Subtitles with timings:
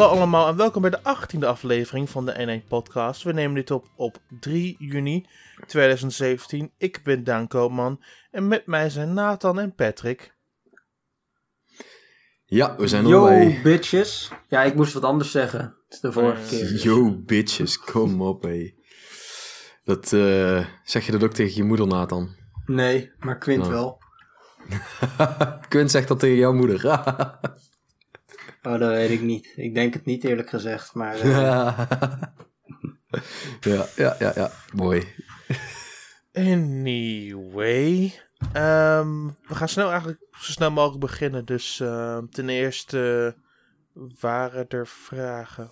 [0.00, 3.22] Hallo allemaal en welkom bij de 18e aflevering van de N1 Podcast.
[3.22, 5.26] We nemen dit op op 3 juni
[5.66, 6.70] 2017.
[6.78, 10.34] Ik ben Daan Koopman en met mij zijn Nathan en Patrick.
[12.44, 13.60] Ja, we zijn Yo, erbij.
[13.62, 14.30] bitches.
[14.48, 15.60] Ja, ik moest wat anders zeggen.
[15.60, 16.82] Het is de vorige Eh, keer.
[16.82, 18.74] Yo, bitches, kom op, hé.
[19.84, 22.36] Dat, eh, zeg je dat ook tegen je moeder, Nathan?
[22.66, 23.72] Nee, maar Quint Nou.
[23.72, 23.98] wel.
[25.68, 26.80] Quint zegt dat tegen jouw moeder.
[28.62, 29.52] Oh, dat weet ik niet.
[29.56, 31.20] Ik denk het niet eerlijk gezegd, maar...
[31.20, 31.78] eh,
[33.74, 34.50] ja, ja, ja, ja.
[34.74, 35.04] Mooi.
[36.32, 38.12] Anyway,
[38.52, 41.44] ehm, we gaan snel eigenlijk zo snel mogelijk beginnen.
[41.44, 43.34] Dus ehm, ten eerste
[44.20, 45.68] waren er vragen.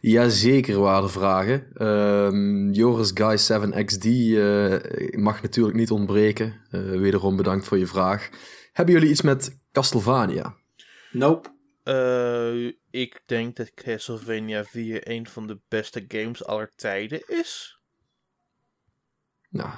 [0.00, 1.66] Jazeker waren vragen.
[1.74, 6.54] Ehm, Joris Guy 7XD eh, mag natuurlijk niet ontbreken.
[6.70, 8.28] Eh, wederom bedankt voor je vraag.
[8.72, 10.54] Hebben jullie iets met Castlevania?
[11.12, 11.56] nope.
[11.88, 17.78] Eh, ik denk dat Castlevania 4 een van de beste games aller tijden is.
[19.48, 19.70] Nou,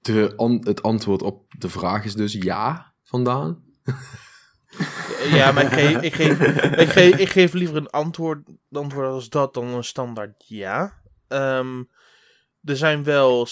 [0.00, 3.64] de an- het antwoord op de vraag is dus ja, vandaan.
[5.30, 6.40] Ja, maar ik geef, ik geef,
[6.76, 11.00] ik geef, ik geef liever een antwoord, antwoord als dat dan een standaard ja.
[11.28, 11.82] Ehm,
[12.64, 13.48] er zijn wel.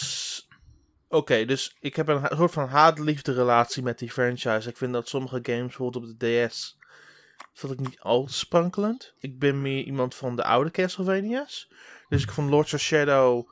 [1.09, 4.69] Oké, dus ik heb een soort van haat-liefde relatie met die franchise.
[4.69, 6.78] Ik vind dat sommige games, bijvoorbeeld op de DS,
[7.59, 9.15] vond ik niet al te sprankelend.
[9.19, 11.69] Ik ben meer iemand van de oude Castlevania's.
[12.09, 13.49] Dus ik vond Lords of Shadow.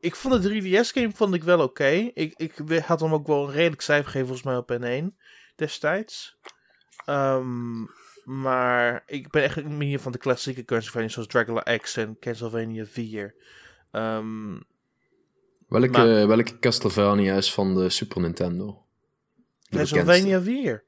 [0.00, 2.10] Ik vond de 3DS-game vond ik wel oké.
[2.14, 4.80] Ik, ik had hem ook wel een redelijk cijfer gegeven, volgens mij op
[5.12, 5.16] N1
[5.56, 6.36] destijds.
[7.04, 7.82] Ehm,
[8.24, 13.34] maar ik ben echt meer van de klassieke Castlevania zoals Dracula X en Castlevania 4.
[13.90, 14.56] Ehm,
[15.68, 18.84] Welke, Maar- welke Castlevania is van de Super Nintendo?
[19.68, 20.84] De Castlevania 4.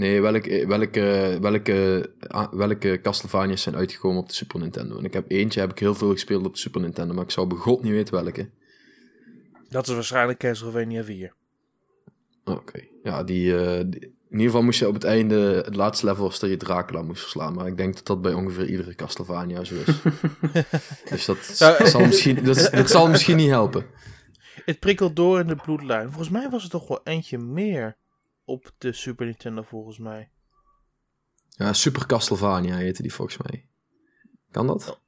[0.00, 4.98] Nee, welke, welke, welke, ah, welke Castlevania's zijn uitgekomen op de Super Nintendo?
[4.98, 7.30] En ik heb eentje, heb ik heel veel gespeeld op de Super Nintendo, maar ik
[7.30, 8.50] zou bij god niet weten welke.
[9.68, 11.34] Dat is waarschijnlijk Castlevania 4.
[12.44, 16.06] Oké, ja, die, eh, die- in ieder geval moest je op het einde, het laatste
[16.06, 18.94] level was dat je Dracula moest verslaan, maar ik denk dat dat bij ongeveer iedere
[18.94, 20.02] Castlevania zo is.
[21.10, 23.86] dus dat, Nou, zal misschien, dat, dat zal misschien niet helpen.
[24.64, 26.06] Het prikkelt door in de bloedlijn.
[26.08, 27.96] Volgens mij was het toch wel eentje meer
[28.50, 30.30] op de Super Nintendo, volgens mij.
[31.48, 33.68] Ja, Super Castlevania heette die volgens mij.
[34.50, 35.00] Kan dat?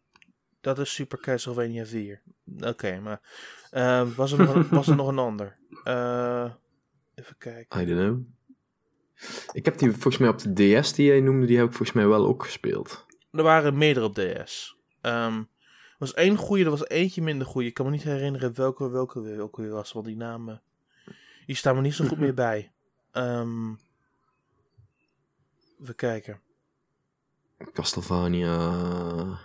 [0.61, 2.23] Dat is Super Castlevania 4.
[2.61, 3.21] Oké, maar
[3.71, 5.57] ehm, was, er nog een, was er nog een ander?
[5.85, 6.53] Eh,
[7.15, 7.81] even kijken.
[7.81, 8.21] I don't know.
[9.53, 11.97] Ik heb die volgens mij op de DS die jij noemde, die heb ik volgens
[11.97, 13.07] mij wel ook gespeeld.
[13.31, 14.77] Er waren meerdere op DS.
[15.01, 17.69] Ehm, er was één goede, er was eentje minder goede.
[17.69, 20.63] Ik kan me niet herinneren welke welke, welke weer was, want die namen
[21.47, 22.73] die staan me niet zo goed meer bij.
[23.12, 23.71] Ehm
[25.83, 26.41] even kijken.
[27.73, 29.39] Castlevania.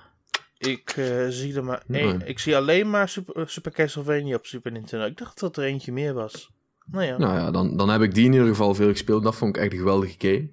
[0.58, 2.18] Ik eh, zie er maar één.
[2.18, 2.28] Nee.
[2.28, 5.06] Ik zie alleen maar Super, Super Castlevania op Super Nintendo.
[5.06, 6.52] Ik dacht dat er eentje meer was.
[6.86, 7.18] Nou ja.
[7.18, 9.24] Nou ja, dan, dan heb ik die in ieder geval veel gespeeld.
[9.24, 10.50] Dat vond ik echt een geweldige game.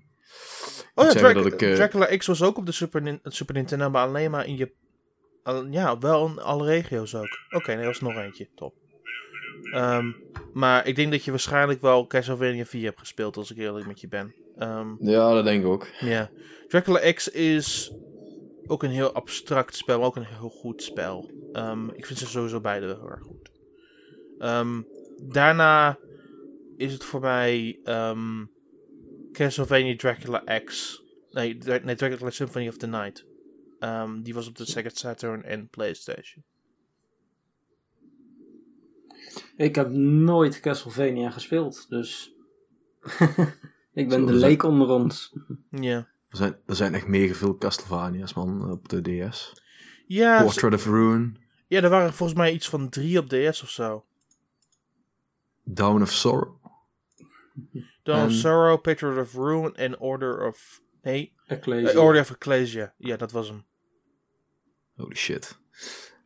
[0.95, 3.91] oh ja, Drac- ik, eh, Dracula X was ook op de Super, Nin- Super Nintendo,
[3.91, 4.73] maar alleen maar in je.
[5.71, 7.39] ja, wel in alle regio's ook.
[7.51, 8.49] Oké, nee, er was nog eentje.
[8.55, 8.75] Top.
[9.73, 10.13] Ehm,
[10.53, 14.01] maar ik denk dat je waarschijnlijk wel Castlevania 4 hebt gespeeld, als ik eerlijk met
[14.01, 14.35] je ben.
[14.57, 15.87] Ehm, Ja, dat denk ik ook.
[16.01, 16.31] ja.
[16.69, 17.95] Dracula X is
[18.67, 21.31] ook een heel abstract spel, maar ook een heel goed spel.
[21.53, 23.51] Ehm, ik vind ze sowieso beide wel heel erg goed.
[25.33, 25.99] Daarna
[26.77, 27.79] is het voor mij
[29.33, 31.03] Castlevania Dracula X.
[31.31, 33.25] Nee, Dra- nee, Dracula Symphony of the Night.
[34.23, 36.45] Die was op de Sega Saturn en PlayStation.
[39.57, 42.35] Ik heb nooit Castlevania gespeeld, dus...
[43.93, 45.37] ik ben Zo, de leek onder ons.
[45.71, 45.97] Ja.
[46.29, 49.53] Er zijn, er zijn echt mega veel Castlevania's, man, op de DS.
[50.07, 53.71] Ja, Portrait of Ruin, ja, er waren volgens mij iets van drie op DS of
[53.71, 54.05] zo.
[55.65, 56.55] Down of Sorrow.
[58.03, 60.83] Dawn of Sorrow, Patriot of Ruin en Order of...
[61.03, 61.91] Nee, Ecclesia.
[61.91, 62.95] eh, Order of Ecclesia.
[62.99, 63.65] Ja, dat was hem.
[64.97, 65.59] Holy shit.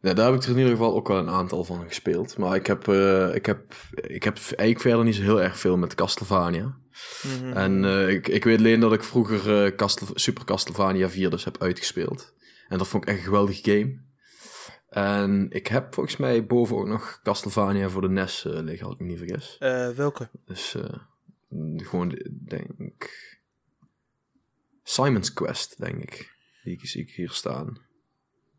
[0.01, 2.37] Ja, daar heb ik er in ieder geval ook wel een aantal van gespeeld.
[2.37, 5.77] Maar ik heb, eh, ik heb, ik heb eigenlijk verder niet zo heel erg veel
[5.77, 6.77] met Castlevania.
[7.23, 7.53] Mhm.
[7.53, 11.45] En eh, ik, ik weet alleen dat ik vroeger eh, Castle- Super Castlevania 4 dus
[11.45, 12.35] heb uitgespeeld.
[12.69, 14.07] En dat vond ik echt een geweldig game.
[14.89, 19.01] En ik heb volgens mij boven ook nog Castlevania voor de NES liggen, als ik
[19.01, 19.57] me niet vergis.
[19.97, 20.31] Welke?
[20.47, 20.77] Dus
[21.77, 22.19] gewoon,
[22.49, 23.11] denk
[24.83, 26.37] Simon's Quest, denk ik.
[26.63, 27.88] Die zie ik hier staan.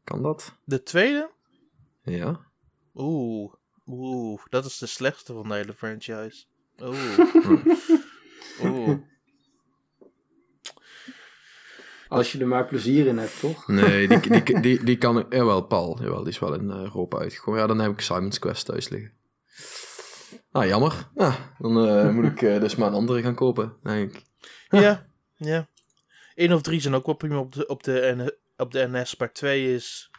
[0.09, 0.55] Kan dat?
[0.63, 1.31] De tweede?
[2.01, 2.39] Ja.
[2.95, 3.53] Oeh.
[3.85, 6.45] Oeh, dat is de slechtste van de hele franchise.
[6.81, 7.19] Oeh.
[8.63, 8.97] Oeh.
[12.07, 13.67] Als je er maar plezier in hebt, toch?
[13.67, 15.33] Nee, die, die, die, die, kan ik...
[15.33, 15.97] Jawel, Paul.
[16.01, 17.59] Jawel, die is wel in eh, Europa uitgekomen.
[17.59, 19.13] Ja, dan heb ik Simon's Quest thuis liggen.
[20.51, 21.09] Nou, jammer.
[21.13, 24.23] Nou, dan eh, moet ik eh, dus maar een andere gaan kopen, denk ik.
[24.69, 25.67] Ja, ja.
[26.35, 29.33] 1 of 3 zijn ook wel prima op de, op de, op de NS, maar
[29.33, 30.11] 2 is...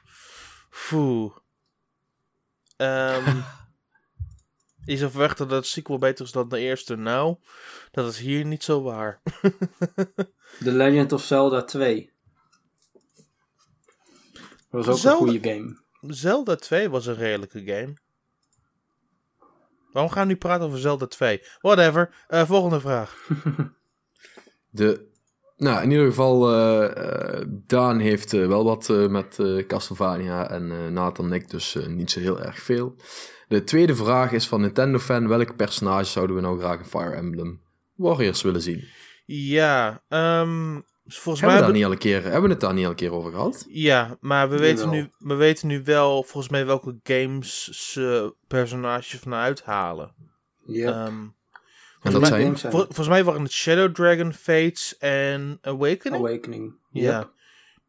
[0.71, 1.33] Foe.
[2.77, 3.41] Ehm
[4.85, 6.97] je zou verwachten dat het sequel beter is dan de eerste.
[6.97, 7.37] Nou,
[7.91, 9.23] dat is hier niet zo waar.
[10.65, 12.13] The Legend of Zelda 2.
[14.71, 15.81] Dat was ook Zelda- een goede game.
[16.15, 17.95] Zelda 2 was een redelijke game.
[19.93, 21.43] Waarom gaan we nu praten over Zelda 2?
[21.61, 22.15] Whatever.
[22.27, 23.15] Eh, volgende vraag.
[24.71, 25.10] De,
[25.61, 30.51] nou, in ieder geval, eh, eh, Daan heeft eh, wel wat eh, met eh, Castlevania
[30.51, 32.95] en eh, Nathan en ik dus niet zo heel erg veel.
[33.49, 37.61] De tweede vraag is van Nintendo-fan, welk personage zouden we nou graag in Fire Emblem
[37.95, 38.85] Warriors willen zien?
[39.27, 41.61] Ja, ehm, volgens Hebben we, mij...
[41.61, 43.67] daar niet al een keer, hebben we het daar niet al een keer over gehad?
[43.69, 49.21] Ja, maar we weten, nu, we weten nu wel volgens mij welke games ze personages
[49.21, 50.15] vanuit halen.
[50.67, 51.07] Ja.
[51.07, 51.27] Ehm,
[52.02, 52.43] En dat Goede zijn?
[52.43, 52.73] games zijn.
[52.73, 56.25] vol- volgens mij waren het Shadow Dragon, Fates en Awakening.
[56.25, 56.75] Awakening.
[56.93, 57.31] Ja.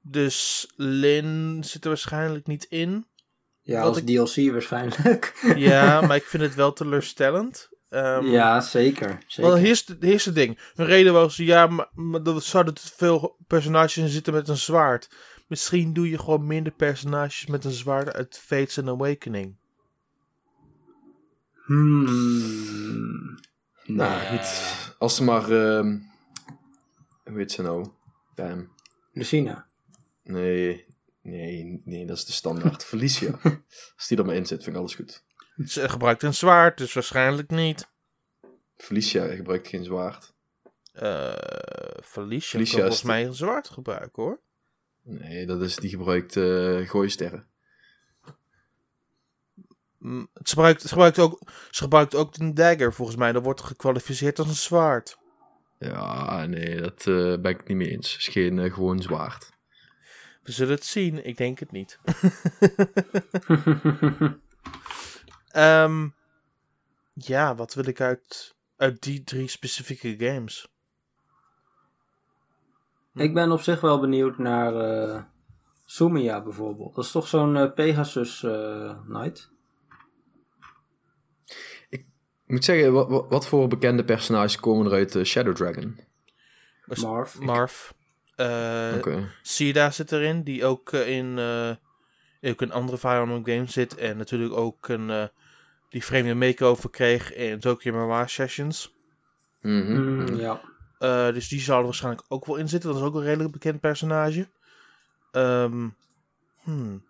[0.01, 3.05] Dus Lin zit er waarschijnlijk niet in.
[3.61, 5.33] Ja, als ik- DLC waarschijnlijk.
[5.55, 7.69] Ja, maar ik vind het wel teleurstellend.
[7.89, 9.17] Ehm, ja, zeker.
[9.27, 9.51] zeker.
[9.51, 10.59] Wel, hier is, de, hier is het ding.
[10.75, 14.57] Hun reden was, ja, maar, maar er zouden te veel personages in zitten met een
[14.57, 15.09] zwaard.
[15.47, 19.55] Misschien doe je gewoon minder personages met een zwaard uit Fates en Awakening.
[21.65, 23.39] Hmm.
[23.95, 24.95] Nou, goed.
[24.97, 25.99] Als ze maar, ehm,
[27.23, 27.89] hoe heet ze nou?
[28.35, 28.71] Bam.
[29.11, 29.67] Lucina.
[30.23, 30.85] Nee,
[31.21, 32.83] nee, nee, dat is de standaard.
[32.91, 33.39] Felicia.
[33.95, 35.23] Als die er maar in zit, vind ik alles goed.
[35.65, 37.89] Ze gebruikt een zwaard, dus waarschijnlijk niet.
[38.75, 40.33] Felicia gebruikt geen zwaard.
[40.93, 41.33] Eh
[42.03, 44.41] Felicia, Felicia volgens mij een zwaard gebruiken hoor.
[45.03, 47.50] Nee, dat is, die gebruikt eh gooisterren.
[50.01, 51.39] Mm, Ze gebruikt, ze, gebruikt ook,
[51.71, 53.31] ze gebruikt ook een dagger volgens mij.
[53.31, 55.17] Dat wordt gekwalificeerd als een zwaard.
[55.79, 58.11] Ja, nee, dat eh, ben ik het niet mee eens.
[58.11, 59.49] Het is geen eh, gewoon zwaard.
[60.43, 61.99] We zullen het zien, ik denk het niet.
[65.51, 66.09] Ehm,
[67.13, 70.67] ja, wat wil ik uit, uit die drie specifieke games?
[73.13, 75.21] Ik ben op zich wel benieuwd naar eh
[75.85, 76.95] Sumia bijvoorbeeld.
[76.95, 79.50] Dat is toch zo'n Pegasus eh, Knight?
[82.51, 82.93] Ik moet zeggen,
[83.29, 85.99] wat, voor bekende personages komen er uit eh, Shadow Dragon?
[87.01, 87.39] Marv.
[87.39, 87.89] Marv.
[88.35, 89.31] Eh Oké.
[89.41, 93.95] Sida zit erin, die ook eh, in, eh, ook in andere Fire Emblem games zit.
[93.95, 95.23] En natuurlijk ook een, eh,
[95.89, 98.93] die vreemde makeover kreeg in Tokyo Mirage Sessions.
[99.61, 99.95] Mhm.
[99.95, 100.61] Hmm, ja.
[100.99, 102.89] Eh, dus die zal er waarschijnlijk ook wel in zitten.
[102.89, 104.47] Dat is ook een redelijk bekend personage.
[105.31, 105.87] Ehm,
[106.61, 107.03] hmm.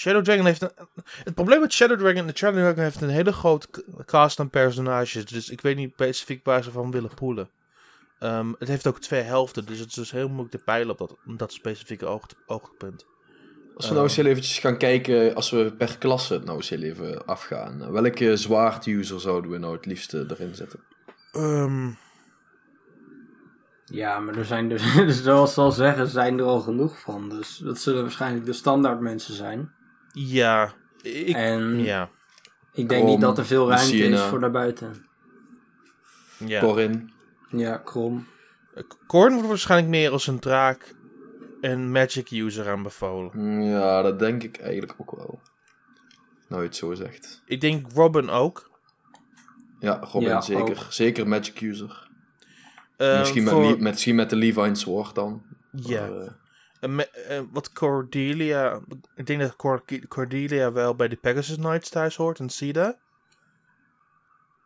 [0.00, 0.70] Shadow Dragon heeft een...
[1.04, 2.26] Het probleem met Shadow Dragon...
[2.26, 3.68] De Shadow Dragon heeft een hele grote
[4.04, 5.26] cast aan personages.
[5.26, 7.50] Dus ik weet niet specifiek waar ze van willen poelen.
[8.18, 9.66] Ehm, het heeft ook twee helften.
[9.66, 13.06] Dus het is dus heel moeilijk te peilen op dat, dat specifieke oog, oogpunt.
[13.76, 16.68] Als we nou eens heel eventjes gaan kijken, als we per klasse het nou eens
[16.68, 17.92] heel even afgaan.
[17.92, 20.80] Welke zwaard-user zouden we nou het liefste erin zetten?
[21.32, 21.88] Ehm,
[23.84, 27.28] ja, maar er zijn er, dus zoals ze al zeggen, zijn er al genoeg van.
[27.28, 29.78] Dus dat zullen waarschijnlijk de standaard mensen zijn.
[30.12, 30.72] Ja.
[31.02, 32.08] Ik, en ja.
[32.72, 35.04] ik denk Krom, niet dat er veel ruimte is voor daarbuiten.
[36.38, 36.60] ja.
[36.60, 37.12] Corin.
[37.50, 38.26] Ja, krom.
[39.06, 40.94] Korn wordt waarschijnlijk meer als een draak
[41.60, 43.30] en magic user aanbevolen.
[43.34, 45.40] Mm, Ja, dat denk ik eigenlijk ook wel.
[46.48, 47.42] Nou, je het zo zegt.
[47.46, 48.70] Ik denk Robin ook.
[49.78, 50.62] Ja, Robin Ja, zeker.
[50.62, 50.86] ook.
[50.88, 52.08] Zeker Magic User.
[52.96, 55.42] Eh, misschien, voor- met, misschien met de Levine Sword dan.
[55.72, 56.00] Ja.
[56.06, 56.30] Maar, eh,
[57.52, 58.80] wat Cordelia...
[59.14, 62.98] Ik denk dat Cor- Cordelia wel bij de Pegasus Knights thuis hoort en Sida.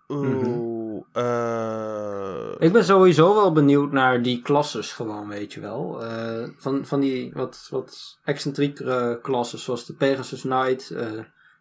[0.09, 1.03] Oeh.
[1.13, 6.03] eh, Ik ben sowieso wel benieuwd naar die klasses gewoon, weet je wel.
[6.05, 11.13] Eh, van, van die wat, wat excentriekere klasses, zoals de Pegasus Knight, eh,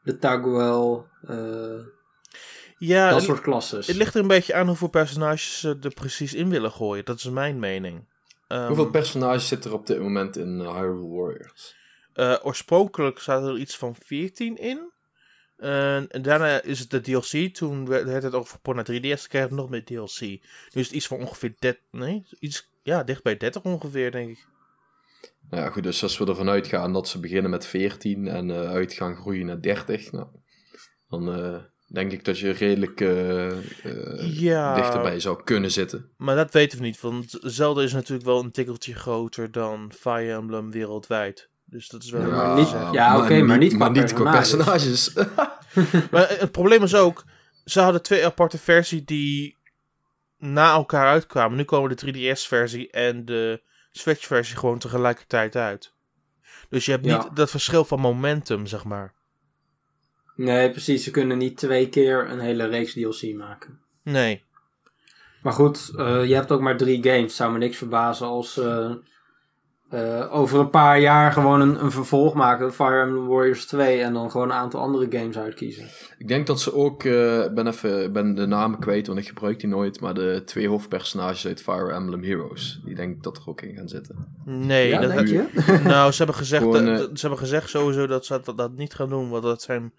[0.03, 1.79] de Taguel, eh,
[2.77, 3.87] ja, dat soort klasses.
[3.87, 7.05] het ligt er een beetje aan hoeveel personages ze er precies in willen gooien.
[7.05, 8.05] Dat is mijn mening.
[8.47, 11.75] Ehm, hoeveel personages zit er op dit moment in eh, Hyrule Warriors?
[12.13, 14.91] eh, oorspronkelijk zaten er iets van 14 in.
[15.57, 17.53] En, en daarna is het de DLC.
[17.55, 19.01] Toen werd het over naar 3DS.
[19.01, 20.19] Toen kreeg het nog meer DLC.
[20.19, 20.39] Nu
[20.73, 21.81] is het iets van ongeveer 30.
[21.91, 24.47] Nee, iets, ja, dicht bij 30 ongeveer, denk ik.
[25.49, 28.69] Nou ja, goed, dus als we ervan uitgaan dat ze beginnen met 14 en eh
[28.69, 30.27] uit gaan groeien naar 30, nou,
[31.09, 31.61] dan, eh,
[31.93, 34.75] denk ik dat je redelijk eh, eh, Ja.
[34.75, 36.09] dichterbij zou kunnen zitten.
[36.17, 40.31] Maar dat weten we niet, want Zelda is natuurlijk wel een tikkeltje groter dan Fire
[40.33, 41.49] Emblem wereldwijd.
[41.65, 42.21] Dus dat is wel...
[42.31, 45.13] maar een niet- ja, oké, maar niet qua qua personages.
[46.11, 47.23] Maar het probleem is ook,
[47.65, 49.57] ze hadden twee aparte versies die
[50.37, 51.57] na elkaar uitkwamen.
[51.57, 55.93] Nu komen de 3DS-versie en de Switch-versie gewoon tegelijkertijd uit.
[56.69, 57.17] Dus je hebt Ja.
[57.23, 59.13] niet dat verschil van momentum, zeg maar.
[60.35, 61.03] Nee, precies.
[61.03, 63.79] Ze kunnen niet twee keer een hele reeks DLC maken.
[64.03, 64.43] Nee.
[65.41, 67.35] Maar goed, eh, je hebt ook maar drie games.
[67.35, 68.99] Zou me niks verbazen als ze
[69.93, 72.73] eh, over een paar jaar gewoon een, een vervolg maken.
[72.73, 75.87] Fire Emblem Warriors 2 en dan gewoon een aantal andere games uitkiezen.
[76.17, 79.19] ik denk dat ze ook, eh, ik ben even ik ben de namen kwijt, want
[79.19, 83.23] ik gebruik die nooit, maar de twee hoofdpersonages uit Fire Emblem Heroes, die denk ik
[83.23, 84.27] dat er ook in gaan zitten.
[84.45, 85.79] Nee, ja, dat denk je?
[85.83, 88.93] Nou, ze hebben, gezegd Gewoon, dat, ze hebben gezegd sowieso dat ze dat, dat niet
[88.93, 89.93] gaan doen, want dat zijn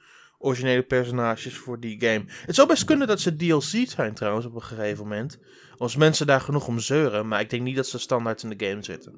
[0.45, 2.25] originele personages voor die game.
[2.47, 5.39] Het zou best kunnen dat ze DLC zijn trouwens op een gegeven moment.
[5.77, 8.67] Als mensen daar genoeg om zeuren, maar ik denk niet dat ze standaard in de
[8.67, 9.13] game zitten.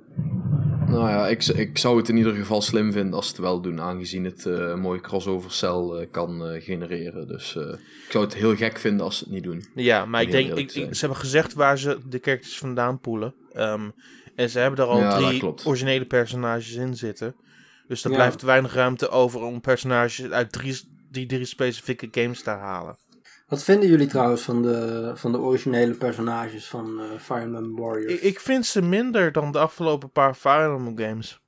[0.87, 3.61] Nou ja, ik, ik zou het in ieder geval slim vinden als ze het wel
[3.61, 7.27] doen, aangezien het eh, een mooie crossover cel eh, kan eh, genereren.
[7.29, 7.63] Dus eh,
[8.05, 9.65] ik zou het heel gek vinden als ze het niet doen.
[9.75, 13.35] Ja, maar ik denk, ik, ze hebben gezegd waar ze de characters vandaan poelen.
[13.53, 13.91] Ehm,
[14.35, 17.35] en ze hebben er al Ja, drie originele personages in zitten.
[17.89, 18.17] Dus er Ja.
[18.17, 20.81] blijft weinig ruimte over om personages uit drie,
[21.17, 22.97] die drie specifieke games te halen.
[23.49, 28.13] Wat vinden jullie trouwens van de, van de originele personages van eh, Fire Emblem Warriors?
[28.13, 31.41] Ik, ik vind ze minder dan de afgelopen paar Fire Emblem games.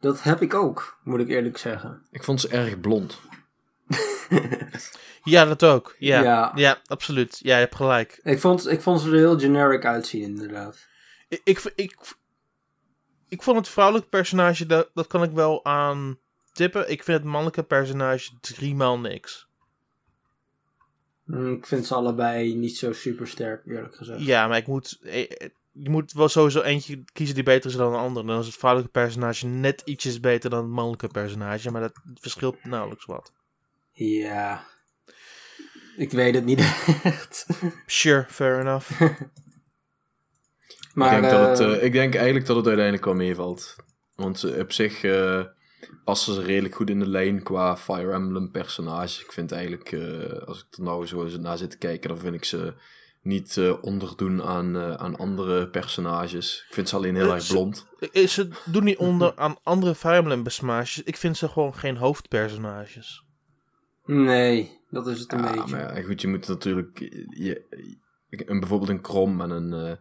[0.00, 2.02] Dat heb ik ook, moet ik eerlijk zeggen.
[2.10, 3.20] Ik vond ze erg blond.
[5.24, 5.94] Ja, dat ook.
[5.98, 6.52] Ja, ja.
[6.54, 6.78] Ja.
[6.86, 7.38] absoluut.
[7.42, 8.20] Ja, je hebt gelijk.
[8.22, 10.86] Ik vond, ik vond ze er heel generic uitzien, inderdaad.
[11.28, 11.96] Ik, ik, ik,
[13.28, 16.18] ik vond het vrouwelijke personage, dat, dat kan ik wel aan
[16.58, 16.90] tippen.
[16.90, 19.46] Ik vind het mannelijke personage driemaal niks.
[21.24, 24.24] Mm, Ik vind ze allebei niet zo super sterk, eerlijk gezegd.
[24.24, 27.76] Ja, maar ik moet, eh, eh, je moet wel sowieso eentje kiezen die beter is
[27.76, 28.26] dan een ander.
[28.26, 31.70] Dan is het vrouwelijke personage net ietsjes beter dan het mannelijke personage.
[31.70, 33.32] Maar dat verschilt nauwelijks wat.
[33.92, 34.66] Ja.
[35.96, 36.58] Ik weet het niet
[37.02, 37.46] echt.
[37.86, 39.00] Sure, fair enough.
[40.94, 43.76] Maar, ik, denk dat het, eh, ik denk eigenlijk dat het uiteindelijk wel meevalt.
[44.14, 45.44] Want op zich eh,
[46.04, 49.20] passen ze redelijk goed in de lijn qua Fire Emblem personages.
[49.24, 52.18] Ik vind eigenlijk, eh, als ik er nou zo eens naar zit te kijken, dan
[52.18, 52.74] vind ik ze
[53.22, 56.64] niet eh, onderdoen aan, eh, aan andere personages.
[56.68, 57.86] Ik vind ze alleen heel erg ze- blond.
[58.12, 61.02] Eh, Ze doen niet onder aan andere Fire Emblem personages.
[61.02, 63.22] Ik vind ze gewoon geen hoofdpersonages.
[64.04, 65.76] Nee, dat is het een Ja, beetje.
[65.76, 66.98] maar ja, goed, je moet natuurlijk...
[67.30, 67.62] Je,
[68.30, 69.96] een, bijvoorbeeld een Krom en een, eh,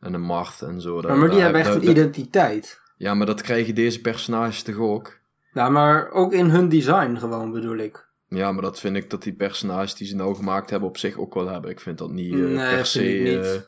[0.00, 0.92] en een Marth en zo.
[0.94, 2.80] Maar, daar- maar die daar- hebben echt daar- een identiteit.
[2.96, 5.20] Ja, maar dat krijgen deze personages toch ook?
[5.52, 8.10] Nou, maar ook in hun design gewoon, bedoel ik.
[8.28, 11.18] Ja, maar dat vind ik dat die personages die ze nou gemaakt hebben op zich
[11.18, 11.70] ook wel hebben.
[11.70, 13.00] Ik vind dat niet eh, Nee, per se...
[13.02, 13.44] niet.
[13.44, 13.60] eh,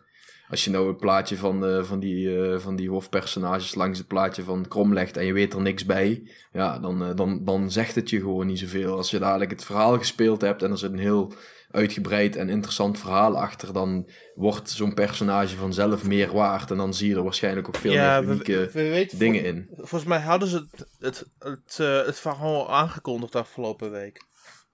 [0.48, 4.42] als je nou een plaatje van, eh, van, die, van die hoofdpersonages langs het plaatje
[4.42, 8.10] van Krom legt en je weet er niks bij, ja, dan, dan, dan zegt het
[8.10, 8.96] je gewoon niet zoveel.
[8.96, 11.32] Als je dadelijk het verhaal gespeeld hebt en er zit een heel
[11.74, 16.70] uitgebreid en interessant verhaal achter, dan wordt zo'n personage vanzelf meer waard.
[16.70, 19.48] En dan zie je er waarschijnlijk ook veel ja, meer unieke we weten dingen vol-
[19.50, 19.68] in.
[19.76, 24.20] Volgens mij hadden ze het, het, het, eh, het verhaal al aangekondigd afgelopen week.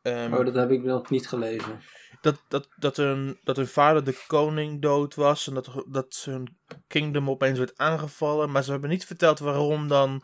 [0.02, 1.80] Ehm, Oh, dat heb ik nog niet gelezen.
[2.20, 6.58] dat, dat, dat, hun, dat hun vader de koning dood was en dat, dat hun
[6.86, 8.50] kingdom opeens werd aangevallen.
[8.50, 10.22] Maar ze hebben niet verteld waarom dan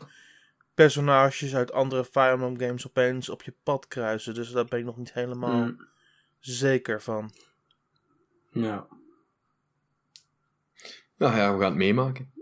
[0.74, 4.34] personages uit andere Fire Emblem games opeens op je pad kruisen.
[4.34, 5.76] Dus daar ben ik nog niet helemaal Mm,
[6.46, 7.30] zeker van.
[8.50, 8.86] ja.
[11.18, 12.32] Nou ja, we gaan het meemaken.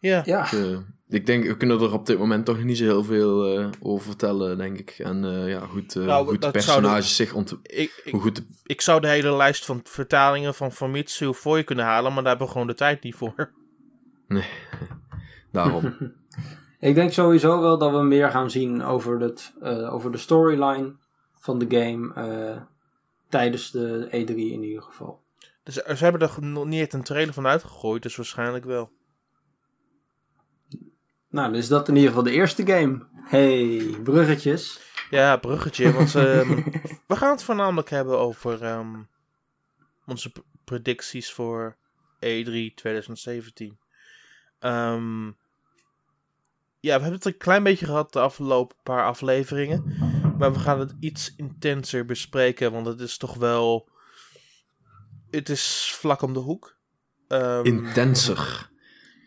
[0.00, 0.52] Ja, Ja.
[0.52, 3.58] Eh, ik denk, we kunnen er op dit moment toch nog niet zo heel veel
[3.58, 4.90] eh, over vertellen, denk ik.
[4.98, 7.82] En eh, ja, goed, eh, Nou, hoe de personages zich ontwikkelen.
[7.82, 11.56] ik, ik, Hoe goed de ik zou de hele lijst van vertalingen van Famitsu voor
[11.56, 13.52] je kunnen halen, maar daar hebben we gewoon de tijd niet voor.
[15.52, 15.96] daarom.
[16.80, 20.96] Ik denk sowieso wel dat we meer gaan zien over, het, eh, over de storyline
[21.34, 22.62] van de game eh,
[23.28, 25.22] tijdens de E3 in ieder geval.
[25.62, 28.90] Dus ze hebben er nog niet echt een trailer van uitgegooid, dus waarschijnlijk wel.
[31.30, 33.06] Nou, dus dat in ieder geval de eerste game.
[33.12, 34.80] Hey, bruggetjes.
[35.10, 36.62] Ja, bruggetje, want ehm,
[37.06, 39.02] we gaan het voornamelijk hebben over ehm,
[40.06, 40.32] onze
[40.64, 41.76] predicties voor
[42.18, 43.78] E E3 2017.
[44.58, 45.26] Ehm,
[46.80, 49.96] ja, we hebben het een klein beetje gehad de afgelopen paar afleveringen.
[50.38, 53.88] Maar we gaan het iets intenser bespreken, want het is toch wel...
[55.30, 56.76] Het is vlak om de hoek.
[57.28, 58.70] Ehm, Intenser.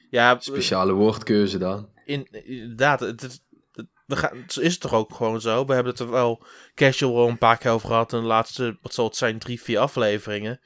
[0.09, 1.89] ja, Speciale woordkeuze dan.
[2.05, 5.65] in, inderdaad, het, is- het- we gaan, is het toch ook gewoon zo?
[5.65, 8.13] We hebben het er wel casual al een paar keer over gehad.
[8.13, 10.59] En de laatste, wat zal het zijn, drie, vier afleveringen.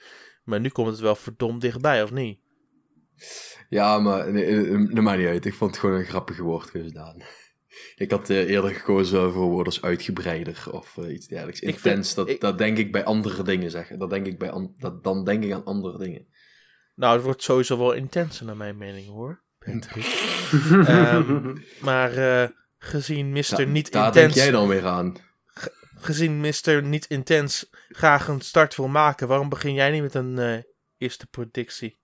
[0.43, 2.39] Maar nu komt het wel verdomd dichtbij, of niet?
[3.69, 5.45] Ja, maar nee, nee, nee, maakt niet uit.
[5.45, 7.21] Ik vond het gewoon een grappige woord gedaan.
[7.95, 11.59] Ik had eh, eerder gekozen voor woorden als uitgebreider of eh, iets dergelijks.
[11.59, 13.99] Ik Intens, vind- dat, ik- dat denk ik bij andere dingen zeggen.
[13.99, 16.27] Dat denk ik bij an- dat, dan denk ik aan andere dingen.
[16.95, 19.43] Nou, het wordt sowieso wel intenser naar mijn mening, hoor.
[20.85, 23.59] Ehm, maar eh, gezien Mr.
[23.59, 24.43] Ja, niet daar denk intens...
[24.43, 25.15] jij dan weer aan.
[25.95, 26.83] gezien Mr.
[26.83, 30.63] niet intens graag een start wil maken, waarom begin jij niet met een
[30.97, 31.99] eerste predictie?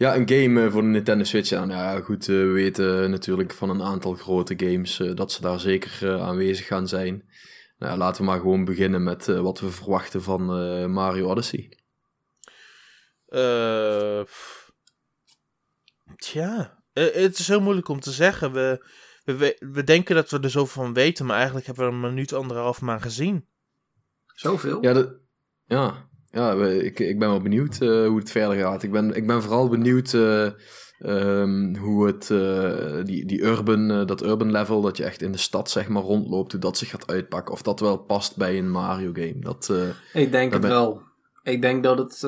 [0.00, 1.48] Ja, een game eh, voor de Nintendo Switch.
[1.48, 5.32] Ja, nou ja, goed, eh, we weten natuurlijk van een aantal grote games eh, dat
[5.32, 7.28] ze daar zeker eh, aanwezig gaan zijn.
[7.78, 11.78] Nou, laten we maar gewoon beginnen met eh, wat we verwachten van eh, Mario Odyssey.
[13.26, 14.22] Eh,
[16.16, 18.52] tja, eh, het is heel moeilijk om te zeggen.
[18.52, 18.86] We,
[19.24, 22.08] we, we, denken dat we er zoveel van weten, maar eigenlijk hebben we er een
[22.08, 23.48] minuut, anderhalf maar gezien.
[24.26, 24.82] Zoveel?
[24.82, 25.20] Ja, de,
[25.64, 28.82] ja, ja ik, ik ben wel benieuwd eh, hoe het verder gaat.
[28.82, 30.50] Ik ben, ik ben vooral benieuwd eh,
[30.98, 35.38] ehm, hoe het, eh, die, die urban, dat urban level, dat je echt in de
[35.38, 37.54] stad zeg maar rondloopt, hoe dat zich gaat uitpakken.
[37.54, 39.38] Of dat wel past bij een Mario game.
[39.40, 39.72] Dat,
[40.12, 41.02] Ik denk het ben- wel.
[41.42, 42.20] Ik denk dat het,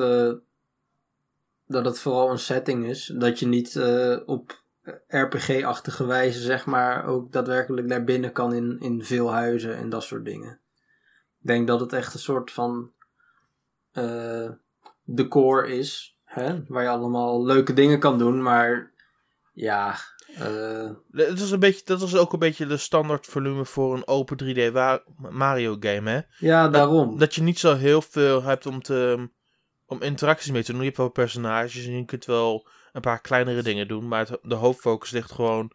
[1.67, 3.13] dat het vooral een setting is.
[3.17, 3.81] Dat je niet
[4.25, 4.61] op
[5.07, 10.03] RPG-achtige wijze, zeg maar, ook daadwerkelijk naar binnen kan in, in veel huizen en dat
[10.03, 10.59] soort dingen.
[11.41, 12.91] Ik denk dat het echt een soort van
[13.93, 14.49] eh,
[15.03, 16.63] decor is, hè?
[16.67, 18.91] waar je allemaal leuke dingen kan doen, maar
[19.53, 19.95] ja,
[20.35, 24.07] eh, Het is een beetje, dat is ook een beetje de standaard volume voor een
[24.07, 26.19] open 3D wa- Mario game, hè?
[26.47, 27.17] ja daarom.
[27.19, 29.29] Dat je niet zo heel veel hebt om, te,
[29.85, 30.79] om interacties mee te doen.
[30.81, 34.07] Je hebt wel personages en je kunt wel een paar kleinere dingen doen.
[34.07, 35.71] Maar het, de hoofdfocus ligt gewoon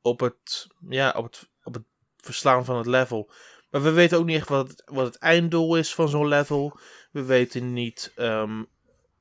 [0.00, 1.84] op het, ja, op, het, op het
[2.16, 3.30] verslaan van het level.
[3.70, 6.78] Maar we weten ook niet echt wat het, wat het einddoel is van zo'n level.
[7.12, 8.62] We weten niet ehm,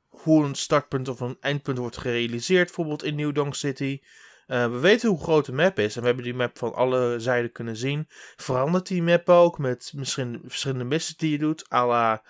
[0.07, 2.65] hoe een startpunt of een eindpunt wordt gerealiseerd.
[2.65, 4.01] Bijvoorbeeld in New Donk City.
[4.47, 5.95] Eh, we weten hoe groot de map is.
[5.95, 8.07] En we hebben die map van alle zijden kunnen zien.
[8.35, 11.73] Verandert die map ook met misschien verschillende missies die je doet.
[11.73, 12.23] à la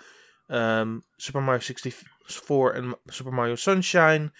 [0.46, 4.32] ehm, Super Mario 64 en Super Mario Sunshine.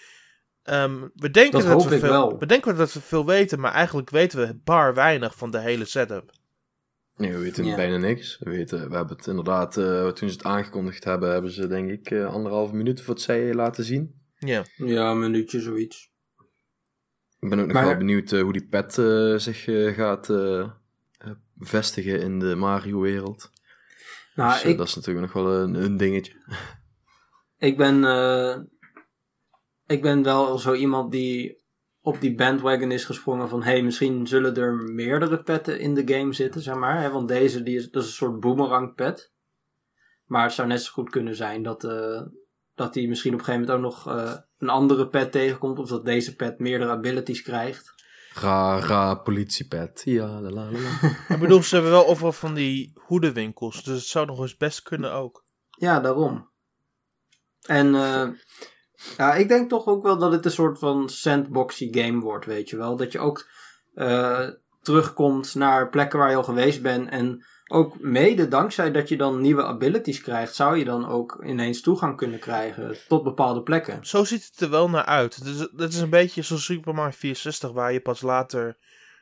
[0.62, 3.60] Ehm, we, denken Dat we veel, we denken dat we veel weten.
[3.60, 6.30] Maar eigenlijk weten we bar weinig van de hele setup.
[7.22, 7.76] Nee, we weten Ja.
[7.76, 8.38] bijna niks.
[8.38, 11.90] We, weten, we hebben het inderdaad, eh, toen ze het aangekondigd hebben, hebben ze denk
[11.90, 14.20] ik eh, anderhalve minuut of wat zij laten zien.
[14.38, 14.64] Ja.
[14.76, 16.10] Ja, een minuutje zoiets.
[17.40, 18.92] Ik ben ook nog Maar- wel benieuwd eh, hoe die pet
[19.42, 20.30] zich eh, gaat
[21.58, 23.50] vestigen in de Mario-wereld.
[24.34, 26.32] Nou, dus, ik, Dat is natuurlijk nog wel een, een dingetje.
[27.58, 28.58] Ik ben, eh,
[29.86, 31.61] ik ben wel zo iemand die
[32.02, 33.62] op die bandwagon is gesprongen van...
[33.62, 37.00] hey, misschien zullen er meerdere petten in de game zitten, zeg maar.
[37.00, 37.10] Hè?
[37.10, 39.32] Want deze, die is, dat is een soort boomerang pet.
[40.24, 42.22] Maar het zou net zo goed kunnen zijn dat, eh
[42.74, 45.78] dat die misschien op een gegeven moment ook nog eh, een andere pet tegenkomt.
[45.78, 47.94] Of dat deze pet meerdere abilities krijgt.
[48.34, 50.02] Ra, ra, politiepet.
[50.04, 51.16] Ja, la, la, la, la.
[51.34, 53.84] Ik bedoel, ze hebben wel overal van die hoedenwinkels.
[53.84, 55.44] Dus het zou nog eens best kunnen ook.
[55.70, 56.50] Ja, daarom.
[57.62, 58.28] En eh,
[59.16, 62.70] ja, ik denk toch ook wel dat het een soort van sandboxy game wordt, weet
[62.70, 62.96] je wel.
[62.96, 63.46] Dat je ook
[63.94, 64.48] eh,
[64.82, 67.08] terugkomt naar plekken waar je al geweest bent.
[67.08, 71.80] En ook mede dankzij dat je dan nieuwe abilities krijgt, zou je dan ook ineens
[71.80, 73.98] toegang kunnen krijgen tot bepaalde plekken.
[74.06, 75.34] Zo ziet het er wel naar uit.
[75.34, 78.76] Het is, het is een beetje zoals Super Mario 64, waar je pas later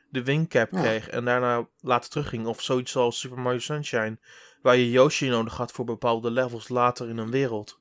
[0.09, 0.81] de wingcap Ja.
[0.81, 2.45] kreeg en daarna later terugging.
[2.45, 4.17] Of zoiets als Super Mario Sunshine,
[4.61, 7.79] waar je Yoshi nodig had voor bepaalde levels later in een wereld.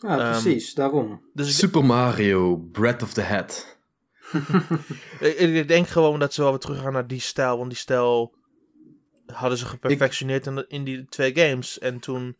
[0.00, 1.22] Ja, Ehm, precies, daarom.
[1.32, 3.78] Dus Super Mario, Breath of the Hat.
[5.20, 8.34] ik, denk gewoon dat ze wel weer teruggaan naar die stijl, want die stijl
[9.26, 11.78] hadden ze geperfectioneerd in, die twee games.
[11.78, 12.36] En toen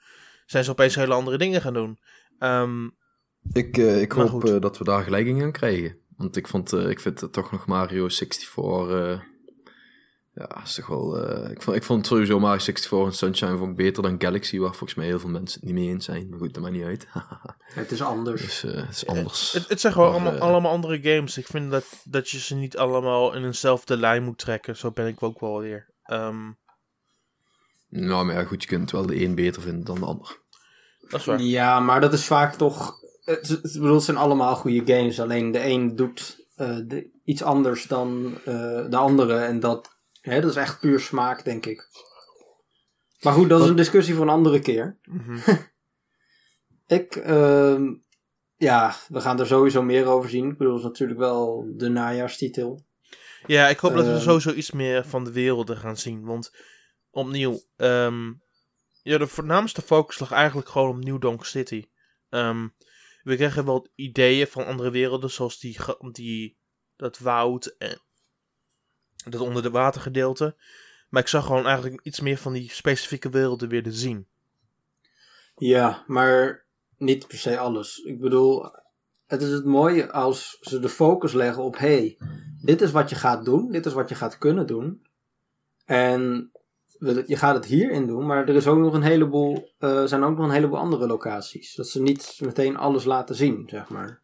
[0.47, 1.99] zijn ze opeens hele andere dingen gaan doen.
[2.39, 2.85] Ehm,
[3.53, 5.97] Ik, eh, ik hoop eh, dat we daar gelijk in gaan krijgen.
[6.17, 9.27] Want ik, vond, eh, ik vind het toch nog Mario 64...
[10.39, 11.17] ja, is toch wel...
[11.27, 14.59] eh, ik, vond, ik vond sowieso Mario 64 en Sunshine vond ik beter dan Galaxy...
[14.59, 16.29] waar volgens mij heel veel mensen het niet mee eens zijn.
[16.29, 17.07] Maar goed, dat maakt niet uit.
[17.75, 18.43] Het is anders.
[18.43, 19.53] dus eh, het is anders.
[19.53, 21.39] Het, het zijn gewoon Maar, allemaal, eh, allemaal andere games.
[21.39, 24.77] Ik vind dat, dat je ze niet allemaal in eenzelfde lijn moet trekken.
[24.77, 25.87] Zo ben ik ook wel weer.
[26.03, 26.51] Ehm,
[27.89, 30.39] Nou, maar ja, goed, je kunt wel de een beter vinden dan de ander.
[31.09, 31.41] dat is waar.
[31.41, 32.95] Ja, maar dat is vaak toch.
[33.25, 35.21] Het, bedoel, het zijn allemaal goede games.
[35.21, 39.37] Alleen de een doet eh, de- iets anders dan eh, de andere.
[39.39, 39.98] En dat,
[40.29, 41.89] hè, dat is echt puur smaak, denk ik.
[43.21, 44.99] Maar goed, dat is een discussie voor een andere keer.
[45.03, 45.39] Mhm.
[46.87, 47.95] Ik, ehm,
[48.57, 50.51] ja, we gaan er sowieso meer over zien.
[50.51, 52.85] Ik bedoel, het is natuurlijk wel de najaarstitel.
[53.47, 54.21] Ja, ik hoop dat we Ehm.
[54.21, 56.25] sowieso iets meer van de werelden gaan zien.
[56.25, 56.57] Want
[57.11, 58.33] opnieuw, ehm,
[59.03, 61.85] ja, de voornaamste focus lag eigenlijk gewoon op New Donk City.
[63.23, 65.77] We kregen wel ideeën van andere werelden, zoals die,
[66.13, 66.59] die,
[66.97, 68.01] dat woud en
[69.25, 70.57] dat onder de watergedeelte.
[71.09, 74.27] Maar ik zag gewoon eigenlijk iets meer van die specifieke werelden weer te zien.
[75.57, 76.65] Ja, maar
[76.97, 77.99] niet per se alles.
[77.99, 78.71] Ik bedoel,
[79.27, 82.19] het is het mooie als ze de focus leggen op: hey,
[82.63, 85.07] dit is wat je gaat doen, dit is wat je gaat kunnen doen.
[85.85, 86.51] En
[87.27, 90.37] je gaat het hierin doen, maar er is ook nog een heleboel, eh, zijn ook
[90.37, 91.75] nog een heleboel andere locaties.
[91.75, 94.23] Dat ze niet meteen alles laten zien, zeg maar.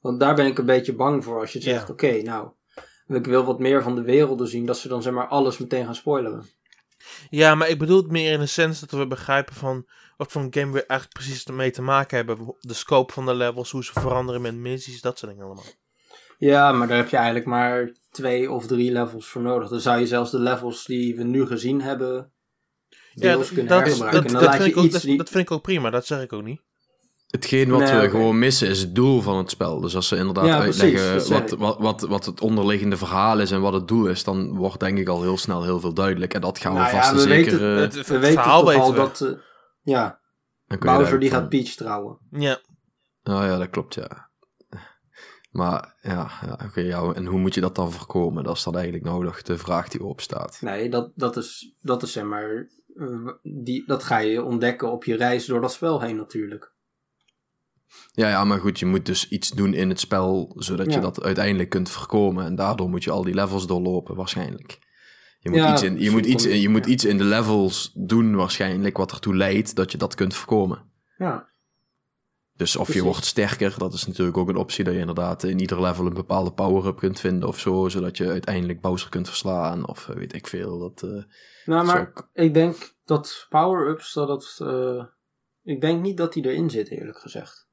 [0.00, 2.50] Want daar ben ik een beetje bang voor als je zegt: oké, nou,
[3.06, 5.84] ik wil wat meer van de werelden zien, dat ze dan zeg maar alles meteen
[5.84, 6.46] gaan spoileren.
[7.30, 10.42] Ja, maar ik bedoel het meer in de sens dat we begrijpen van wat voor
[10.42, 12.56] een game we eigenlijk precies ermee te maken hebben.
[12.60, 15.64] De scope van de levels, hoe ze veranderen met missies, dat soort dingen allemaal.
[16.38, 19.68] Ja, maar daar heb je eigenlijk maar twee of drie levels voor nodig.
[19.68, 22.32] Dan zou je zelfs de levels die we nu gezien hebben,
[23.14, 24.32] deels dat, kunnen dat, hergebruiken.
[24.32, 25.16] dat, vind ik ook, die...
[25.16, 26.60] dat vind ik ook prima, dat zeg ik ook niet.
[27.26, 29.80] Hetgeen wat Nee, we gewoon missen is het doel van het spel.
[29.80, 33.50] Dus als ze inderdaad Ja, uitleggen zeg wat, wat, wat, wat het onderliggende verhaal is
[33.50, 36.34] en wat het doel is, dan wordt denk ik al heel snel heel veel duidelijk.
[36.34, 37.50] En dat gaan we Nou ja, vast en we zeker...
[37.52, 38.98] weten- eh, het, we het weten verhaal toch al weten we.
[39.00, 39.20] dat...
[39.20, 39.38] eh,
[39.82, 40.20] ja,
[40.78, 42.18] Bowser die daar- gaat Peach trouwen.
[42.30, 42.60] Ja,
[43.22, 44.28] Oh ja, dat klopt, ja.
[45.50, 48.44] Maar ja, ja oké, ja, en hoe moet je dat dan voorkomen?
[48.44, 50.58] Dat is dan eigenlijk nog de vraag die opstaat.
[50.60, 52.68] Nee, dat, dat, is, dat is zeg maar...
[52.96, 56.74] eh, die, dat ga je ontdekken op je reis door dat spel heen natuurlijk.
[58.12, 61.22] Ja, ja, maar goed, je moet dus iets doen in het spel, zodat je dat
[61.22, 62.44] uiteindelijk kunt voorkomen.
[62.44, 64.78] En daardoor moet je al die levels doorlopen, waarschijnlijk.
[65.38, 68.34] Je moet, Ja, iets, in, je moet, iets, je- moet iets in de levels doen,
[68.36, 70.90] waarschijnlijk, wat ertoe leidt dat je dat kunt voorkomen.
[71.18, 71.48] Ja,
[72.56, 75.60] Dus of je wordt sterker, dat is natuurlijk ook een optie dat je inderdaad in
[75.60, 79.88] ieder level een bepaalde power-up kunt vinden of zo, zodat je uiteindelijk Bowser kunt verslaan
[79.88, 80.78] of eh, weet ik veel.
[80.78, 81.22] Dat, eh,
[81.64, 85.04] nou maar ook- ik denk dat power-ups, dat eh,
[85.62, 87.65] ik denk niet dat die erin zit eerlijk gezegd.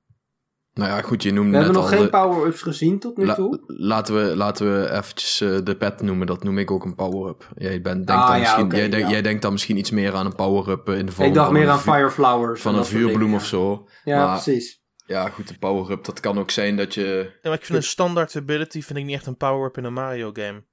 [0.73, 1.97] Nou ja, goed, je noemde We net hebben nog al...
[1.97, 3.63] geen de- power-ups gezien tot nu La- toe.
[3.67, 7.47] laten, we, laten we eventjes eh, de pet noemen, dat noem ik ook een power-up.
[7.55, 10.25] Jij, bent, denkt Ah, dan ja, misschien, jij, jij denkt dan misschien iets meer aan
[10.25, 12.61] een power-up eh, in de vorm Ik dacht van meer aan vu- Fire Flowers.
[12.61, 13.87] van en een vuurbloem dingen, of zo.
[14.03, 14.81] Ja, Maar- precies.
[15.05, 17.31] Ja, goed, de power-up, dat kan ook zijn dat je...
[17.41, 19.93] Ja, maar ik vind een standaard ability vind ik niet echt een power-up in een
[19.93, 20.63] Mario game.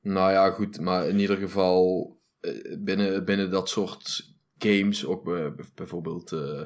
[0.00, 5.54] Nou ja, goed, maar in ieder geval eh, binnen, binnen dat soort games, ook bij-
[5.54, 6.60] bij- bijvoorbeeld, eh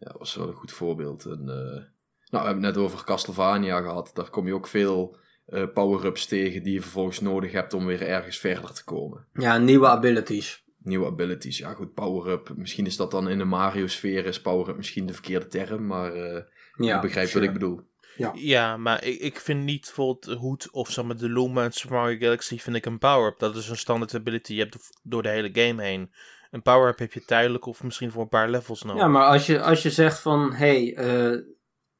[0.00, 1.24] ja, was wel een goed voorbeeld.
[1.24, 1.82] Een, eh,
[2.30, 4.10] nou, we hebben het net over Castlevania gehad.
[4.14, 8.02] Daar kom je ook veel eh, power-ups tegen die je vervolgens nodig hebt om weer
[8.02, 9.26] ergens verder te komen.
[9.32, 10.64] Ja, nieuwe abilities.
[10.78, 12.52] Nieuwe abilities, ja goed, power-up.
[12.56, 16.42] Misschien is dat dan in de Mario-sfeer, is power-up misschien de verkeerde term, maar eh
[16.76, 17.46] Ja, je begrijpt sure.
[17.46, 17.88] wat ik bedoel.
[18.34, 21.72] Ja, maar ik, ik vind niet bijvoorbeeld de hoed of zeg maar, de Luma in
[21.72, 23.38] Super Mario Galaxy vind ik een power-up.
[23.38, 24.54] Dat is een standaard ability.
[24.54, 26.10] Je hebt door de hele game heen.
[26.50, 29.00] Een power-up heb je tijdelijk of misschien voor een paar levels nodig.
[29.02, 30.56] Ja, maar als je, als je zegt van, hé,
[30.92, 31.38] hey, eh,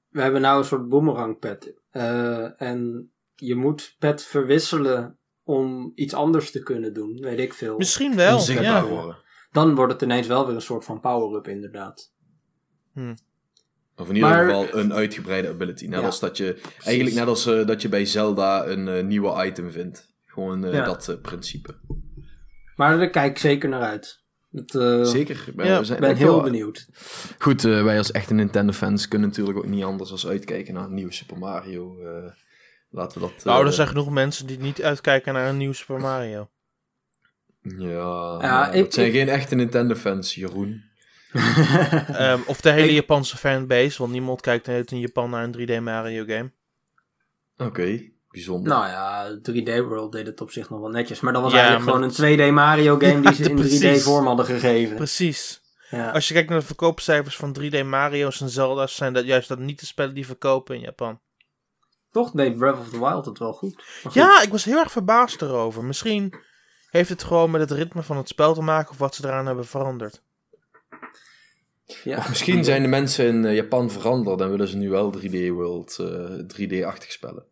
[0.09, 1.79] we hebben nou een soort boomerang pet.
[1.91, 7.77] eh, en je moet pet verwisselen om iets anders te kunnen doen, weet ik veel.
[7.77, 8.35] Misschien wel.
[8.35, 8.89] Onzichtbaar Ja.
[8.89, 9.17] worden.
[9.51, 12.13] Dan wordt het ineens wel weer een soort van power-up inderdaad.
[13.97, 15.87] Of in ieder Maar- geval een uitgebreide ability.
[15.87, 16.07] Net Ja.
[16.07, 20.09] als dat je, eigenlijk net als eh, dat je bij Zelda een nieuwe item vindt.
[20.25, 20.85] Gewoon Ja.
[20.85, 21.75] dat principe.
[22.77, 24.25] Maar daar kijk ik zeker naar uit.
[24.53, 25.45] Eh, Zeker.
[25.47, 26.89] Ik ben, Ja, we zijn ben heel wel- benieuwd.
[27.39, 30.95] Goed, eh, wij als echte Nintendo-fans kunnen natuurlijk ook niet anders dan uitkijken naar een
[30.95, 31.99] nieuwe Super Mario.
[32.01, 32.33] eh,
[32.91, 33.45] laten we dat...
[33.45, 36.51] Nou, er zijn genoeg mensen die niet uitkijken naar een nieuw Super Mario.
[37.63, 40.83] Ja, Ja, maar ik- het zijn ik- geen echte Nintendo-fans, Jeroen.
[41.33, 45.53] Ehm, of de hele Ik- Japanse fanbase, want niemand kijkt uit in Japan naar een
[45.53, 46.51] 3D Mario game.
[47.57, 48.73] Oké, bijzonder.
[48.73, 51.21] nou ja, 3D World deed het op zich nog wel netjes.
[51.21, 54.01] Maar dat was Ja, eigenlijk gewoon dat- een 2D Mario game die ze in precies.
[54.01, 54.97] 3D vorm hadden gegeven.
[54.97, 55.61] Precies.
[55.91, 56.11] Ja.
[56.11, 59.59] Als je kijkt naar de verkoopcijfers van 3D Mario's en Zelda's, zijn dat juist dat
[59.59, 61.21] niet de spellen die verkopen in Japan.
[62.11, 63.83] Toch deed Breath of the Wild het wel goed.
[64.13, 65.85] Ja, ik was heel erg verbaasd erover.
[65.85, 66.35] Misschien
[66.91, 69.47] heeft het gewoon met het ritme van het spel te maken of wat ze eraan
[69.47, 70.23] hebben veranderd.
[72.05, 72.17] Ja.
[72.17, 75.49] Of misschien zijn de mensen in eh, Japan veranderd en willen ze nu wel 3D
[75.49, 76.07] World, eh,
[76.47, 77.45] 3D-achtig spellen.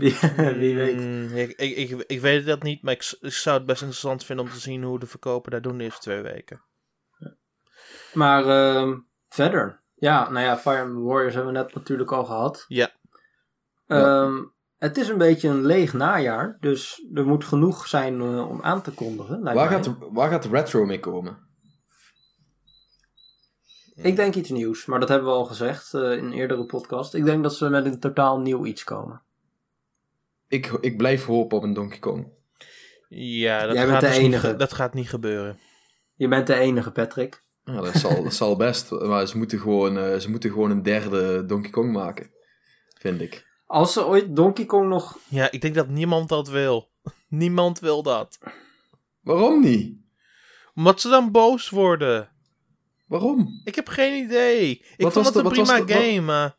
[0.00, 0.18] Wie,
[0.60, 0.96] wie weet.
[0.96, 4.44] Mm, ik, ik, ik, ik weet dat niet, maar ik, zou het best interessant vinden
[4.44, 6.60] om te zien hoe de verkopen daar doen de eerste twee weken.
[8.14, 9.80] Maar ehm, verder.
[9.94, 12.64] Ja, nou ja, Fire Emblem Warriors hebben we net natuurlijk al gehad.
[12.68, 12.90] Ja.
[13.86, 14.44] Ehm,
[14.78, 16.56] Het is een beetje een leeg najaar.
[16.60, 19.42] Dus er moet genoeg zijn eh, om aan te kondigen.
[19.42, 19.82] lijkt Waar mij.
[19.82, 21.38] gaat, waar gaat retro mee komen?
[23.94, 24.86] Ik denk iets nieuws.
[24.86, 27.14] Maar dat hebben we al gezegd eh, in een eerdere podcast.
[27.14, 29.22] Ik denk dat ze met een totaal nieuw iets komen.
[30.50, 32.28] Ik, ik blijf hopen op een Donkey Kong.
[33.08, 34.46] Ja, dat, Jij bent gaat de dus niet enige.
[34.48, 35.58] ge- dat gaat niet gebeuren.
[36.14, 37.42] Je bent de enige, Patrick.
[37.64, 38.90] Ja, dat zal, dat zal best.
[38.90, 42.30] Maar ze moeten, gewoon, eh, ze moeten gewoon een derde Donkey Kong maken.
[42.98, 43.46] Vind ik.
[43.66, 45.18] Als ze ooit Donkey Kong nog...
[45.28, 46.90] Ja, ik denk dat niemand dat wil.
[47.28, 48.38] Niemand wil dat.
[49.20, 49.98] Waarom niet?
[50.74, 52.28] Omdat ze dan boos worden.
[53.06, 53.60] Waarom?
[53.64, 54.70] Ik heb geen idee.
[54.70, 56.20] Ik Wat vond was het de- een wat was prima de- wat- game.
[56.20, 56.56] maar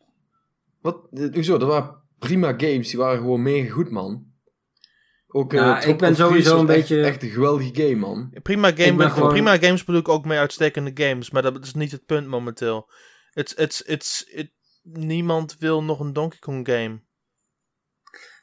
[0.80, 1.06] Wat?
[1.12, 1.58] eh, Hoezo?
[1.58, 2.88] Dat waren prima games.
[2.90, 4.30] Die waren gewoon mega goed, man.
[5.34, 8.32] Ook, eh, Ja, ik Tropical ben sowieso een echt- beetje- Echt een geweldige game, man.
[8.42, 11.30] Prima, Ik game, ben gewoon- prima games bedoel ik ook mee uitstekende games.
[11.30, 12.90] Maar dat is niet het punt momenteel.
[13.32, 17.00] It's, it's, it's, it- niemand wil nog een Donkey Kong game.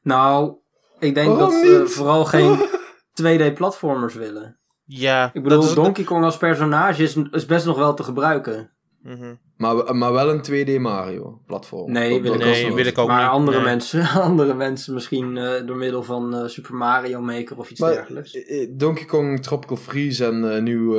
[0.01, 0.55] Nou,
[0.99, 1.91] ik denk dat ze niet?
[1.91, 2.57] vooral geen
[3.21, 4.59] 2D-platformers willen.
[4.83, 8.03] Ja, Ik bedoel, dat is, Donkey Kong als personage is, is best nog wel te
[8.03, 8.73] gebruiken.
[9.03, 9.35] Mhm.
[9.57, 11.91] Maar, maar wel een 2D Mario platform.
[11.91, 13.31] Nee, Dat- wil dat ik Nee, wil ik ook maar niet.
[13.31, 13.65] andere, nee.
[13.65, 17.93] mensen, andere mensen misschien eh, door middel van eh, Super Mario Maker of iets Maar
[17.93, 18.33] dergelijks.
[18.43, 20.93] eh, Donkey Kong Tropical Freeze en eh nieuw.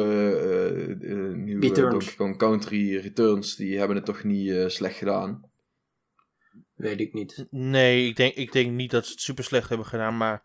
[1.90, 5.48] Donkey Kong Country Returns, die hebben het toch niet eh, slecht gedaan.
[6.74, 7.46] Weet ik niet.
[7.50, 10.16] Nee, ik denk, ik denk niet dat ze het super slecht hebben gedaan.
[10.16, 10.42] Maar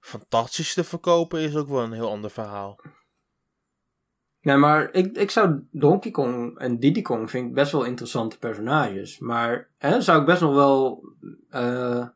[0.00, 2.80] fantastisch te verkopen is ook wel een heel ander verhaal.
[4.48, 8.38] Nee, maar ik, ik zou Donkey Kong en Diddy Kong vind ik best wel interessante
[8.38, 9.18] personages.
[9.18, 11.12] Maar hè, zou ik best nog wel
[11.50, 12.06] eh,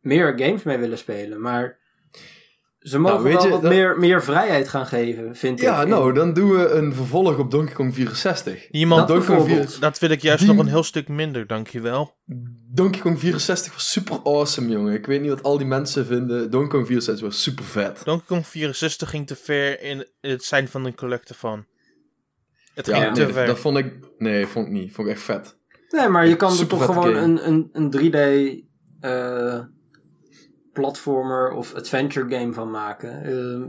[0.00, 1.40] meer games mee willen spelen.
[1.40, 1.78] Maar
[2.80, 5.88] ze mogen weet wel je, wat dat- meer, meer vrijheid gaan geven, vind Ja, ik.
[5.88, 8.70] nou, dan doen we een vervolg op Donkey Kong 64.
[8.70, 9.70] Iemand, Dat Donkey Kong, bijvoorbeeld.
[9.72, 12.16] 4 dat wil ik juist Die- nog een heel stuk minder, dankjewel.
[12.72, 14.94] Donkey Kong 64 was super awesome, jongen.
[14.94, 16.50] Ik weet niet wat al die mensen vinden.
[16.50, 18.04] Donkey Kong 64 was super vet.
[18.04, 21.64] Donkey Kong 64 ging te ver in het zijn van een collector
[22.74, 23.46] Het Ja, ging nee, te dat, ver.
[23.46, 23.94] dat vond ik...
[24.18, 24.92] Nee, vond ik niet.
[24.92, 25.56] Vond ik echt vet.
[25.90, 27.18] Nee, maar je kan er toch gewoon game.
[27.18, 28.64] een, een, een 3D
[29.00, 29.58] eh,
[30.80, 33.24] platformer of adventure game van maken.
[33.24, 33.68] Ehm,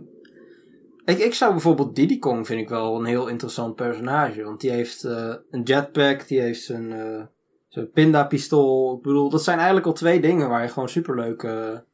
[1.06, 4.44] ik, ik zou bijvoorbeeld Diddy Kong vind ik wel een heel interessant personage.
[4.44, 7.24] Want die heeft eh, een jetpack, die heeft zijn, eh
[7.68, 8.96] zijn pindapistool.
[8.96, 11.86] Ik bedoel, dat zijn eigenlijk al twee dingen waar je gewoon superleuke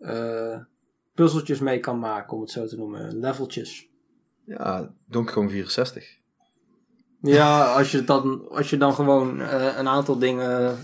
[0.00, 0.56] eh
[1.14, 3.18] puzzeltjes mee kan maken, om het zo te noemen.
[3.18, 3.88] Leveltjes.
[4.44, 6.18] Ja, Donkey Kong 64.
[7.20, 10.78] Ja, als je dan, als je dan gewoon een aantal dingen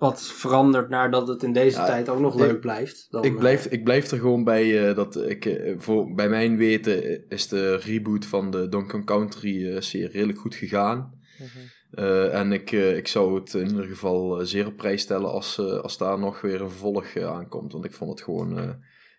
[0.00, 3.06] wat verandert naar dat het in deze Ja, tijd ook nog ik- leuk blijft.
[3.10, 6.56] Dan, Ik blijf, ik blijf er gewoon bij eh, dat ik, eh, voor, bij mijn
[6.56, 11.18] weten eh, is de reboot van de Donkey Kong Country eh, serie redelijk goed gegaan.
[11.38, 11.48] Mhm.
[11.90, 15.30] Eh, en ik, eh, ik zou het in ieder geval eh, zeer op prijs stellen
[15.30, 17.72] als, eh, als daar nog weer een vervolg eh, aankomt.
[17.72, 18.70] Want ik vond het gewoon eh,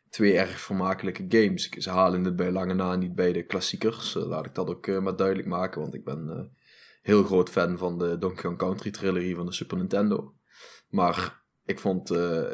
[0.10, 1.65] twee erg vermakelijke games.
[1.70, 4.15] Ik- Ze halen het bij lange na niet bij de klassiekers.
[4.15, 5.82] Eh, laat ik dat ook eh, maar duidelijk maken.
[5.82, 6.39] Want ik ben eh,
[7.02, 10.34] heel groot fan van de Donkey Kong Country trilogie van de Super Nintendo.
[10.91, 12.51] Maar ik vond eh,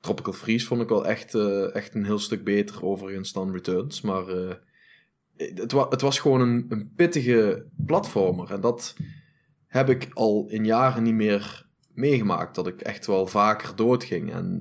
[0.00, 4.00] Tropical Freeze vond ik wel echt, eh, echt een heel stuk beter overigens dan Returns.
[4.00, 4.54] Maar eh,
[5.36, 8.50] het, wa het was gewoon een, een pittige platformer.
[8.50, 8.96] En dat
[9.66, 12.54] heb ik al in jaren niet meer meegemaakt.
[12.54, 14.32] Dat ik echt wel vaker doodging.
[14.32, 14.60] En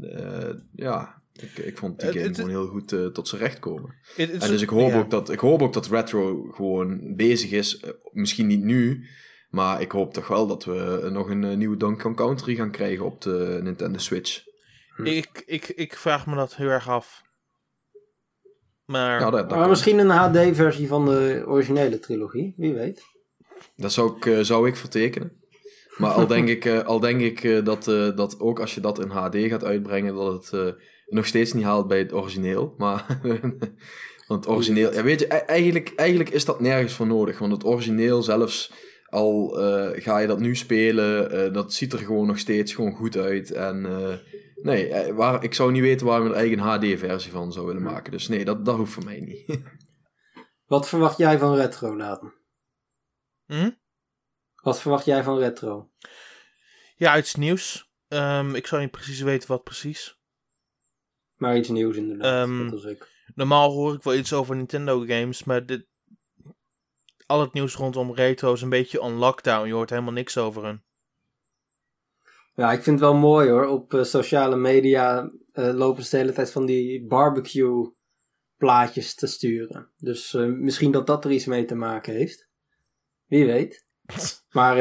[0.71, 3.95] ja, ik, ik vond die game gewoon heel goed tot zijn recht komen.
[4.17, 7.83] En dus ik hoop, ook dat, ik hoop ook dat Retro gewoon bezig is.
[8.11, 9.05] Misschien niet nu,
[9.53, 12.55] maar ik hoop toch wel dat we eh, nog een eh, nieuwe Donkey Kong Country
[12.55, 14.43] gaan krijgen op de Nintendo Switch.
[15.03, 17.21] Ik, ik, ik vraag me dat heel erg af.
[18.85, 23.01] Maar Ja, dat, dat, maar misschien een HD-versie van de originele trilogie, wie weet.
[23.75, 25.41] dat zou ik, eh, zou ik vertekenen.
[25.97, 29.09] Maar al denk ik, al denk ik dat, eh, dat ook als je dat in
[29.09, 30.73] HD gaat uitbrengen, dat het eh,
[31.05, 32.73] nog steeds niet haalt bij het origineel.
[32.77, 33.19] Maar,
[34.27, 37.39] want het origineel, ja, weet je, e- eigenlijk, eigenlijk is dat nergens voor nodig.
[37.39, 38.71] Want het origineel zelfs,
[39.13, 42.95] al eh, ga je dat nu spelen, eh, dat ziet er gewoon nog steeds gewoon
[42.95, 43.51] goed uit.
[43.51, 44.17] En eh,
[44.55, 47.81] nee, waar, ik zou niet weten waarom we er eigenlijk een HD-versie van zou willen
[47.81, 48.11] maken.
[48.11, 49.45] Dus nee, dat, dat hoeft voor mij niet.
[50.65, 52.33] Wat verwacht jij van retro, Nathan?
[53.45, 53.71] Hm?
[54.61, 55.91] Wat verwacht jij van retro?
[56.95, 57.91] ja, iets nieuws.
[58.07, 60.19] Ehm, ik zou niet precies weten wat precies.
[61.35, 63.07] Maar iets nieuws inderdaad, Ehm, net als ik.
[63.35, 65.87] Normaal hoor ik wel iets over Nintendo games, maar dit,
[67.25, 69.67] al het nieuws rondom retro is een beetje on lockdown.
[69.67, 70.83] Je hoort helemaal niks over hun.
[72.55, 73.65] Ja, ik vind het wel mooi hoor.
[73.65, 77.93] Op eh, sociale media eh, lopen ze de hele tijd van die barbecue
[78.57, 79.89] plaatjes te sturen.
[79.97, 82.47] Dus eh, misschien dat dat er iets mee te maken heeft.
[83.25, 83.85] Wie weet.
[84.53, 84.77] Maar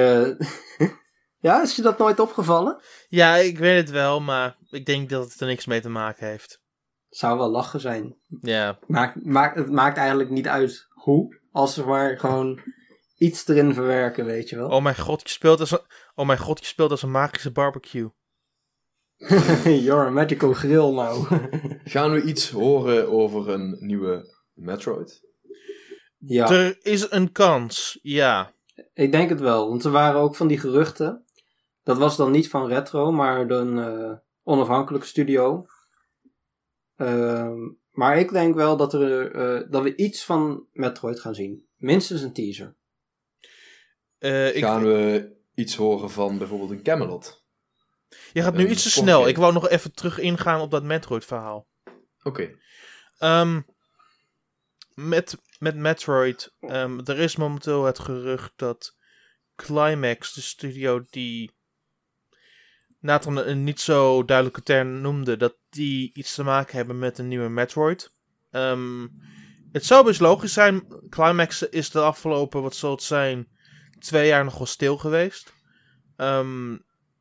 [1.47, 2.83] ja, is je dat nooit opgevallen?
[3.09, 6.27] Ja, ik weet het wel, maar ik denk dat het er niks mee te maken
[6.27, 6.63] heeft.
[7.09, 8.17] Zou wel lachen zijn.
[8.41, 11.41] Ja, Maakt, maakt, het maakt eigenlijk niet uit hoe.
[11.53, 12.61] Als ze maar gewoon
[13.17, 14.69] iets erin verwerken, weet je wel.
[14.69, 15.81] oh mijn god, je speelt als een,
[16.15, 18.11] oh mijn god, je speelt als een magische barbecue.
[19.85, 21.27] You're a magical grill nou.
[21.85, 25.23] Gaan we iets horen over een nieuwe Metroid?
[26.19, 28.53] ja, Er is een kans, ja.
[28.95, 29.69] ik denk het wel.
[29.69, 31.25] Want er waren ook van die geruchten.
[31.83, 34.13] Dat was dan niet van Retro, maar een eh,
[34.43, 35.67] onafhankelijke studio.
[36.97, 37.59] Ehm,
[37.93, 41.67] maar ik denk wel dat, er, eh, dat we iets van Metroid gaan zien.
[41.77, 42.77] Minstens een teaser.
[44.19, 47.45] Eh, ik, Gaan we iets horen van bijvoorbeeld een Camelot?
[48.33, 49.19] je gaat nu een iets te snel.
[49.19, 49.31] game?
[49.31, 51.69] Ik wou nog even terug ingaan op dat Metroid-verhaal.
[52.23, 52.59] Oké.
[53.19, 53.61] Ehm,
[54.95, 58.97] met, met Metroid, ehm, er is momenteel het gerucht dat
[59.57, 61.53] Climax, de studio die
[63.03, 67.29] Nathan een niet zo duidelijke term noemde, dat die iets te maken hebben met een
[67.29, 68.15] nieuwe Metroid.
[68.51, 69.07] Ehm,
[69.73, 70.87] het zou best logisch zijn.
[71.09, 73.49] Climax is de afgelopen, wat zal het zijn,
[73.99, 75.53] twee jaar nog wel stil geweest.
[76.17, 76.77] Ehm,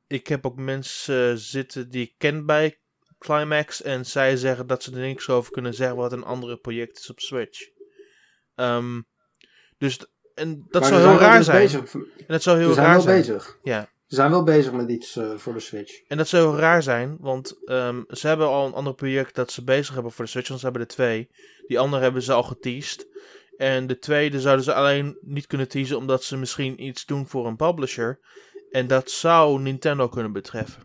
[0.07, 2.79] ik heb ook mensen zitten die ik ken bij
[3.17, 3.81] Climax.
[3.81, 7.09] En zij zeggen dat ze er niks over kunnen zeggen wat een andere project is
[7.09, 7.59] op Switch.
[8.55, 9.01] Ehm,
[9.77, 9.99] dus
[10.33, 11.61] en dat Maar zou heel raar zijn.
[11.61, 11.93] Bezig.
[11.93, 13.17] En dat zou heel zijn raar wel zijn.
[13.17, 13.59] bezig.
[13.63, 13.89] Ja.
[14.11, 16.01] Ze zijn wel bezig met iets eh, voor de Switch.
[16.07, 19.63] En dat zou raar zijn, want ehm, ze hebben al een ander project dat ze
[19.63, 21.29] bezig hebben voor de Switch, want ze hebben er twee.
[21.67, 23.07] Die andere hebben ze al geteased.
[23.57, 27.47] En de tweede zouden ze alleen niet kunnen teasen omdat ze misschien iets doen voor
[27.47, 28.19] een publisher.
[28.71, 30.83] En dat zou Nintendo kunnen betreffen.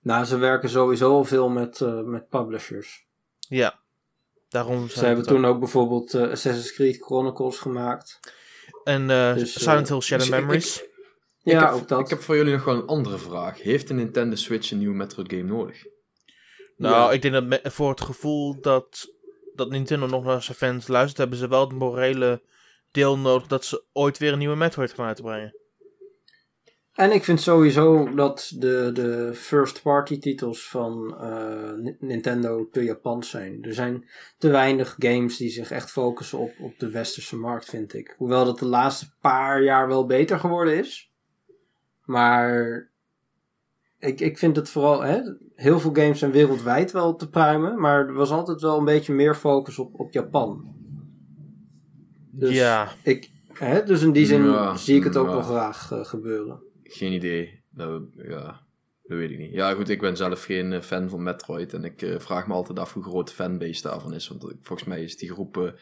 [0.00, 3.06] Nou, ze werken sowieso veel met, eh, met publishers.
[3.38, 3.78] Ja.
[4.48, 8.20] Daarom Ze hebben toen ook bijvoorbeeld eh, Assassin's Creed Chronicles gemaakt.
[8.84, 10.90] En Dus, Silent Hill Shadow dus ik- Memories.
[11.42, 12.00] Ja, ik, heb, ook dat.
[12.00, 13.62] ik heb voor jullie nog wel een andere vraag.
[13.62, 15.84] Heeft de Nintendo Switch een nieuwe Metroid game nodig?
[16.76, 17.10] Nou, Ja.
[17.12, 19.14] ik denk dat me- voor het gevoel dat,
[19.54, 22.42] dat Nintendo nog naar zijn fans luistert, hebben ze wel het morele
[22.90, 25.56] deel nodig dat ze ooit weer een nieuwe Metroid gaan uitbrengen.
[26.92, 33.30] En ik vind sowieso dat de, de first-party titels van eh, Ni- Nintendo te Japans
[33.30, 33.58] zijn.
[33.64, 37.94] Er zijn te weinig games die zich echt focussen op, op de westerse markt, vind
[37.94, 38.14] ik.
[38.18, 41.11] Hoewel dat de laatste paar jaar wel beter geworden is.
[42.04, 42.90] Maar
[43.98, 45.02] ik, ik vind het vooral...
[45.02, 45.20] Hè,
[45.54, 47.80] heel veel games zijn wereldwijd wel te pruimen.
[47.80, 50.74] Maar er was altijd wel een beetje meer focus op, op Japan.
[52.30, 55.32] Dus ja, Ik, hè, dus in die zin Ja, zie ik het ook ja.
[55.32, 56.62] wel graag eh, gebeuren.
[56.82, 57.62] Geen idee.
[57.70, 58.60] Dat, ja,
[59.02, 59.52] dat weet ik niet.
[59.52, 61.74] Ja, goed, ik ben zelf geen eh, fan van Metroid.
[61.74, 64.28] En ik eh, vraag me altijd af hoe groot de fanbase daarvan is.
[64.28, 65.72] Want volgens mij is die groep eh,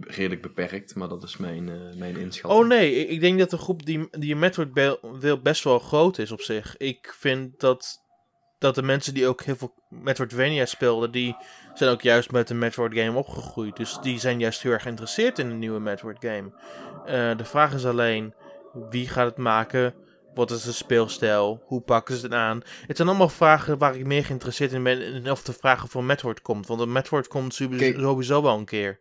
[0.00, 0.94] redelijk beperkt.
[0.94, 2.62] Maar dat is mijn, eh, mijn inschatting.
[2.62, 6.18] Oh nee, ik, denk dat de groep die, die een Metroid wil best wel groot
[6.18, 6.76] is op zich.
[6.76, 7.98] Ik vind dat,
[8.58, 11.36] dat de mensen die ook heel veel Metroidvania speelden, die
[11.74, 13.76] zijn ook juist met een Metroid game opgegroeid.
[13.76, 16.52] Dus die zijn juist heel erg geïnteresseerd in een nieuwe Metroid game.
[17.04, 18.34] Eh, de vraag is alleen,
[18.90, 19.94] wie gaat het maken?
[20.34, 21.62] Wat is de speelstijl?
[21.64, 22.62] Hoe pakken ze het aan?
[22.86, 25.02] Het zijn allemaal vragen waar ik meer geïnteresseerd in ben.
[25.02, 26.66] En of de vragen voor Metroid komt.
[26.66, 29.00] Want een Metroid komt sowieso wel een keer.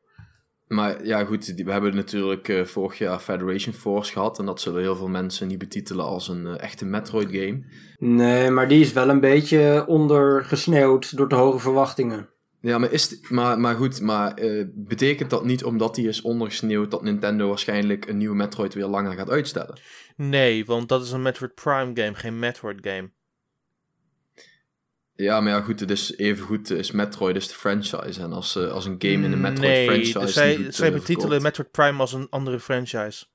[0.68, 4.40] Maar ja, goed, we hebben natuurlijk eh, vorig jaar Federation Force gehad.
[4.40, 7.64] En dat zullen heel veel mensen niet betitelen als een eh, echte Metroid game.
[7.98, 12.30] Nee, maar die is wel een beetje ondergesneeuwd door de hoge verwachtingen.
[12.62, 16.92] Ja, maar, is maar, maar goed, maar eh, betekent dat niet omdat die is ondergesneeuwd
[16.92, 19.80] dat Nintendo waarschijnlijk een nieuwe Metroid weer langer gaat uitstellen?
[20.16, 23.10] Nee, want dat is een Metroid Prime game, geen Metroid game.
[25.18, 28.22] Ja, maar ja, goed, het is even goed is Metroid is de franchise.
[28.22, 30.20] En als, eh, als een game in de Metroid nee, franchise.
[30.20, 31.42] dus zij, niet goed, zij eh, betitelen.
[31.42, 33.26] Metroid Prime als een andere franchise.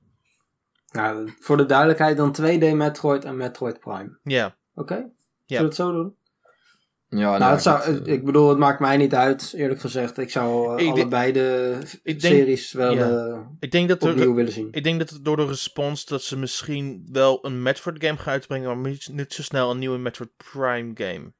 [0.91, 4.17] Nou, voor de duidelijkheid dan 2D Metroid en Metroid Prime.
[4.23, 4.95] Ja, Oké?
[5.45, 6.15] Zullen we het zo doen?
[7.09, 10.17] Ja, nou, het zou, goed, eh, ik bedoel, het maakt mij niet uit, eerlijk gezegd.
[10.17, 13.09] Ik zou Ik allebei de ik denk- series wel ja.
[13.09, 14.67] eh, ik denk dat er, opnieuw willen zien.
[14.71, 18.33] ik denk dat het door de respons dat ze misschien wel een Metroid game gaan
[18.33, 21.33] uitbrengen, maar niet, niet zo snel een nieuwe Metroid Prime game.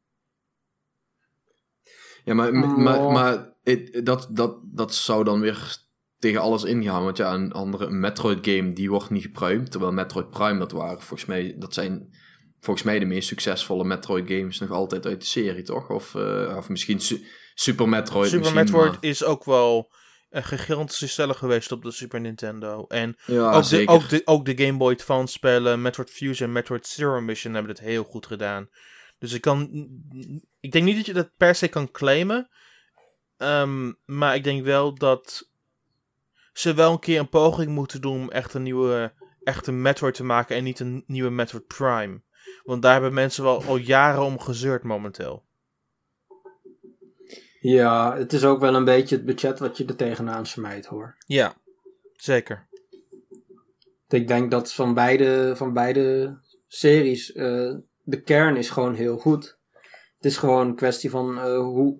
[2.23, 3.13] Ja, maar, maar, Oh.
[3.13, 5.77] maar het- dat, dat, dat zou dan weer
[6.19, 7.03] tegen alles ingaan.
[7.03, 9.71] Want ja, een andere een Metroid game die wordt niet gepruimd.
[9.71, 10.97] Terwijl Metroid Prime dat waren.
[11.01, 12.15] Volgens mij, dat zijn
[12.59, 15.89] volgens mij de meest succesvolle Metroid games nog altijd uit de serie, toch?
[15.89, 18.29] Of, eh, of misschien Su- Super Metroid.
[18.29, 19.91] Super Metroid maar- is ook wel
[20.29, 22.85] een gigantische stelling geweest op de Super Nintendo.
[22.87, 26.53] En ja, ook, de, ook, de, ook de Game Boy Advance spellen, Metroid Fusion en
[26.53, 28.69] Metroid Zero Mission hebben het heel goed gedaan.
[29.23, 29.69] Dus ik kan.
[30.59, 32.49] Ik denk niet dat je dat per se kan claimen.
[33.37, 35.49] Ehm, maar ik denk wel dat
[36.53, 39.13] ze wel een keer een poging moeten doen om echt een nieuwe
[39.43, 42.21] echt een Metroid te maken en niet een nieuwe Metroid Prime.
[42.63, 45.43] Want daar hebben mensen wel al jaren om gezeurd momenteel.
[47.59, 51.15] Ja, het is ook wel een beetje het budget wat je er tegenaan smijt hoor.
[51.25, 51.55] Ja,
[52.15, 52.67] zeker.
[54.07, 59.57] Ik denk dat van beide, van beide series eh, de kern is gewoon heel goed.
[60.15, 61.97] Het is gewoon een kwestie van eh, hoe,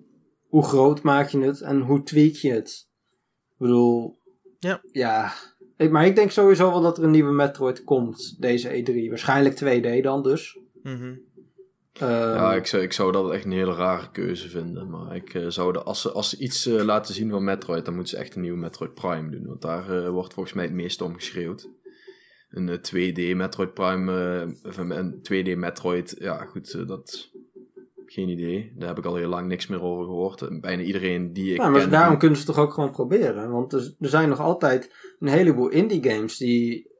[0.48, 2.88] hoe groot maak je het en hoe tweak je het.
[3.50, 4.18] Ik bedoel,
[4.58, 4.80] Ja.
[4.92, 5.32] ja.
[5.76, 9.08] Ik, maar ik denk sowieso wel dat er een nieuwe Metroid komt, deze E3.
[9.08, 10.58] Waarschijnlijk 2D dan dus.
[10.82, 11.14] Mhm.
[11.92, 14.90] Ehm, Ja, ik zou, ik zou dat echt een hele rare keuze vinden.
[14.90, 17.84] Maar ik eh, zou de, als, ze, als ze iets eh, laten zien van Metroid,
[17.84, 19.46] dan moeten ze echt een nieuwe Metroid Prime doen.
[19.46, 21.68] Want daar wordt volgens mij het meest om geschreeuwd.
[22.54, 24.12] Een eh, 2D Metroid Prime,
[24.62, 27.32] eh, of een- een 2D Metroid, ja goed, eh, dat...
[28.06, 28.72] Geen idee.
[28.76, 30.42] Daar heb ik al heel lang niks meer over gehoord.
[30.42, 31.90] En Bijna iedereen die ik Ja, maar ken...
[31.90, 33.50] daarom kunnen ze het toch ook gewoon proberen.
[33.50, 36.90] Want er, er zijn nog altijd een heleboel indie games die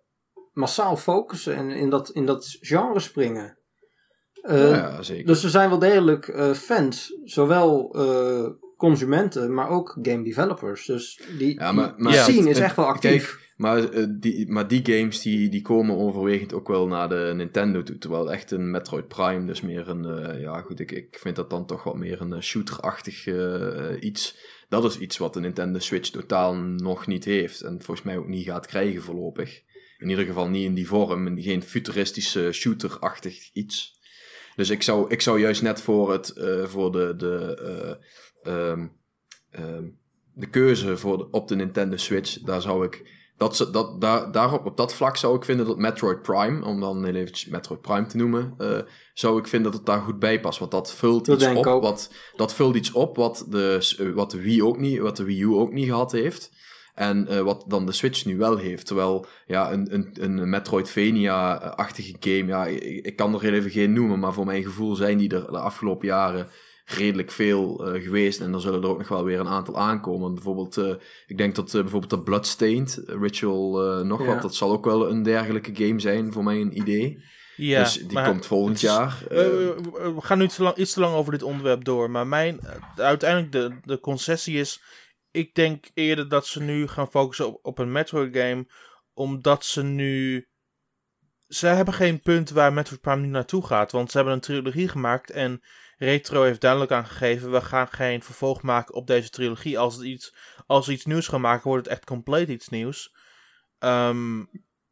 [0.52, 3.58] massaal focussen en in dat, in dat genre springen.
[4.42, 5.26] Eh, Ja, zeker.
[5.26, 10.86] Dus er zijn wel degelijk eh, fans, zowel eh, consumenten, maar ook game developers.
[10.86, 13.43] Dus die, Ja, maar- die maar Ja, scene het- is echt wel actief.
[13.56, 17.82] Maar, eh, die, maar die games die, die komen overwegend ook wel naar de Nintendo
[17.82, 17.98] toe.
[17.98, 20.04] Terwijl echt een Metroid Prime, dus meer een.
[20.04, 23.26] eh, ja, goed, ik, ik vind dat dan toch wat meer een eh, shooter-achtig
[24.00, 24.36] iets.
[24.68, 27.60] Dat is iets wat de Nintendo Switch totaal nog niet heeft.
[27.60, 29.62] En volgens mij ook niet gaat krijgen voorlopig.
[29.98, 31.26] In ieder geval niet in die vorm.
[31.26, 34.00] en Geen futuristische shooter-achtig iets.
[34.56, 36.32] Dus ik zou, ik zou juist net voor, het,
[36.64, 37.14] voor de.
[37.16, 38.00] de
[38.42, 38.86] eh, ehm,
[39.50, 39.84] ehm,
[40.36, 43.22] de keuze voor op de Nintendo Switch, daar zou ik.
[43.36, 46.80] Dat, ze- dat, daar, daarop, op dat vlak zou ik vinden dat Metroid Prime, om
[46.80, 48.78] dan heel eventjes Metroid Prime te noemen, eh,
[49.14, 50.58] zou ik vinden dat het daar goed bij past.
[50.58, 51.82] Want dat vult Dat iets op.
[51.82, 55.24] Wat, dat vult iets op wat de, eh, wat de Wii ook niet, wat de
[55.24, 56.50] Wii U ook niet gehad heeft.
[56.94, 58.86] En eh, wat dan de Switch nu wel heeft.
[58.86, 63.92] Terwijl ja, een, een, een Metroidvania-achtige game, ja, ik, ik kan er heel even geen
[63.92, 66.48] noemen, maar voor mijn gevoel zijn die er de afgelopen jaren
[66.84, 68.40] redelijk veel eh, geweest.
[68.40, 70.34] En er zullen er ook nog wel weer een aantal aankomen.
[70.34, 70.94] Bijvoorbeeld, eh,
[71.26, 74.26] ik denk dat eh, bijvoorbeeld de Bloodstained, Ritual nog Ja.
[74.26, 77.22] wat, dat zal ook wel een dergelijke game zijn, voor mij een idee.
[77.56, 79.22] Ja, dus die komt volgend is- jaar.
[79.28, 82.10] We, gaan nu te lang, iets te lang over dit onderwerp door.
[82.10, 82.60] Maar mijn,
[82.96, 84.82] uiteindelijk de, de concessie is...
[85.30, 88.66] Ik denk eerder dat ze nu gaan focussen op, op een Metroid game.
[89.14, 90.46] Omdat ze nu...
[91.48, 93.92] Ze hebben geen punt waar Metroid Prime nu naartoe gaat.
[93.92, 95.30] Want ze hebben een trilogie gemaakt.
[95.30, 95.62] En
[95.96, 97.50] Retro heeft duidelijk aangegeven...
[97.50, 99.78] We gaan geen vervolg maken op deze trilogie.
[99.78, 100.34] Als, het iets,
[100.66, 103.14] als iets nieuws gaan maken, wordt het echt compleet iets nieuws.
[103.78, 104.38] Ehm,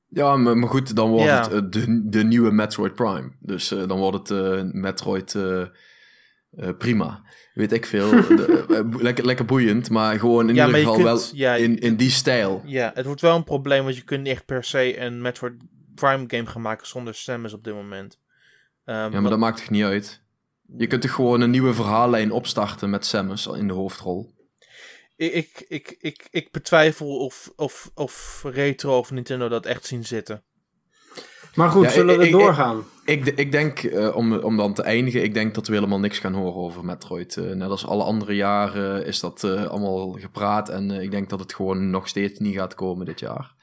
[0.09, 3.33] Ja, maar, maar goed, dan wordt het eh, de, de nieuwe Metroid Prime.
[3.41, 5.37] Dus eh, dan wordt het eh, Metroid
[6.79, 7.23] prima.
[7.55, 8.11] Weet ik veel.
[8.37, 11.97] De- lekker, lekker boeiend, maar gewoon in Ja, ieder geval kunt- wel ja, in, in
[11.97, 12.63] die stijl.
[12.65, 15.53] Ja, het wordt wel een probleem, want je kunt niet echt per se een Metroid
[15.95, 18.19] Prime game gaan maken zonder Samus op dit moment.
[18.85, 20.21] Ehm, Ja, maar wat- dat maakt toch niet uit?
[20.77, 24.35] Je kunt toch gewoon een nieuwe verhaallijn opstarten met Samus in de hoofdrol?
[25.17, 30.05] ik, ik, ik, ik, ik betwijfel of, of, of Retro of Nintendo dat echt zien
[30.05, 30.43] zitten.
[31.55, 32.85] Maar goed, Ja, zullen ik- we ik- doorgaan?
[33.05, 36.19] Ik, ik denk, eh, om, om dan te eindigen, ik denk dat we helemaal niks
[36.19, 37.37] gaan horen over Metroid.
[37.37, 40.69] Eh, net als alle andere jaren is dat eh, allemaal gepraat.
[40.69, 43.55] En ik denk dat het gewoon nog steeds niet gaat komen dit jaar.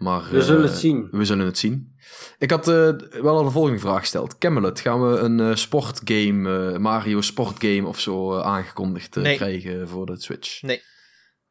[0.00, 1.08] Maar, We zullen eh, het zien.
[1.10, 1.96] We zullen het zien.
[2.38, 2.90] Ik had eh,
[3.22, 4.38] wel al de volgende vraag gesteld.
[4.38, 9.36] Camelot, gaan we een eh, sportgame, Mario sportgame of zo aangekondigd Nee.
[9.36, 10.62] krijgen voor de Switch?
[10.62, 10.82] Nee.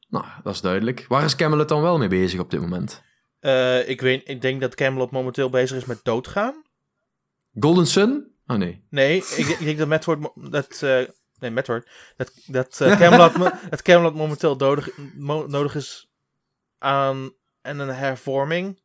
[0.08, 1.06] Nou, dat is duidelijk.
[1.08, 3.04] Waar is Camelot dan wel mee bezig op dit moment?
[3.88, 6.64] Ik, weet, ik denk dat Camelot momenteel bezig is met doodgaan.
[7.60, 8.32] Golden Sun?
[8.46, 8.84] Oh nee.
[8.90, 10.20] Nee, ik, ik denk dat Metroid...
[10.36, 11.00] Dat, eh,
[11.40, 11.88] nee, Metroid.
[12.18, 13.34] Dat, dat, Camelot,
[13.70, 16.10] dat Camelot momenteel dodig, mo- nodig is
[16.78, 17.32] aan
[17.62, 18.80] en een hervorming.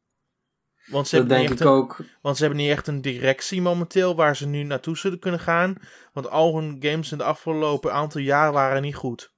[0.86, 1.96] Want ze, Dat hebben niet denk echt ik een- ook.
[2.22, 5.74] Want ze hebben niet echt een directie momenteel waar ze nu naartoe zullen kunnen gaan.
[6.12, 9.32] Want al hun games in de afgelopen aantal jaar waren niet goed.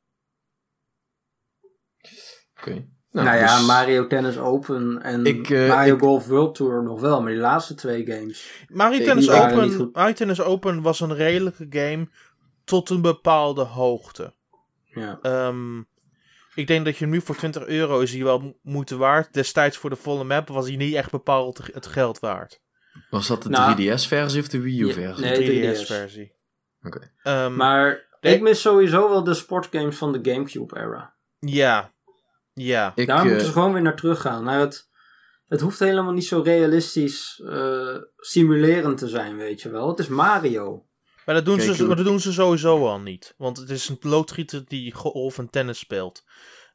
[2.59, 2.87] Oké.
[3.11, 7.01] Nou, ja, dus- Mario Tennis Open en Ik, eh, Mario ik- Golf World Tour nog
[7.01, 8.65] wel, maar die laatste twee games.
[8.69, 9.91] Mario Tennis, Open.
[9.93, 12.09] Mario Tennis Open was een redelijke game
[12.65, 14.35] tot een bepaalde hoogte.
[14.85, 15.19] Ja.
[15.23, 15.83] Ehm,
[16.57, 19.33] ik denk dat je nu voor 20 euro is die wel mo- moeite waard.
[19.35, 22.61] Destijds voor de volle map was hij niet echt bepaald het geld waard.
[23.11, 25.25] Was dat de Nou, 3DS-versie of de Wii Ja, U-versie?
[25.25, 25.75] nee.
[25.75, 25.79] 3DS.
[25.79, 26.35] 3DS-versie.
[26.83, 27.13] Oké.
[27.23, 31.15] Ehm, Maar ik mis sowieso wel de sportgames van de Gamecube-era.
[31.39, 31.93] Ja.
[32.55, 32.93] Ja.
[32.95, 34.45] Ik, Daar eh, moeten ze gewoon weer naar terug gaan.
[34.45, 34.89] Naar het,
[35.47, 39.89] het hoeft helemaal niet zo realistisch eh, simulerend te zijn, weet je wel.
[39.89, 40.87] Het is Mario.
[41.27, 43.35] Maar dat, doen Kijk, ze, dat doen ze sowieso al niet.
[43.37, 46.25] Want het is een loodgieter die golf en tennis speelt.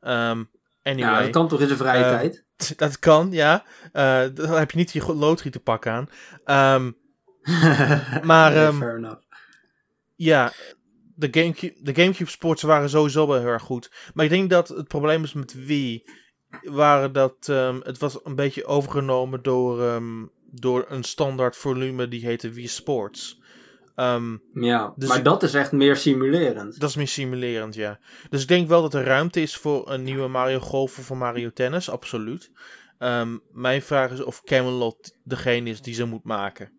[0.02, 0.44] Ehm,
[0.84, 1.12] anyway.
[1.14, 2.44] Ja, dat kan toch in zijn vrije Eh, tijd?
[2.78, 3.64] Dat kan, ja.
[3.92, 6.10] Eh, dan heb je niet je loodgieterpak aan.
[6.46, 6.92] Ehm,
[8.30, 9.22] maar, Nee, ehm, fair enough.
[10.16, 10.52] ja,
[11.16, 13.92] de Gamecube, de Gamecube sports waren sowieso wel heel erg goed.
[14.14, 16.04] Maar ik denk dat het probleem is met Wii...
[16.62, 22.26] Waren dat ehm, het was een beetje overgenomen door, ehm, door een standaard volume die
[22.26, 23.41] heette Wii Sports.
[24.02, 26.80] Ehm, Ja, Dus maar ik- dat is echt meer simulerend.
[26.80, 28.00] dat is meer simulerend, ja.
[28.30, 31.18] Dus ik denk wel dat er ruimte is voor een nieuwe Mario Golf of voor
[31.18, 32.52] Mario Tennis, absoluut.
[32.98, 36.72] Ehm, mijn vraag is of Camelot degene is die ze moet maken.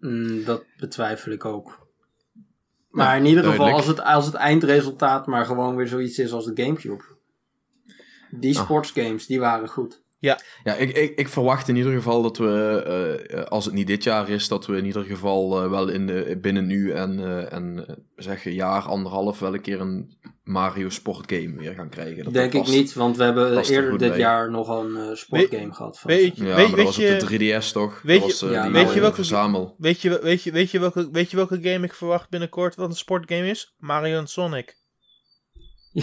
[0.00, 1.88] Mm, dat betwijfel ik ook.
[2.90, 6.44] Maar in ieder geval, als het, als het eindresultaat maar gewoon weer zoiets is als
[6.44, 7.04] de Gamecube.
[8.30, 8.62] Die Ah.
[8.64, 10.02] sportsgames, die waren goed.
[10.20, 13.86] Ja, ik, ik, ik verwacht in ieder geval dat we, eh, eh, als het niet
[13.86, 17.18] dit jaar is, dat we in ieder geval eh, wel in de, binnen nu en,
[17.18, 22.24] eh, en zeg een jaar, anderhalf, wel een keer een Mario sportgame weer gaan krijgen.
[22.24, 24.18] Dat Denk ik past- niet, want we hebben er eerder dit bij.
[24.18, 25.98] jaar nog een sportgame gehad.
[26.00, 26.10] Van.
[26.10, 27.26] Weet, je- Ja, weet, maar weet dat was je, op de
[27.60, 28.02] 3DS toch?
[28.02, 29.74] weet dat je- was, eh, ja, die weet je welke- verzamel.
[29.78, 32.88] weet, je, weet, je, weet, je welke, weet je welke game ik verwacht binnenkort wat
[32.88, 33.74] een sportgame is?
[33.78, 34.76] Mario en Sonic.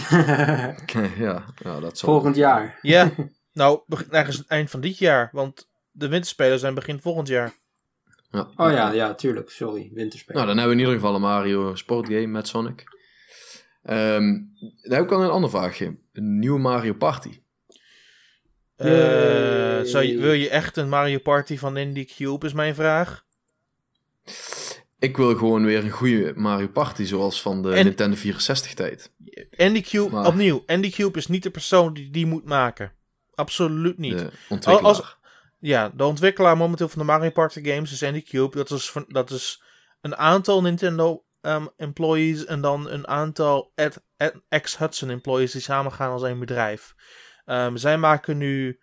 [1.18, 2.78] ja, ja, dat zal Volgend jaar.
[2.82, 3.10] Ja,
[3.58, 7.54] nou, begin- ergens het eind van dit jaar, want de winterspelen zijn begin volgend jaar.
[8.30, 8.48] Ja.
[8.56, 9.50] Oh ja, ja, tuurlijk.
[9.50, 10.36] Sorry, winterspelen.
[10.42, 12.84] Nou, dan hebben we in ieder geval een Mario sportgame met Sonic.
[13.82, 14.32] Ehm
[14.82, 15.98] dan heb ik al een ander vraagje.
[16.12, 17.40] Een nieuwe Mario Party.
[18.76, 18.88] Eh,
[19.82, 23.24] zou je, wil je echt een Mario Party van Indie Cube, is mijn vraag.
[24.98, 29.12] Ik wil gewoon weer een goede Mario Party, zoals van de En- Nintendo 64 tijd.
[29.56, 32.92] Andy Cube, Maar- opnieuw, Andy Cube is niet de persoon die die moet maken.
[33.38, 34.18] Absoluut niet.
[34.18, 34.94] De ontwikkelaar.
[34.94, 35.16] Als-
[35.58, 38.56] Ja, de ontwikkelaar momenteel van de Mario Party games is Andy Cube.
[38.56, 39.62] Dat is, van- dat is
[40.00, 43.72] een aantal Nintendo ehm, employees en dan een aantal
[44.48, 46.94] ex-Hudson employees die samengaan als één bedrijf.
[47.44, 48.80] Ehm, zij maken nu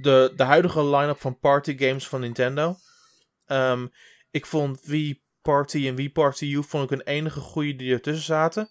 [0.00, 2.76] de, de huidige line-up van party games van Nintendo.
[3.46, 3.86] Ehm,
[4.30, 8.24] ik vond Wii Party en Wii Party U vond ik een enige goede die ertussen
[8.24, 8.70] zaten.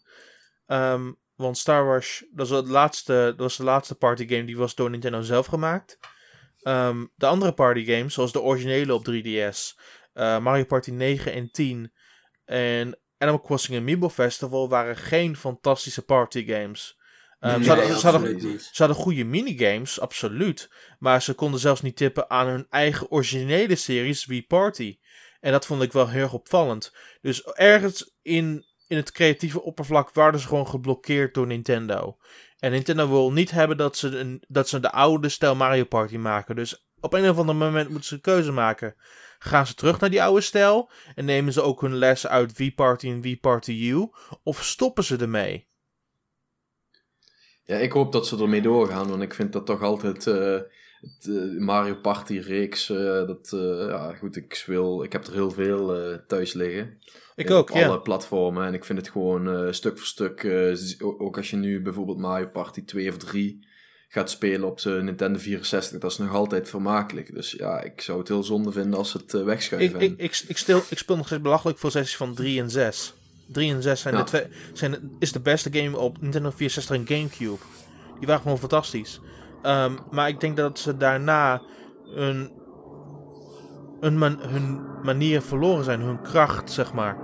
[0.65, 4.57] Ehm, want Star Wars, dat was, het laatste, dat was de laatste party game die
[4.57, 5.99] was door Nintendo zelf gemaakt.
[6.61, 9.79] Ehm, de andere party games, zoals de originele op 3DS,
[10.13, 11.93] eh, Mario Party 9 en 10
[12.45, 16.97] en Animal Crossing Amiibo Festival, waren geen fantastische party games.
[17.39, 20.69] Nee, ze, hadden, ze, hadden, ze hadden goede minigames, absoluut.
[20.99, 24.99] Maar ze konden zelfs niet tippen aan hun eigen originele series Wii Party.
[25.39, 26.93] En dat vond ik wel heel erg opvallend.
[27.21, 32.17] Dus ergens in, in het creatieve oppervlak waren ze gewoon geblokkeerd door Nintendo.
[32.59, 36.17] En Nintendo wil niet hebben dat ze, een, dat ze de oude stijl Mario Party
[36.17, 36.55] maken.
[36.55, 38.95] Dus op een of ander moment moeten ze een keuze maken.
[39.39, 40.89] Gaan ze terug naar die oude stijl?
[41.15, 44.09] En nemen ze ook hun les uit Wii Party en Wii Party U?
[44.43, 45.67] Of stoppen ze ermee?
[47.63, 50.59] Ja, ik hoop dat ze ermee doorgaan, want ik vind dat toch altijd eh,
[51.01, 52.89] het eh, Mario Party reeks.
[52.89, 53.49] eh, dat,
[53.89, 56.99] ja, goed, ik speel, ik heb er heel veel thuis liggen.
[57.39, 57.87] Ik ook, op ja.
[57.87, 58.65] alle platformen.
[58.65, 60.43] En ik vind het gewoon eh, stuk voor stuk.
[60.43, 63.67] eh, ook als je nu bijvoorbeeld Mario Party 2 of 3
[64.07, 67.33] gaat spelen op de Nintendo 64, dat is nog altijd vermakelijk.
[67.33, 70.01] Dus ja, ik zou het heel zonde vinden als ze het eh, Ik, wegschuiven.
[70.01, 73.13] ik, ik, ik, stil, ik speel nog steeds belachelijk veel sessies van 3 en 6.
[73.47, 74.19] 3 en 6 zijn Ja.
[74.19, 77.63] de twee, zijn, is de beste game op Nintendo 64 en Gamecube.
[78.19, 79.19] Die waren gewoon fantastisch.
[79.61, 81.61] Ehm, maar ik denk dat ze daarna
[82.15, 82.51] hun,
[83.99, 87.17] hun, man- hun manier verloren zijn, hun kracht, zeg maar.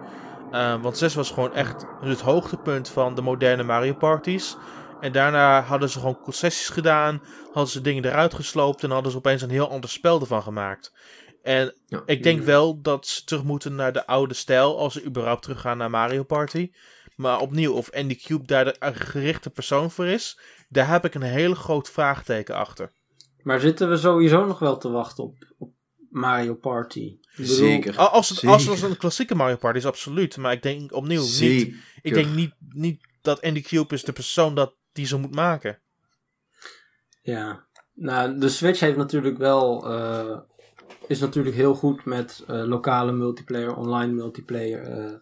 [0.52, 4.58] Ehm, want 6 was gewoon echt het hoogtepunt van de moderne Mario Parties.
[5.00, 9.18] En daarna hadden ze gewoon concessies gedaan, hadden ze dingen eruit gesloopt en hadden ze
[9.18, 10.94] opeens een heel ander spel ervan gemaakt.
[11.44, 12.02] En Ja.
[12.06, 15.78] ik denk wel dat ze terug moeten naar de oude stijl, als ze überhaupt teruggaan
[15.78, 16.72] naar Mario Party.
[17.16, 21.22] Maar opnieuw, of Andy Cube daar de gerichte persoon voor is, daar heb ik een
[21.22, 22.92] hele groot vraagteken achter.
[23.44, 25.70] Maar zitten we sowieso nog wel te wachten op, op
[26.16, 27.18] Mario Party?
[27.36, 27.98] Bedoel, Zeker.
[27.98, 30.38] Al- Als het, als het een klassieke Mario Party is, absoluut.
[30.38, 31.76] Maar ik denk opnieuw niet.
[32.02, 35.80] Ik denk niet, niet dat Andy Cube is de persoon dat die ze moet maken.
[37.22, 37.66] Ja.
[37.94, 39.90] Nou, de Switch heeft natuurlijk wel...
[39.94, 40.40] eh,
[41.08, 44.82] is natuurlijk heel goed met eh, lokale multiplayer, online multiplayer.
[44.84, 45.14] eh.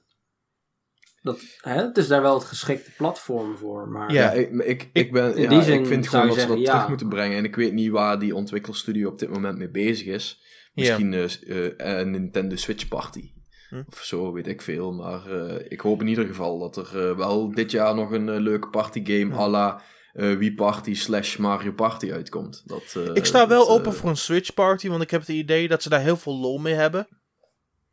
[1.21, 4.11] dat, hè, het is daar wel het geschikte platform voor, maar...
[4.11, 4.31] Ja.
[4.31, 6.87] Ik, ik, ik, ben, in ja, die zin ik vind gewoon dat ze dat terug
[6.87, 7.37] moeten brengen.
[7.37, 10.41] En ik weet niet waar die ontwikkelstudio op dit moment mee bezig is.
[10.73, 13.31] Misschien eh, een Nintendo Switch Party.
[13.69, 13.83] Hm.
[13.89, 14.91] Of zo, weet ik veel.
[14.91, 18.39] Maar eh, ik hoop in ieder geval dat er eh, wel dit jaar nog een
[18.39, 19.39] leuke partygame Hm.
[19.39, 19.81] à la
[20.13, 22.61] Wii Party slash Mario Party uitkomt.
[22.65, 25.67] Dat, Ik sta wel dat, open voor een Switch Party, want ik heb het idee
[25.67, 27.07] dat ze daar heel veel lol mee hebben.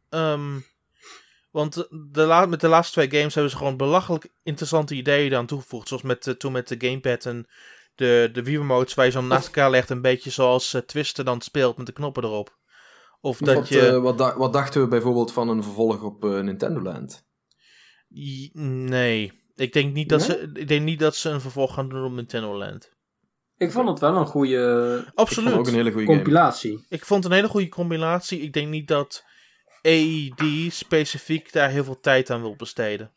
[0.09, 0.59] Ehm,
[1.51, 1.75] want
[2.13, 5.89] de la- met de laatste twee games hebben ze gewoon belachelijk interessante ideeën aan toegevoegd.
[5.89, 7.47] Zoals met, toen met de gamepad en
[7.95, 9.91] de, de Wii Remotes, waar je zo naast elkaar legt.
[9.91, 12.59] Een beetje zoals Twister dan speelt met de knoppen erop.
[13.21, 13.87] Of dat wat, je...
[13.87, 17.27] eh, wat, da- wat dachten we bijvoorbeeld van een vervolg op eh, Nintendo Land?
[18.15, 19.33] I- Nee.
[19.55, 20.39] Ik denk, niet dat Nee?
[20.39, 22.91] ze, ik denk niet dat ze een vervolg gaan doen op Nintendo Land.
[23.57, 25.49] Ik vond het wel een goede Ik Absoluut.
[25.49, 26.17] vond ook een hele goede game.
[26.19, 26.87] compilatie.
[26.89, 28.41] Ik vond het een hele goede combinatie.
[28.41, 29.25] Ik denk niet dat
[29.83, 33.13] AED specifiek daar heel veel tijd aan wil besteden.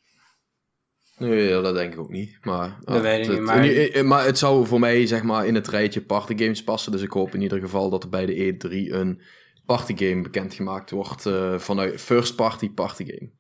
[1.18, 2.38] Nee, dat denk ik ook niet.
[2.42, 3.40] Maar, Dat ja, weet ik het,
[3.94, 6.92] niet, maar- het zou voor mij zeg maar in het rijtje partygames passen.
[6.92, 9.22] Dus ik hoop in ieder geval dat er bij de E3 een
[9.66, 13.32] partygame bekendgemaakt wordt eh, vanuit first party partygame.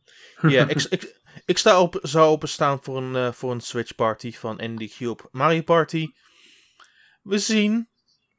[0.41, 4.31] Ja, ik, ik, ik sta op, zou openstaan voor een, eh, voor een Switch party
[4.31, 5.23] van Andy Cube.
[5.31, 6.07] Mario Party.
[7.21, 7.89] We zien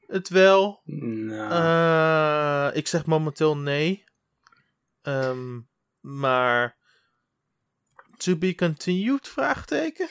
[0.06, 0.80] het wel.
[0.84, 4.04] Nou, Eh, ik zeg momenteel nee.
[5.02, 5.60] Ehm,
[6.00, 6.76] maar.
[8.16, 9.28] To be continued?
[9.28, 10.08] Vraagteken?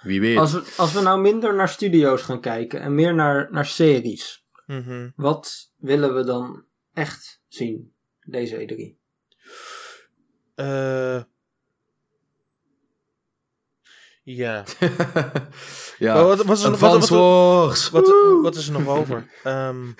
[0.00, 0.36] Wie weet.
[0.36, 4.39] als, we, als we nou minder naar studio's gaan kijken en meer naar, naar series,
[4.70, 5.08] Mhm.
[5.16, 7.92] wat willen we dan echt zien
[8.24, 8.98] deze E E3?
[10.54, 11.22] Eh,
[14.22, 14.64] ja.
[15.98, 16.70] ja, wat, wat, is er,
[17.90, 18.08] wat,
[18.42, 19.30] wat is er nog over?
[19.44, 19.92] Ehm,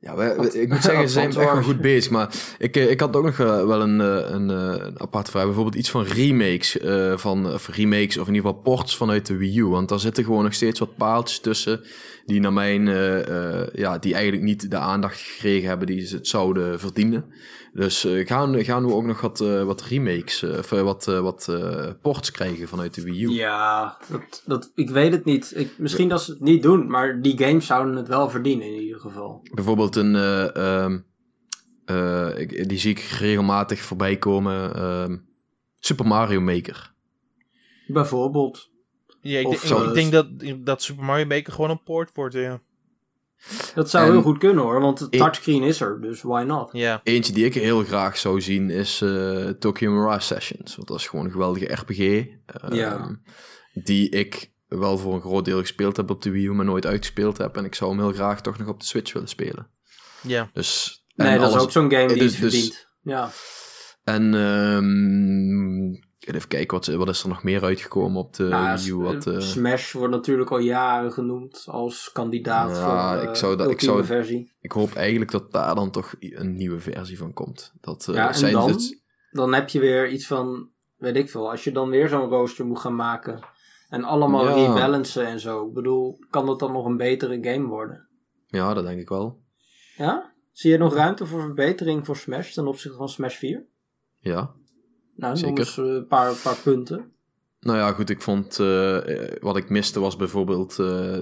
[0.00, 2.10] Ja, ik moet zeggen, ze zijn wel goed bezig.
[2.10, 5.44] Maar ik, eh, ik had ook nog eh, wel een, eh, een, een aparte vraag.
[5.44, 6.76] Bijvoorbeeld iets van remakes,
[7.14, 9.64] van, of remakes, of in ieder geval ports vanuit de Wii U.
[9.64, 11.80] Want daar zitten gewoon nog steeds wat paaltjes tussen.
[12.26, 12.86] Die naar mijn,
[13.72, 17.24] ja, die eigenlijk niet de aandacht gekregen hebben die ze het zouden verdienen.
[17.78, 21.52] Dus eh, gaan, gaan we ook nog wat, eh, wat remakes, eh, of wat, wat
[22.02, 23.30] ports krijgen vanuit de Wii U.
[23.30, 25.52] Ja, dat, dat, ik weet het niet.
[25.56, 28.80] Ik, misschien dat ze het niet doen, maar die games zouden het wel verdienen in
[28.82, 29.40] ieder geval.
[29.54, 30.98] Bijvoorbeeld een, eh, ehm,
[31.84, 34.74] eh, ik- die zie ik regelmatig voorbij komen.
[34.74, 35.16] ehm,
[35.80, 36.94] Super Mario Maker.
[37.86, 38.70] Bijvoorbeeld.
[39.20, 40.26] ja, ik, Of denk- ik denk dat,
[40.66, 42.60] dat Super Mario Maker gewoon een port wordt, ja.
[43.74, 46.42] Dat zou En- heel goed kunnen hoor, want het Ik- touchscreen is er, dus why
[46.46, 46.68] not?
[46.72, 50.76] Ja, Eentje die ik heel graag zou zien is eh, Tokyo Mirage Sessions.
[50.76, 52.26] Want dat is gewoon een geweldige RPG.
[52.46, 53.14] ehm.
[53.72, 56.86] Die ik wel voor een groot deel gespeeld heb op de Wii U, maar nooit
[56.86, 57.56] uitgespeeld heb.
[57.56, 59.68] En ik zou hem heel graag toch nog op de Switch willen spelen.
[60.22, 60.50] ja.
[60.52, 62.86] Dus, Nee, en dat is ook zo'n game die dus- het dus- verdient.
[63.02, 63.30] Ja.
[64.04, 68.90] En ehm, even kijken, wat, wat is er nog meer uitgekomen op de Nou, Wii
[68.90, 68.94] U?
[68.94, 73.34] Wat, eh, eh, Smash wordt natuurlijk al jaren genoemd als kandidaat Ja, voor ik ik
[73.36, 74.52] zou dat- ik zou- versie.
[74.60, 77.72] ik hoop eigenlijk dat daar dan toch een nieuwe versie van komt.
[77.80, 78.68] Dat, eh, Ja, en zijn dan?
[78.68, 82.28] het- Dan heb je weer iets van, weet ik veel, als je dan weer zo'n
[82.28, 83.40] rooster moet gaan maken
[83.88, 84.54] en allemaal Ja.
[84.54, 85.66] rebalancen en zo.
[85.66, 88.08] Ik bedoel, kan dat dan nog een betere game worden?
[88.46, 89.40] ja, dat denk ik wel.
[89.96, 90.32] Ja?
[90.52, 93.64] Zie je nog ruimte voor verbetering voor Smash ten opzichte van Smash 4?
[94.18, 94.50] Ja.
[95.18, 95.58] Nou, Zeker.
[95.58, 97.12] eens eh, een paar, paar punten.
[97.60, 98.58] Nou ja, goed, ik vond...
[98.60, 100.76] eh, eh, wat ik miste was bijvoorbeeld eh,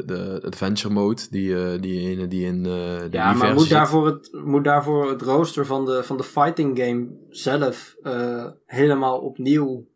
[0.06, 1.22] de adventure mode.
[1.30, 3.70] Die, eh, die ene die in de Ja, maar moet zit.
[3.70, 9.18] daarvoor, het, moet daarvoor het rooster van de, van de fighting game zelf eh, helemaal
[9.18, 9.86] opnieuw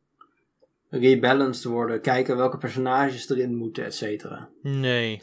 [0.88, 2.00] rebalanced worden?
[2.00, 4.48] Kijken welke personages erin moeten, et cetera.
[4.62, 5.20] Nee.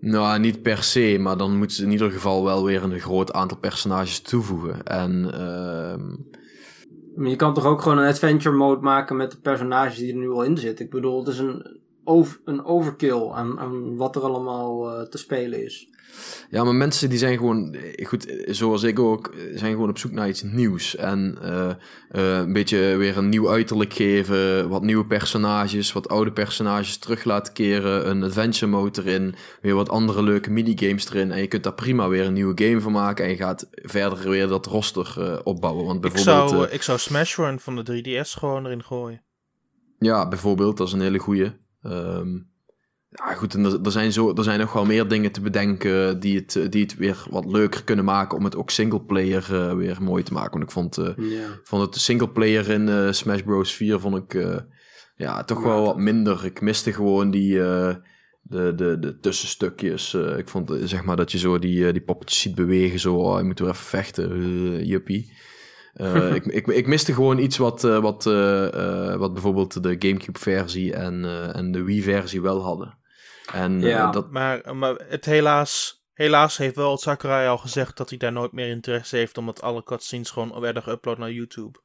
[0.00, 3.32] Nou, niet per se, maar dan moeten ze in ieder geval wel weer een groot
[3.32, 4.84] aantal personages toevoegen.
[4.86, 6.14] En ehm,
[7.14, 10.18] Maar je kan toch ook gewoon een adventure mode maken met de personages die er
[10.18, 10.84] nu al in zitten?
[10.84, 15.64] Ik bedoel, het is een, over, een overkill aan, wat er allemaal eh, te spelen
[15.64, 15.88] is.
[16.50, 19.98] Ja, maar mensen die zijn gewoon, eh, goed, zoals ik ook, eh, zijn gewoon op
[19.98, 20.96] zoek naar iets nieuws.
[20.96, 21.74] En eh,
[22.08, 27.52] een beetje weer een nieuw uiterlijk geven, wat nieuwe personages, wat oude personages terug laten
[27.52, 31.32] keren, een adventure mode erin, weer wat andere leuke minigames erin.
[31.32, 34.28] En je kunt daar prima weer een nieuwe game van maken en je gaat verder
[34.28, 35.84] weer dat roster opbouwen.
[35.84, 39.22] Want Ik bijvoorbeeld, zou, ik zou Smash Run van de 3DS gewoon erin gooien.
[39.98, 41.52] ja, bijvoorbeeld, dat is een hele goeie.
[41.82, 42.36] Ehm,
[43.14, 46.20] ja, goed, en er, er, zijn zo, er zijn nog wel meer dingen te bedenken
[46.20, 49.74] die het, eh, die het weer wat leuker kunnen maken om het ook singleplayer eh
[49.74, 50.50] weer mooi te maken.
[50.50, 51.46] Want ik vond, Ja.
[51.62, 53.72] vond het singleplayer in Smash Bros.
[53.72, 54.46] 4 vond ik
[55.16, 55.68] ja, toch Ja.
[55.68, 56.44] wel wat minder.
[56.44, 60.14] Ik miste gewoon die, de, de, de tussenstukjes.
[60.14, 63.44] Ik vond zeg maar dat je zo die, die poppetjes ziet bewegen, zo, oh, je
[63.44, 65.32] moet weer even vechten, juppie.
[66.34, 68.24] Ik, ik, ik miste gewoon iets wat, wat,
[69.18, 72.94] wat bijvoorbeeld de GameCube-versie en, en de Wii-versie wel hadden.
[73.52, 74.10] En eh, Ja.
[74.10, 78.52] dat, Maar, maar het helaas, helaas heeft wel Sakurai al gezegd dat hij daar nooit
[78.52, 81.82] meer interesse heeft, omdat alle cutscenes gewoon werden geüpload naar YouTube.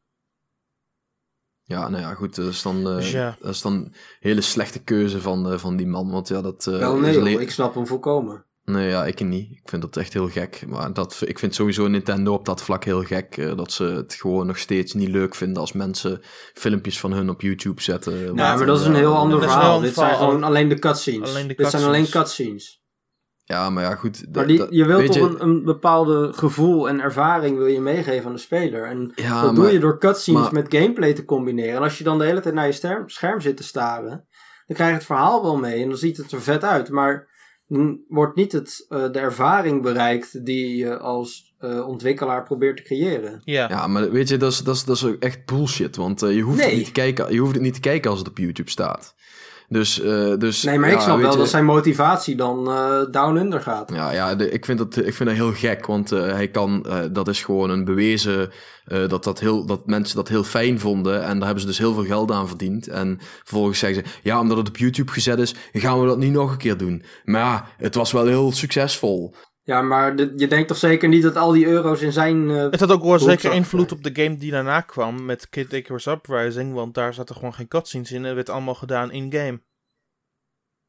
[1.64, 3.38] ja, nou ja, goed, dat is dan, eh, Dus ja.
[3.39, 6.12] dat is dan een hele slechte keuze van, eh, van die man.
[6.12, 6.68] Want ja, dat.
[6.68, 8.45] eh, Wel is nee, alleen- ik snap hem volkomen.
[8.72, 9.51] Nee, ja, ik niet.
[9.51, 10.63] Ik vind dat echt heel gek.
[10.67, 13.38] Maar dat, ik vind sowieso Nintendo op dat vlak heel gek.
[13.38, 16.20] eh, dat ze het gewoon nog steeds niet leuk vinden als mensen
[16.53, 18.20] filmpjes van hun op YouTube zetten.
[18.20, 19.80] Ja, Wat, maar dat is een heel ander verhaal.
[19.80, 21.30] Dit zijn gewoon alleen de cutscenes.
[21.30, 22.78] Alleen de Dit zijn alleen cutscenes.
[23.43, 24.26] Ja, maar ja, goed.
[24.32, 28.34] Maar die, je wilt toch een, een bepaalde gevoel en ervaring wil je meegeven aan
[28.34, 28.86] de speler.
[28.86, 31.76] En Ja, dat maar, doe je door cutscenes maar- met gameplay te combineren.
[31.76, 34.28] En als je dan de hele tijd naar je sterm- scherm zit te staren,
[34.65, 36.89] dan krijg je het verhaal wel mee en dan ziet het er vet uit.
[36.89, 37.28] Maar
[38.07, 43.41] wordt niet het, eh, de ervaring bereikt die je als eh, ontwikkelaar probeert te creëren.
[43.43, 43.70] Ja.
[43.70, 45.95] Ja, maar weet je, dat is, dat is, dat is echt bullshit.
[45.95, 46.76] Want eh, je, hoeft het Nee.
[46.76, 49.15] niet te kijken, je hoeft het niet te kijken als het op YouTube staat.
[49.72, 52.99] Dus, eh, dus Nee, maar ja, ik snap wel je- dat zijn motivatie dan eh,
[53.11, 53.91] down under gaat.
[53.93, 56.86] Ja, ja de- ik, vind dat, ik vind dat heel gek, want eh, hij kan,
[56.86, 58.49] eh, dat is gewoon een bewezen
[58.86, 61.24] eh, dat, dat, heel, dat mensen dat heel fijn vonden.
[61.24, 62.88] En daar hebben ze dus heel veel geld aan verdiend.
[62.88, 66.32] En vervolgens zeggen ze, ja, omdat het op YouTube gezet is, gaan we dat niet
[66.34, 67.03] nog een keer doen.
[67.24, 69.36] Maar ja, het was wel heel succesvol.
[69.70, 72.49] Ja, maar de- je denkt toch zeker niet dat al die euro's in zijn...
[72.49, 75.74] eh, Het had ook wel zeker invloed op de game die daarna kwam met Kid
[75.74, 79.61] Icarus Uprising, want daar zaten gewoon geen cutscenes in en het werd allemaal gedaan in-game.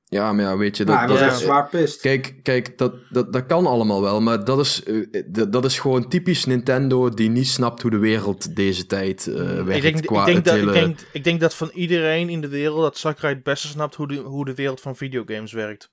[0.05, 2.01] Ja, maar ja, weet je, dat, nou, dat echt is- zwaar pist.
[2.01, 5.79] Kijk, kijk dat, dat, dat kan allemaal wel, maar dat is, eh, dat, dat is
[5.79, 9.85] gewoon typisch Nintendo die niet snapt hoe de wereld deze tijd eh werkt.
[9.85, 12.41] ik, denk, qua ik, denk dat, hele- ik, denk, ik denk dat van iedereen in
[12.41, 15.91] de wereld dat Sakurai het beste snapt hoe de, hoe de wereld van videogames werkt.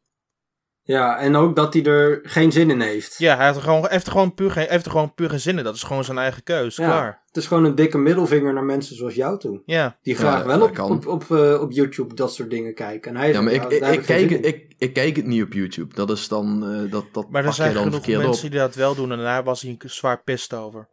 [0.88, 3.16] Ja, en ook dat hij er geen zin in heeft.
[3.18, 5.40] Ja, hij heeft er gewoon, heeft er gewoon, puur, geen, heeft er gewoon puur geen
[5.40, 5.64] zin in.
[5.64, 6.76] Dat is gewoon zijn eigen keus.
[6.76, 6.86] Ja.
[6.86, 7.22] Klaar.
[7.28, 9.62] Het is gewoon een dikke middelvinger naar mensen zoals jou toe.
[9.66, 9.98] Ja.
[10.02, 13.12] Die graag Ja, wel op, op, op, eh, op YouTube dat soort dingen kijken.
[13.12, 15.96] En hij Ja, maar ik, ik, kijk, ik, ik kijk het niet op YouTube.
[15.96, 18.52] Dat is dan, eh, dat, dat Maar er zijn dan genoeg mensen op.
[18.52, 20.88] die dat wel doen en daar was hij zwaar pist over.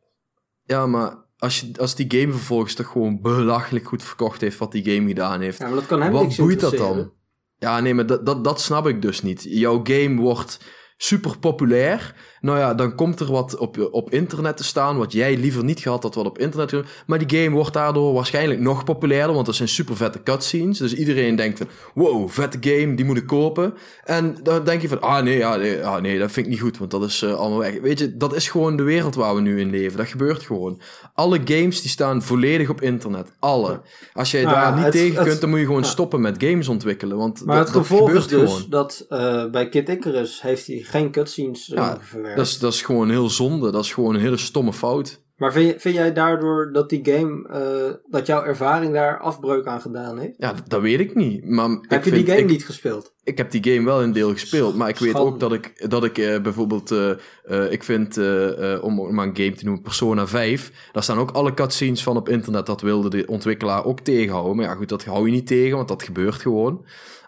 [0.64, 4.72] Ja, maar als, je, als die game vervolgens toch gewoon belachelijk goed verkocht heeft wat
[4.72, 5.58] die game gedaan heeft.
[5.58, 7.12] Ja, maar dat kan hem Wat niks boeit dat dan?
[7.58, 9.42] Ja, nee, maar dat, dat, dat snap ik dus niet.
[9.48, 10.60] Jouw game wordt
[10.96, 12.14] super populair.
[12.44, 15.80] Nou ja, dan komt er wat op, op internet te staan, wat jij liever niet
[15.80, 16.84] gehad had wat op internet.
[17.06, 20.78] Maar die game wordt daardoor waarschijnlijk nog populairder, want er zijn super vette cutscenes.
[20.78, 23.74] Dus iedereen denkt van, wow, vette game, die moet ik kopen.
[24.04, 26.60] En dan denk je van, ah nee, ja, nee, ah, nee dat vind ik niet
[26.60, 27.80] goed, want dat is eh, allemaal weg.
[27.80, 29.96] Weet je, dat is gewoon de wereld waar we nu in leven.
[29.98, 30.80] Dat gebeurt gewoon.
[31.14, 33.32] Alle games die staan volledig op internet.
[33.38, 33.80] Alle.
[34.12, 35.86] Als jij daar niet het- tegen het- kunt, dan moet je gewoon ja.
[35.88, 37.16] stoppen met games ontwikkelen.
[37.16, 38.66] Want Maar dat, het dat gevolg is dus gewoon.
[38.70, 42.33] dat eh, bij Kid Icarus heeft hij geen cutscenes eh, Ja, verwerkt.
[42.34, 43.70] Dat is, dat is gewoon heel zonde.
[43.70, 45.22] Dat is gewoon een hele stomme fout.
[45.36, 49.66] Maar vind, je- vind jij daardoor dat die game, eh, dat jouw ervaring daar afbreuk
[49.66, 50.34] aan gedaan heeft?
[50.36, 51.44] Ja, dat, dat weet ik niet.
[51.48, 53.12] Maar Heb ik je vind, die game ik, niet gespeeld?
[53.24, 54.76] ik heb die game wel in deel gespeeld.
[54.76, 56.90] Maar ik weet ook dat ik, dat ik eh, bijvoorbeeld...
[56.90, 58.16] eh, ik vind,
[58.82, 60.88] om maar een game te noemen, Persona 5...
[60.92, 62.66] Daar staan ook alle cutscenes van op internet.
[62.66, 64.56] Dat wilde de ontwikkelaar ook tegenhouden.
[64.56, 66.84] Maar ja, goed, dat hou je niet tegen, want dat gebeurt gewoon.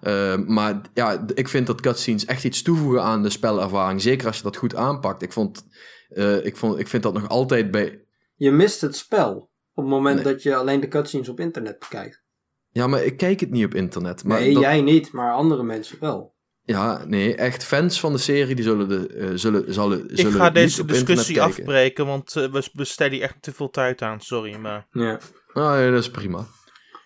[0.06, 4.02] Eh, maar ja, ik vind dat cutscenes echt iets toevoegen aan de spelervaring.
[4.02, 5.22] Zeker als je dat goed aanpakt.
[5.22, 5.66] Ik, vond,
[6.08, 8.04] eh, ik, vond, ik vind dat nog altijd bij...
[8.34, 9.34] Je mist het spel
[9.74, 10.24] op het moment Nee.
[10.24, 12.22] dat je alleen de cutscenes op internet bekijkt.
[12.70, 14.24] Ja, maar ik kijk het niet op internet.
[14.24, 16.34] Maar nee, dat- jij niet, maar andere mensen wel.
[16.62, 20.32] Ja, nee, echt fans van de serie die zullen, de, eh, zullen, zullen, Ik zullen
[20.32, 24.20] ga niet deze discussie afbreken, want eh, we besteden hier echt te veel tijd aan.
[24.20, 25.18] Sorry, maar Ja.
[25.52, 26.46] Ah, ja, dat is prima.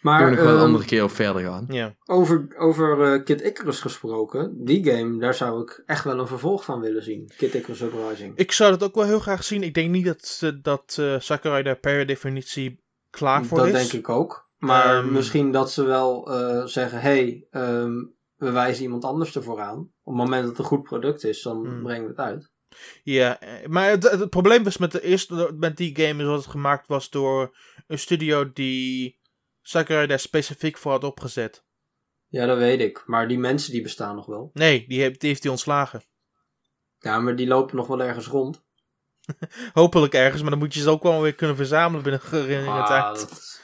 [0.01, 1.65] Maar Kunnen we nog wel een ehm, andere keer op verder gaan.
[1.69, 1.95] ja.
[2.05, 6.65] over, over eh, Kid Icarus gesproken, die game, daar zou ik echt wel een vervolg
[6.65, 7.31] van willen zien.
[7.37, 8.37] Kid Icarus Uprising.
[8.37, 9.63] Ik zou dat ook wel heel graag zien.
[9.63, 12.81] Ik denk niet dat, eh, dat eh, Sakurai daar per definitie
[13.11, 13.73] klaar voor dat is.
[13.73, 14.49] denk ik ook.
[14.59, 17.93] Maar Ehm, misschien dat ze wel eh, zeggen, hey, ehm,
[18.37, 19.79] we wijzen iemand anders ervoor aan.
[19.79, 21.83] Op het moment dat het een goed product is, dan Hmm.
[21.83, 22.51] brengen we het uit.
[23.03, 23.39] Ja,
[23.69, 26.87] maar het, het probleem was met, de eerste, met die game is dat het gemaakt
[26.87, 29.19] was door een studio die
[29.63, 31.65] Sakurai daar specifiek voor had opgezet.
[32.29, 33.03] Ja, dat weet ik.
[33.07, 34.51] Maar die mensen die bestaan nog wel.
[34.53, 36.03] Nee, die, heeft- die heeft hij ontslagen.
[36.99, 38.63] Ja, maar die lopen nog wel ergens rond.
[39.73, 42.87] Hopelijk ergens, maar dan moet je ze ook wel weer kunnen verzamelen binnen geringe Ah,
[42.87, 43.19] tijd.
[43.29, 43.59] dat-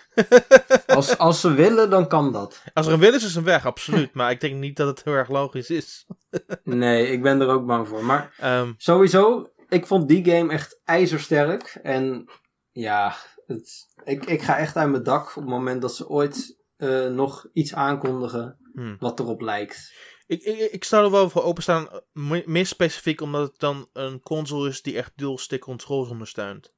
[0.87, 2.63] als, als ze willen, dan kan dat.
[2.75, 4.15] Als er een wil is, is een weg, absoluut.
[4.15, 6.07] maar ik denk niet dat het heel erg logisch is.
[6.65, 8.05] Nee, ik ben er ook bang voor.
[8.05, 11.79] Maar Ehm, sowieso, ik vond die game echt ijzersterk.
[11.83, 12.29] En
[12.73, 13.17] ja,
[13.47, 17.07] het, ik, ik ga echt uit mijn dak op het moment dat ze ooit eh,
[17.07, 18.97] nog iets aankondigen hmm.
[18.99, 19.93] wat erop lijkt.
[20.27, 24.21] ik, ik, ik zou er wel voor openstaan, me- meer specifiek omdat het dan een
[24.21, 26.75] console is die echt dual-stick controls ondersteunt.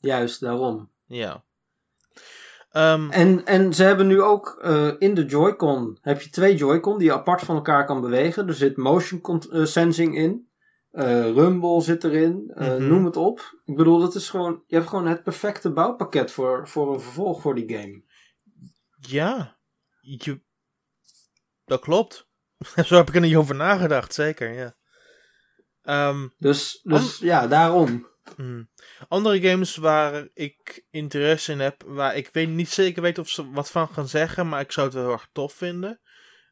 [0.00, 0.90] Juist daarom.
[1.06, 1.44] Ja.
[2.70, 6.98] Ehm, En, en ze hebben nu ook eh, in de Joy-Con heb je twee Joy-Con
[6.98, 8.48] die je apart van elkaar kan bewegen.
[8.48, 10.50] Er zit motion eh, sensing in.
[10.92, 12.50] Eh, Rumble zit erin.
[12.54, 12.86] eh, Mhm.
[12.88, 13.60] Noem het op.
[13.64, 17.40] Ik bedoel, dat is gewoon, je hebt gewoon het perfecte bouwpakket voor, voor een vervolg
[17.40, 18.02] voor die game.
[18.98, 19.58] Ja,
[20.00, 20.40] je...
[21.64, 22.28] dat klopt.
[22.86, 24.76] Zo heb ik er niet over nagedacht, zeker, ja.
[25.82, 28.08] Ehm, Dus, dus ja, daarom.
[28.36, 28.70] hmm.
[29.08, 33.50] Andere games waar ik interesse in heb, waar ik weet, niet zeker weet of ze
[33.50, 36.00] wat van gaan zeggen, maar ik zou het wel heel erg tof vinden.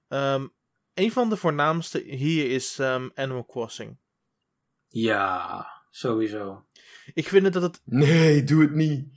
[0.08, 0.46] Ehm,
[0.94, 3.99] een van de voornaamste hier is ehm, Animal Crossing.
[4.90, 6.64] Ja, sowieso.
[7.14, 9.08] Ik vind het dat het Nee, doe het niet.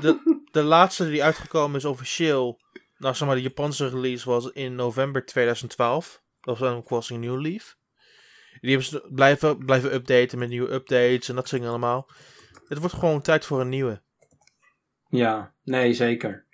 [0.00, 2.60] de, de laatste die uitgekomen is officieel,
[2.96, 6.22] nou zeg maar de Japanse release was in november 2012.
[6.40, 7.76] Dat was Animal Crossing New Leaf.
[8.60, 12.10] Die hebben ze blijven, blijven updaten met nieuwe updates en dat soort dingen allemaal.
[12.68, 14.02] Het wordt gewoon tijd voor een nieuwe.
[15.08, 16.46] Ja, nee, zeker.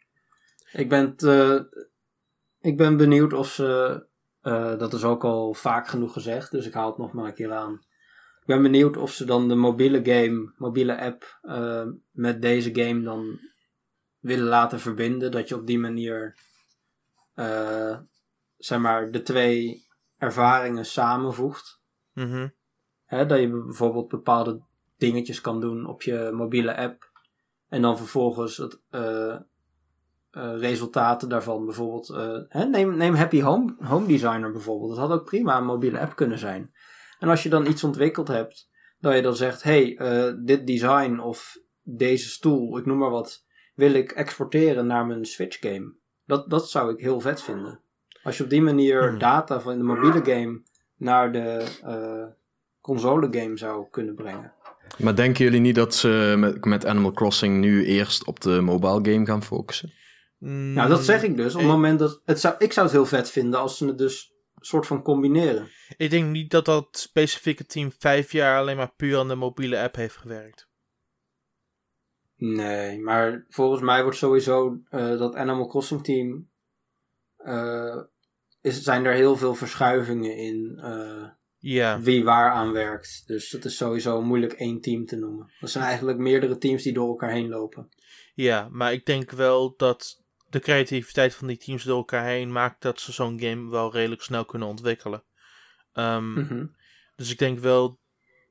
[0.72, 1.88] Ik ben, te-
[2.60, 4.06] ik ben benieuwd of ze,
[4.40, 7.34] eh, dat is ook al vaak genoeg gezegd, dus ik haal het nog maar een
[7.34, 7.86] keer aan.
[8.48, 13.02] Ik ben benieuwd of ze dan de mobiele game, mobiele app, eh, met deze game
[13.02, 13.38] dan
[14.18, 15.30] willen laten verbinden.
[15.30, 16.36] Dat je op die manier,
[17.34, 17.98] eh,
[18.56, 19.86] zeg maar, de twee
[20.16, 21.80] ervaringen samenvoegt.
[22.12, 22.48] Mhm.
[23.04, 24.60] Hè, dat je bijvoorbeeld bepaalde
[24.96, 27.10] dingetjes kan doen op je mobiele app.
[27.68, 29.36] En dan vervolgens het eh,
[30.58, 31.64] resultaten daarvan.
[31.64, 32.08] Bijvoorbeeld,
[32.48, 34.90] hè, neem, neem Happy Home, Home Designer bijvoorbeeld.
[34.90, 36.72] Dat had ook prima een mobiele app kunnen zijn.
[37.18, 38.68] En als je dan iets ontwikkeld hebt,
[39.00, 43.44] dat je dan zegt: hey, eh, dit design of deze stoel, ik noem maar wat,
[43.74, 45.92] wil ik exporteren naar mijn Switch game.
[46.26, 47.80] Dat, dat zou ik heel vet vinden.
[48.22, 49.18] Als je op die manier Hmm.
[49.18, 50.62] data van de mobiele game
[50.96, 52.24] naar de eh,
[52.80, 54.52] console game zou kunnen brengen.
[54.96, 59.12] Maar denken jullie niet dat ze met, met Animal Crossing nu eerst op de mobile
[59.12, 59.92] game gaan focussen?
[60.38, 61.54] Nou, dat zeg ik dus.
[61.54, 62.22] Op het moment dat.
[62.24, 64.32] Het zou, ik zou het heel vet vinden als ze het dus
[64.68, 65.68] soort van combineren.
[65.96, 69.80] Ik denk niet dat dat specifieke team vijf jaar alleen maar puur aan de mobiele
[69.80, 70.68] app heeft gewerkt.
[72.36, 76.50] Nee, maar volgens mij wordt sowieso eh, dat Animal Crossing team.
[77.36, 78.02] eh,
[78.60, 83.22] is, zijn er heel veel verschuivingen in eh, wie waar aan werkt.
[83.26, 85.52] Dus het is sowieso moeilijk één team te noemen.
[85.60, 87.88] Dat zijn eigenlijk meerdere teams die door elkaar heen lopen.
[88.34, 92.82] ja, maar ik denk wel dat de creativiteit van die teams door elkaar heen maakt
[92.82, 95.22] dat ze zo'n game wel redelijk snel kunnen ontwikkelen.
[95.92, 96.66] Ehm, Mhm.
[97.16, 97.98] Dus ik denk wel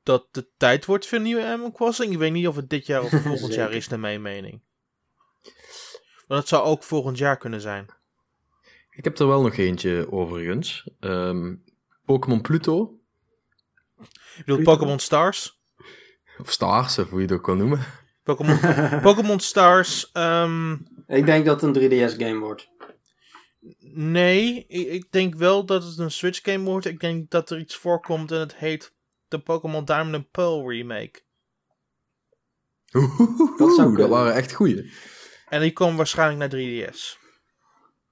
[0.02, 2.12] dat de tijd wordt voor een nieuwe Animal Crossing.
[2.12, 4.60] Ik weet niet of het dit jaar of volgend jaar is, naar mijn mening.
[6.26, 7.86] Maar dat zou ook volgend jaar kunnen zijn.
[8.90, 10.90] Ik heb er wel nog eentje overigens.
[11.00, 11.54] Ehm,
[12.04, 13.00] Pokémon Pluto,
[14.00, 14.72] Ik bedoel, Pluto?
[14.72, 15.60] Pokémon Stars.
[16.38, 17.80] of Stars, of hoe je het ook kan noemen.
[18.36, 20.10] Pokémon, Pokémon Stars.
[20.12, 20.72] ehm,
[21.06, 22.68] Ik denk dat het een 3DS game wordt.
[23.92, 26.86] nee, ik, ik denk wel dat het een Switch game wordt.
[26.86, 28.92] Ik denk dat er iets voorkomt en het heet
[29.28, 31.20] de Pokémon Diamond and Pearl remake.
[33.58, 34.08] Dat, zou kunnen.
[34.08, 34.92] waren echt goeie.
[35.48, 37.18] En die komen waarschijnlijk naar 3DS.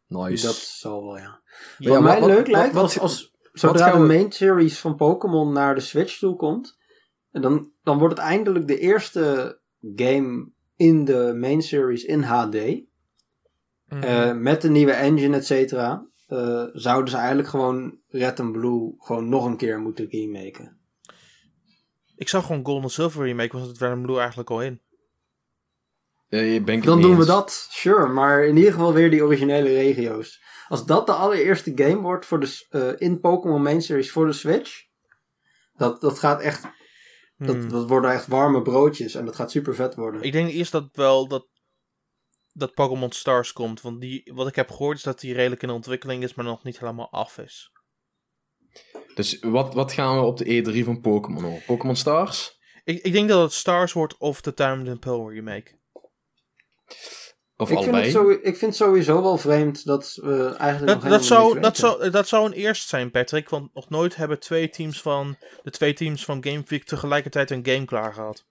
[0.06, 0.46] Nice.
[0.46, 1.40] Dat zal wel, ja.
[1.78, 4.32] Ja, Wat maar mij wat- leuk wat- lijkt, wat- als, als zodra de we- main
[4.32, 6.78] series van Pokémon naar de Switch toe komt,
[7.32, 9.58] en dan, dan wordt het eindelijk de eerste
[9.96, 12.54] game in de main series in HD.
[13.88, 14.02] Mhm.
[14.02, 16.06] Eh, met de nieuwe engine, et cetera.
[16.26, 20.78] eh, zouden ze eigenlijk gewoon Red and Blue gewoon nog een keer moeten remaken.
[22.16, 24.80] ik zou gewoon Gold en Silver remake, want het werd Blue eigenlijk al in.
[26.28, 28.06] Eh, ben ik Dan doen we dat, sure.
[28.06, 30.42] Maar in ieder geval weer die originele regio's.
[30.68, 34.32] Als dat de allereerste game wordt voor de, eh, in Pokémon Main Series voor de
[34.32, 34.84] Switch.
[35.76, 36.64] Dat, dat gaat echt.
[37.36, 37.68] Dat, Hmm.
[37.68, 39.14] dat worden echt warme broodjes.
[39.14, 40.22] En dat gaat super vet worden.
[40.22, 41.46] Ik denk eerst dat wel dat,
[42.52, 43.80] dat Pokémon Stars komt.
[43.80, 46.64] Want die, wat ik heb gehoord is dat die redelijk in ontwikkeling is, maar nog
[46.64, 47.70] niet helemaal af is.
[49.14, 50.44] Dus wat, wat gaan we op de
[50.80, 51.62] E3 van Pokémon horen?
[51.66, 52.58] Pokémon Stars?
[52.84, 55.78] Ik, ik denk dat het Stars wordt of de Diamond and Pearl remake.
[57.58, 58.04] Of ik, vind allebei?
[58.04, 61.26] het zo, ik vind het sowieso wel vreemd dat we eigenlijk nog Dat, helemaal dat,
[61.26, 63.48] zou, dat, zou, dat zou een eerst zijn, Patrick.
[63.48, 67.66] Want nog nooit hebben twee teams van de twee teams van Game Freak tegelijkertijd een
[67.66, 68.44] game klaar gehad.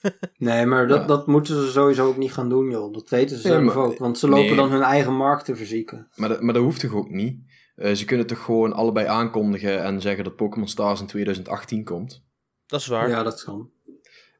[0.38, 1.06] Nee, maar dat, Ja.
[1.06, 2.92] dat moeten ze sowieso ook niet gaan doen, joh.
[2.92, 3.98] Dat weten ze zelf ook.
[3.98, 4.56] Want ze lopen nee.
[4.56, 6.08] dan hun eigen markt te verzieken.
[6.14, 7.38] Maar, dat, maar dat hoeft toch ook niet?
[7.76, 12.22] Eh, ze kunnen toch gewoon allebei aankondigen en zeggen dat Pokémon Stars in 2018 komt?
[12.66, 13.08] Dat is waar.
[13.08, 13.70] Ja, dat kan.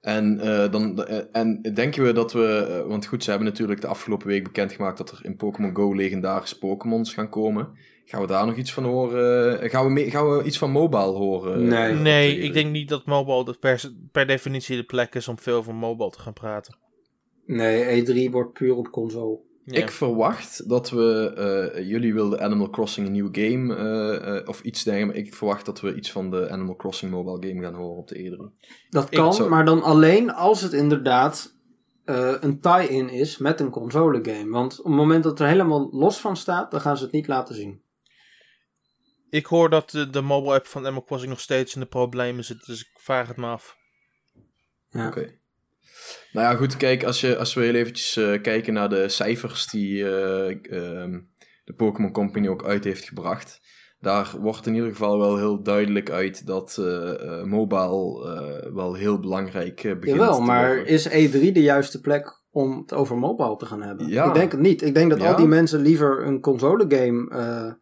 [0.01, 2.67] En, eh, dan, eh, en denken we dat we...
[2.83, 5.95] eh, want goed, ze hebben natuurlijk de afgelopen week bekendgemaakt dat er in Pokémon Go
[5.95, 7.69] legendarische Pokémons gaan komen.
[8.05, 9.61] Gaan we daar nog iets van horen?
[9.61, 11.67] Eh, gaan, we mee- gaan we iets van mobile horen?
[11.67, 11.95] Nee.
[11.95, 15.57] Nee, ik denk niet dat mobile de per, per definitie de plek is om veel
[15.57, 16.77] over mobile te gaan praten.
[17.47, 19.39] Nee, E3 wordt puur op console.
[19.73, 19.83] Ja.
[19.83, 21.33] Ik verwacht dat we...
[21.75, 25.15] eh, jullie wilden Animal Crossing een nieuwe game eh, eh, of iets dergelijks.
[25.17, 28.09] Maar ik verwacht dat we iets van de Animal Crossing mobile game gaan horen op
[28.09, 28.37] de E E3.
[28.91, 31.59] Dat kan, zou- maar dan alleen als het inderdaad
[32.05, 34.51] eh, een tie-in is met een console game.
[34.51, 37.13] Want op het moment dat het er helemaal los van staat, dan gaan ze het
[37.13, 37.83] niet laten zien.
[39.31, 42.45] Ik hoor dat de, de mobile app van Animal Crossing nog steeds in de problemen
[42.45, 43.77] zit, dus ik vraag het me af.
[44.89, 45.07] Ja.
[45.07, 45.39] Oké.
[46.33, 49.67] Nou ja, goed, kijk, als, je, als we heel eventjes eh, kijken naar de cijfers
[49.67, 51.21] die eh, ehm,
[51.65, 53.61] de Pokémon Company ook uit heeft gebracht.
[54.01, 59.77] Daar wordt in ieder geval wel heel duidelijk uit dat eh, mobile wel heel belangrijk
[59.83, 60.87] begint Jawel, te maar worden.
[60.87, 64.09] is E3 de juiste plek om het over mobile te gaan hebben?
[64.09, 64.25] Ja.
[64.25, 64.83] Ik denk het niet.
[64.83, 65.31] Ik denk dat Ja.
[65.31, 67.79] al die mensen liever een console game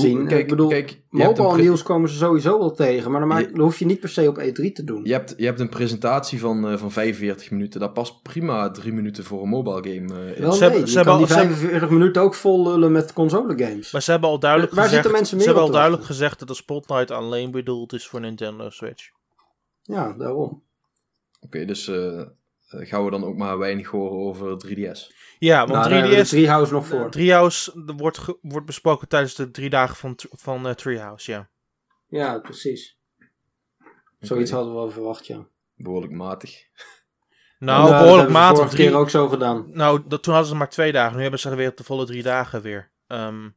[0.00, 0.26] zien.
[0.26, 3.10] kijk, ik bedoel, kijk, mobile nieuws komen ze sowieso wel tegen.
[3.10, 5.00] Maar dan, maak- Je- dan hoef je niet per se op E3 te doen.
[5.04, 7.80] Je hebt, je hebt een presentatie van, eh, van 45 minuten.
[7.80, 10.42] Daar past prima drie minuten voor een mobile game in.
[10.42, 12.68] Wel Ze nee, hebben- je ze kan hebben die al- ze 45 minuten ook vol
[12.68, 13.92] lullen met console games.
[13.92, 16.38] Maar ze hebben al duidelijk Waar gezegd, zitten mensen meer ze hebben al duidelijk gezegd
[16.38, 19.10] dat de Spotlight alleen bedoeld is voor Nintendo Switch.
[19.82, 20.62] Ja, daarom.
[21.40, 22.22] Oké, dus eh,
[22.68, 25.16] gaan we dan ook maar weinig horen over 3DS.
[25.38, 27.10] Ja, Nou, want we 3DS, de Treehouse nog voor.
[27.10, 31.48] Treehouse wordt, wordt besproken tijdens de drie dagen van, van eh, Treehouse, ja.
[32.06, 32.98] Ja, precies.
[34.20, 35.46] Zoiets hadden we wel verwacht, ja.
[35.74, 36.52] Behoorlijk matig.
[37.58, 38.56] Nou, En, eh, dat behoorlijk hebben we matig.
[38.58, 39.66] vorige Drie, keer ook zo gedaan.
[39.72, 41.16] Nou, dat, toen hadden ze maar twee dagen.
[41.16, 42.90] Nu hebben ze er weer de volle drie dagen weer.
[43.06, 43.48] Ehm,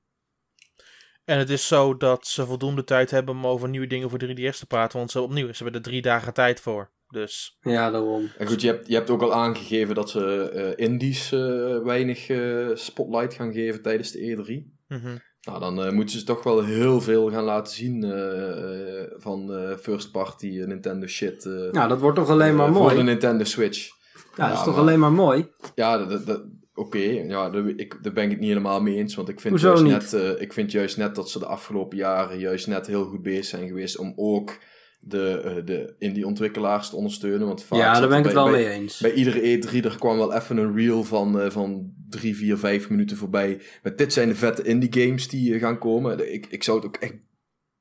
[1.25, 4.59] en het is zo dat ze voldoende tijd hebben om over nieuwe dingen voor 3DS
[4.59, 4.97] te praten.
[4.97, 6.89] Want ze opnieuw, ze hebben er drie dagen tijd voor.
[7.11, 8.29] Dus Ja, daarom.
[8.37, 12.29] En goed, je hebt, je hebt ook al aangegeven dat ze eh indies eh, weinig
[12.29, 14.73] eh, spotlight gaan geven tijdens de E3.
[14.87, 15.17] mhm.
[15.41, 19.77] Nou, dan moeten ze toch wel heel veel gaan laten zien eh, eh, van eh,
[19.77, 21.45] first party Nintendo shit.
[21.45, 22.95] eh, Nou, dat wordt toch alleen maar eh, Voor mooi.
[22.95, 23.87] de Nintendo Switch.
[24.35, 25.47] Ja, dat is Ja, toch maar- alleen maar mooi.
[25.75, 26.43] Ja, dat, dat, dat-
[26.73, 26.97] oké.
[26.99, 29.15] Ja, daar, ik, daar ben ik het niet helemaal mee eens.
[29.15, 29.83] Want ik vind, Hoezo juist
[30.13, 30.21] niet?
[30.21, 33.45] net, ik vind juist net dat ze de afgelopen jaren juist net heel goed bezig
[33.45, 34.57] zijn geweest om ook
[35.03, 37.47] de, eh, de indie ontwikkelaars te ondersteunen.
[37.47, 38.99] Want vaak Ja, daar ben ik het wel bij, mee eens.
[38.99, 42.89] bij iedere E3 er kwam wel even een reel van, eh, van drie, vier, vijf
[42.89, 43.61] minuten voorbij.
[43.83, 46.33] Met dit zijn de vette indie games die eh, gaan komen.
[46.33, 47.13] Ik, ik zou het ook echt,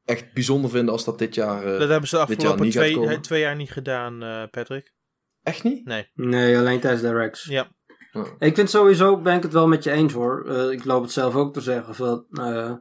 [0.04, 1.64] echt bijzonder vinden als dat dit jaar...
[1.72, 3.20] eh, dat hebben ze de dit jaar afgelopen twee, komen.
[3.20, 4.92] twee jaar niet gedaan, eh, Patrick.
[5.42, 5.84] Echt niet?
[5.84, 6.08] Nee.
[6.14, 7.44] Nee, alleen tijdens Directs.
[7.44, 7.68] Ja.
[8.12, 8.26] Oh.
[8.38, 10.46] Ik vind sowieso, ben ik het wel met je eens hoor.
[10.48, 11.94] Eh, ik loop het zelf ook te zeggen.
[12.04, 12.72] Dat eh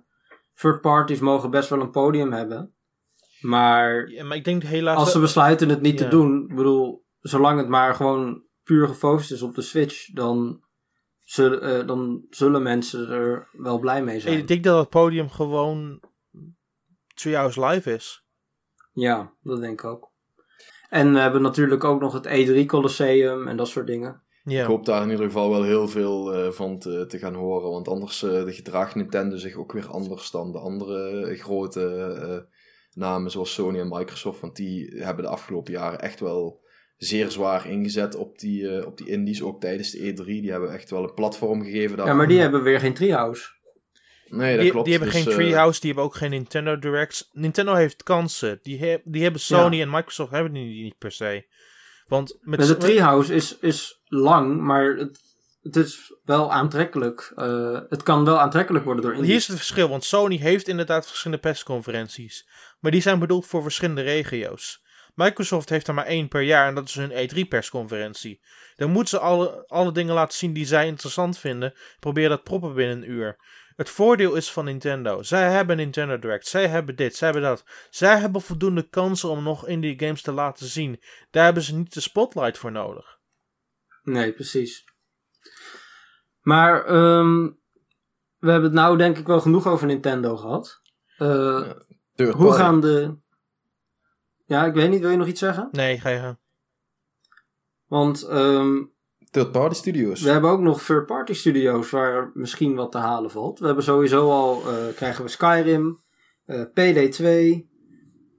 [0.54, 2.74] third parties mogen best wel een podium hebben.
[3.42, 4.98] Maar Ja, maar ik denk helaas...
[4.98, 6.06] als ze besluiten het niet Ja.
[6.06, 10.64] te doen, ik bedoel, zolang het maar gewoon puur gefocust is op de Switch, dan
[11.24, 14.38] zullen, eh, dan zullen mensen er wel blij mee zijn.
[14.38, 16.02] ik denk dat het podium gewoon
[17.14, 18.24] Treehouse Live is.
[18.94, 20.12] Ja, dat denk ik ook.
[20.90, 24.24] En we hebben natuurlijk ook nog het E3 Colosseum en dat soort dingen.
[24.44, 24.62] Ja.
[24.62, 27.70] Ik hoop daar in ieder geval wel heel veel eh, van te, te gaan horen.
[27.70, 31.86] Want anders eh, gedraagt Nintendo zich ook weer anders dan de andere grote
[32.22, 32.58] eh,
[32.94, 34.40] namen zoals Sony en Microsoft.
[34.40, 36.68] Want die hebben de afgelopen jaren echt wel
[36.98, 39.42] zeer zwaar ingezet op die, eh, op die indies.
[39.42, 40.24] Ook tijdens de E3.
[40.26, 42.06] Die hebben echt wel een platform gegeven daar.
[42.08, 43.50] Ja, maar die hebben weer geen Treehouse.
[44.30, 44.86] Nee, dat Die, klopt.
[44.86, 47.30] die hebben Dus, geen eh, Treehouse, die hebben ook geen Nintendo Directs.
[47.34, 48.60] Nintendo heeft kansen.
[48.62, 51.46] Die, he- die hebben Sony en Microsoft hebben die niet per se.
[52.08, 55.20] Want met, Maar de Treehouse is, is lang, maar het,
[55.62, 57.32] het is wel aantrekkelijk.
[57.36, 59.38] Eh, het kan wel aantrekkelijk worden door Hier indies.
[59.38, 62.48] is het verschil, want Sony heeft inderdaad verschillende persconferenties.
[62.80, 64.84] Maar die zijn bedoeld voor verschillende regio's.
[65.14, 68.42] Microsoft heeft er maar één per jaar en dat is hun E3-persconferentie.
[68.76, 71.74] Dan moeten ze alle, alle dingen laten zien die zij interessant vinden.
[72.00, 73.38] Probeer dat proppen binnen een uur.
[73.76, 75.24] Het voordeel is van Nintendo.
[75.24, 76.48] Zij hebben Nintendo Direct.
[76.48, 77.66] Zij hebben dit, zij hebben dat.
[77.90, 81.02] Zij hebben voldoende kansen om nog indie games te laten zien.
[81.32, 83.20] Daar hebben ze niet de spotlight voor nodig.
[84.04, 84.86] Nee, precies.
[86.42, 87.44] Maar ehm,
[88.38, 90.82] we hebben het nou denk ik wel genoeg over Nintendo gehad.
[91.18, 92.58] Eh, third hoe party.
[92.62, 93.16] gaan de...
[94.46, 95.68] Ja, ik weet niet, wil je nog iets zeggen?
[95.72, 96.40] Nee, ga je gaan.
[97.88, 98.84] Want ehm,
[99.32, 100.22] Third party studios.
[100.22, 103.60] we hebben ook nog third-party studio's waar misschien wat te halen valt.
[103.60, 106.02] We hebben sowieso al, eh, krijgen we Skyrim,
[106.46, 107.26] eh, PD2.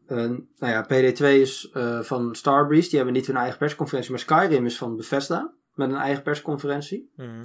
[0.06, 4.20] eh, nou ja, PD2 is eh, van Starbreeze, die hebben niet hun eigen persconferentie, maar
[4.20, 7.10] Skyrim is van Bethesda, met een eigen persconferentie.
[7.16, 7.44] Mhm.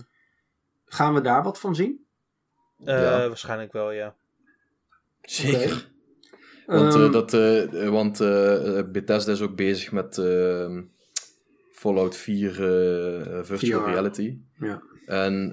[0.86, 2.06] Gaan we daar wat van zien?
[2.84, 3.28] Eh, Ja.
[3.28, 4.16] Waarschijnlijk wel, ja.
[5.22, 5.94] Zeker.
[6.66, 10.78] Want, Ehm, eh, dat, eh, want eh, Bethesda is ook bezig met eh,
[11.72, 13.90] Fallout 4 eh, virtual VR.
[13.90, 14.38] reality.
[14.60, 14.82] Ja.
[15.06, 15.52] En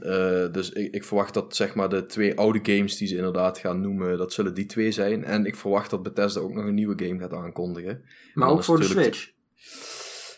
[0.52, 3.80] dus ik, ik verwacht dat zeg maar de twee oude games die ze inderdaad gaan
[3.80, 5.24] noemen, dat zullen die twee zijn.
[5.24, 8.04] En ik verwacht dat Bethesda ook nog een nieuwe game gaat aankondigen.
[8.34, 9.30] Maar ook voor de Switch.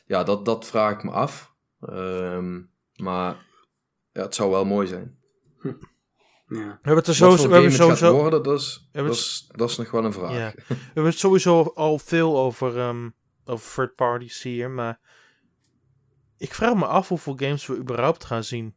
[0.07, 1.53] Ja, dat, dat vraag ik me af.
[1.81, 2.61] Ehm,
[2.97, 3.47] maar
[4.12, 5.18] ja, het zou wel mooi zijn.
[6.49, 6.57] Ja.
[6.57, 9.76] We hebben het er we hebben sowieso, worden, dat is, hebben dat, is, dat is
[9.76, 10.32] nog wel een vraag.
[10.32, 10.53] Ja.
[10.68, 13.09] We hebben het sowieso al veel over, ehm
[13.45, 15.01] over third parties hier, maar
[16.38, 18.74] ik vraag me af hoeveel games we überhaupt gaan zien.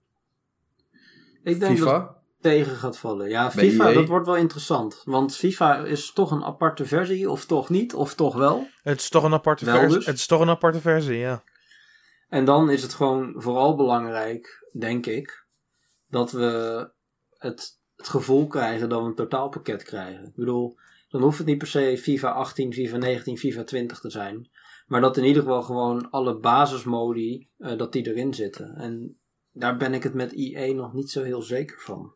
[1.43, 2.17] Ik denk dat FIFA?
[2.41, 3.29] tegen gaat vallen.
[3.29, 3.93] Ja, FIFA, EA?
[3.93, 5.01] dat wordt wel interessant.
[5.05, 8.67] Want FIFA is toch een aparte versie, of toch niet, of toch wel.
[8.83, 9.97] Het is toch een aparte Wel versie.
[9.97, 10.05] dus?
[10.05, 11.43] Het is toch een aparte versie, ja.
[12.29, 15.45] En dan is het gewoon vooral belangrijk, denk ik,
[16.07, 16.89] dat we
[17.37, 20.25] het, het gevoel krijgen dat we een totaalpakket krijgen.
[20.25, 20.77] Ik bedoel,
[21.09, 24.49] dan hoeft het niet per se FIFA 18, FIFA 19, FIFA 20 te zijn.
[24.87, 28.75] Maar dat in ieder geval gewoon alle basismodi, eh, dat die erin zitten.
[28.75, 29.17] En
[29.51, 32.13] daar ben ik het met EA nog niet zo heel zeker van.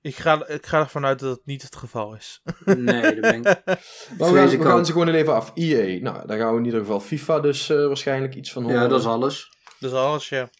[0.00, 2.42] Ik ga, ik ga ervan uit dat het niet het geval is.
[2.64, 3.44] Nee, daar ben ik...
[4.18, 5.50] Maar we gaan, we ze gewoon even af.
[5.54, 8.80] EA, nou, daar gaan we in ieder geval FIFA dus eh, waarschijnlijk iets van horen.
[8.80, 9.52] Ja, dat is alles.
[9.78, 10.50] Dus alles, ja.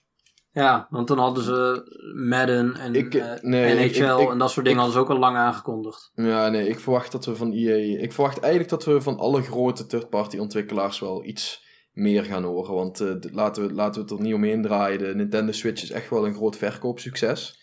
[0.59, 1.82] Ja, want dan hadden ze
[2.28, 5.11] Madden en Ik, eh, nee, NHL ik- ik- en dat soort dingen hadden ze ook
[5.14, 6.11] al lang aangekondigd.
[6.14, 8.00] Ja, nee, ik verwacht dat we van EA...
[8.02, 12.74] Ik verwacht eigenlijk dat we van alle grote third-party ontwikkelaars wel iets meer gaan horen.
[12.74, 14.98] Want eh, laten, we, laten we het er niet omheen draaien.
[14.98, 17.61] De Nintendo Switch is echt wel een groot verkoopsucces.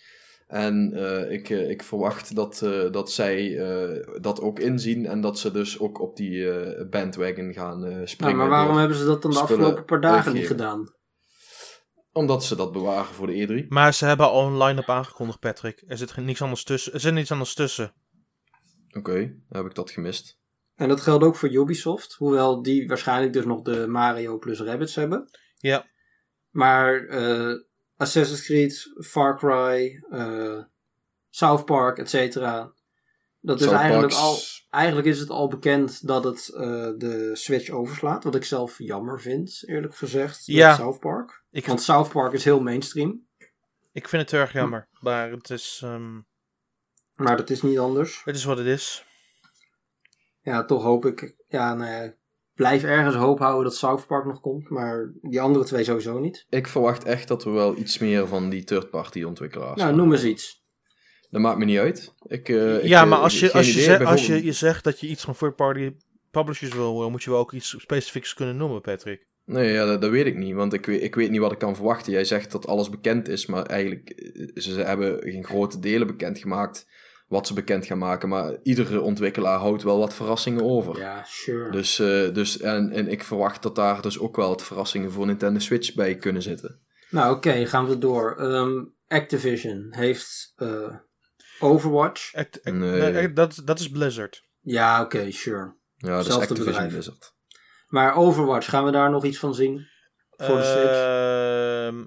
[0.48, 3.60] En eh, ik, ik verwacht dat, dat zij
[4.22, 5.06] dat ook inzien.
[5.06, 6.48] En dat ze dus ook op die
[6.90, 8.38] bandwagon gaan Nou, springen.
[8.38, 10.94] maar waarom hebben ze dat dan de afgelopen paar dagen niet gedaan?
[12.16, 13.68] Omdat ze dat bewaren voor de E3.
[13.68, 15.84] Maar ze hebben al een line-up aangekondigd, Patrick.
[15.88, 16.94] Er zit niks anders tussen.
[16.94, 17.94] Er zit niets anders tussen.
[18.98, 19.14] Oké,
[19.50, 20.38] dan heb ik dat gemist.
[20.76, 24.96] En dat geldt ook voor Ubisoft, hoewel die waarschijnlijk dus nog de Mario plus Rabbids
[24.96, 25.30] hebben.
[25.58, 25.86] Ja.
[26.50, 27.54] Maar eh,
[27.96, 30.60] Assassin's Creed, Far Cry, eh,
[31.30, 32.74] South Park, et cetera.
[33.40, 36.62] Dat is South eigenlijk Parks- al, eigenlijk is het al bekend dat het eh,
[36.98, 38.24] de Switch overslaat.
[38.24, 40.76] Wat ik zelf jammer vind, eerlijk gezegd, Ja.
[40.76, 41.44] South Park.
[41.56, 43.26] Ik, Want South Park is heel mainstream,
[43.92, 44.88] ik vind het erg jammer.
[45.00, 46.14] Maar het is, ehm,
[47.16, 48.22] maar dat is niet anders.
[48.24, 49.06] het is wat het is.
[50.42, 51.36] Ja, toch hoop ik.
[51.48, 52.14] Ja, nou ja,
[52.54, 56.46] blijf ergens hoop houden dat South Park nog komt, maar die andere twee sowieso niet.
[56.50, 60.24] Ik verwacht echt dat we wel iets meer van die third-party ontwikkelaars Nou, noem eens
[60.24, 60.64] iets.
[61.30, 62.14] Dat maakt me niet uit.
[62.28, 63.84] Ik, eh, ja, eh, maar als je, als, je idee.
[63.84, 65.96] zegt, als je, je zegt dat je iets van third-party
[66.32, 69.28] publishers wil horen, moet je wel ook iets specifieks kunnen noemen, Patrick.
[69.46, 71.58] Nee, ja, dat, dat weet ik niet, want ik weet, ik weet niet wat ik
[71.58, 72.12] kan verwachten.
[72.12, 76.88] Jij zegt dat alles bekend is, maar eigenlijk eh, ze hebben geen grote delen bekendgemaakt
[77.28, 78.30] wat ze bekend gaan maken.
[78.30, 80.98] Maar iedere ontwikkelaar houdt wel wat verrassingen over.
[81.00, 81.72] Ja, sure.
[81.72, 85.26] Dus, eh, dus en, en ik verwacht dat daar dus ook wel wat verrassingen voor
[85.26, 86.80] Nintendo Switch bij kunnen zitten.
[87.10, 88.36] Nou, oké, gaan we door.
[88.38, 90.96] Ehm, Activision heeft eh,
[91.60, 92.34] Overwatch.
[92.36, 93.34] Act- act- Nee.
[93.34, 94.44] dat, dat is Blizzard.
[94.62, 95.76] Ja, oké, sure.
[95.96, 96.92] Ja, dat is Activision bedrijf.
[96.92, 97.35] Blizzard.
[97.96, 99.88] Maar Overwatch, gaan we daar nog iets van zien?
[100.38, 101.00] Voor de Switch?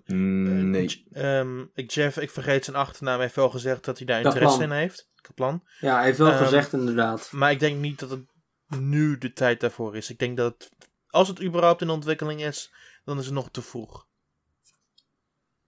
[0.07, 1.07] Ehm, Mm, Nee.
[1.12, 4.34] Ehm, ik, Jeff, ik vergeet zijn achternaam, hij heeft wel gezegd dat hij daar Kaplan.
[4.43, 5.11] interesse in heeft.
[5.20, 5.62] Kaplan.
[5.80, 7.32] Ja, hij heeft wel gezegd inderdaad.
[7.32, 8.24] Maar ik denk niet dat het
[8.78, 10.11] nu de tijd daarvoor is.
[10.11, 10.70] Ik denk dat het,
[11.07, 12.74] als het überhaupt in ontwikkeling is,
[13.05, 14.07] dan is het nog te vroeg.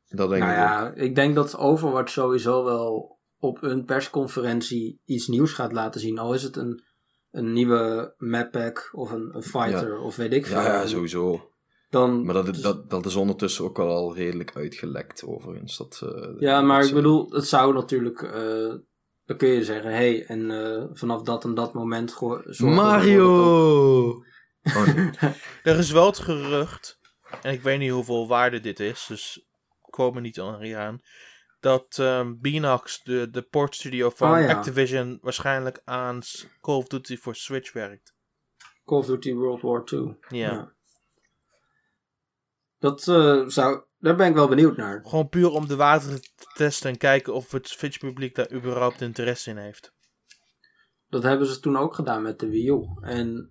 [0.08, 0.64] Dat denk Nou ik ook.
[0.68, 6.18] ja, ik denk dat Overwatch sowieso wel op een persconferentie iets nieuws gaat laten zien.
[6.18, 6.84] Al is het een,
[7.30, 10.56] een nieuwe map pack of een, een fighter of weet ik veel.
[10.60, 11.50] Ja, ja, sowieso.
[11.90, 15.76] Dan, Maar dat, is- dat, dat is ondertussen ook wel al redelijk uitgelekt, overigens.
[15.76, 18.22] Dat, eh, ja, maar dat ik bedoel, het zou natuurlijk...
[18.22, 18.74] eh,
[19.24, 22.12] dan kun je zeggen, hé, hey, en eh, vanaf dat en dat moment...
[22.58, 24.22] Mario!
[24.76, 25.10] Oh, nee.
[25.62, 26.98] Er is wel het gerucht,
[27.42, 29.46] en ik weet niet hoeveel waarde dit is, dus
[29.86, 31.00] ik niet aan hier aan,
[31.60, 34.54] dat ehm Beanox, de, de portstudio van Oh, ja.
[34.54, 36.20] Activision, waarschijnlijk aan
[36.60, 38.14] Call of Duty voor Switch werkt.
[38.84, 40.16] Call of Duty World War II.
[40.28, 40.72] Ja.
[42.78, 43.82] Dat eh, zou...
[43.98, 45.00] Daar ben ik wel benieuwd naar.
[45.04, 49.00] Gewoon puur om de waarde te testen en kijken of het Switch publiek daar überhaupt
[49.00, 49.92] interesse in heeft.
[51.08, 52.86] Dat hebben ze toen ook gedaan met de Wii U.
[53.00, 53.50] En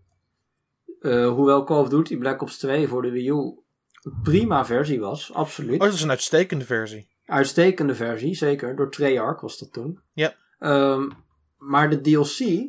[1.00, 3.60] eh, hoewel Call of Duty Black Ops 2 voor de Wii U
[4.02, 5.80] een prima versie was, absoluut.
[5.80, 7.10] Oh, dat is een uitstekende versie.
[7.30, 8.76] Uitstekende versie, zeker.
[8.76, 10.00] Door Treyarch was dat toen.
[10.14, 10.34] Ja.
[10.60, 11.10] Ehm,
[11.58, 12.68] maar de DLC,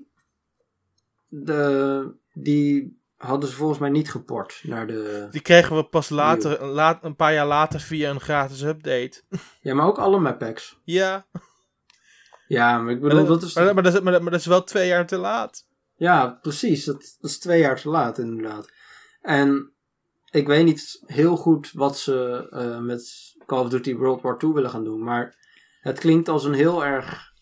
[1.28, 5.28] de, die hadden ze volgens mij niet geport naar de...
[5.30, 9.22] Die kregen we pas later, laat, een paar jaar later via een gratis update.
[9.60, 10.80] Ja, maar ook alle map packs.
[10.84, 11.26] Ja,
[12.46, 13.54] Ja, maar ik maar, bedoel, dat, dat is...
[13.54, 15.66] maar, maar dat is, maar, dat- maar dat is wel twee jaar te laat.
[15.96, 16.84] Ja, precies.
[16.84, 18.72] Dat, dat is twee jaar te laat, inderdaad.
[19.22, 19.72] En
[20.30, 24.52] ik weet niet heel goed wat ze eh, met Call of Duty World War II
[24.52, 25.02] willen gaan doen.
[25.02, 25.36] Maar
[25.80, 27.32] het klinkt als een heel erg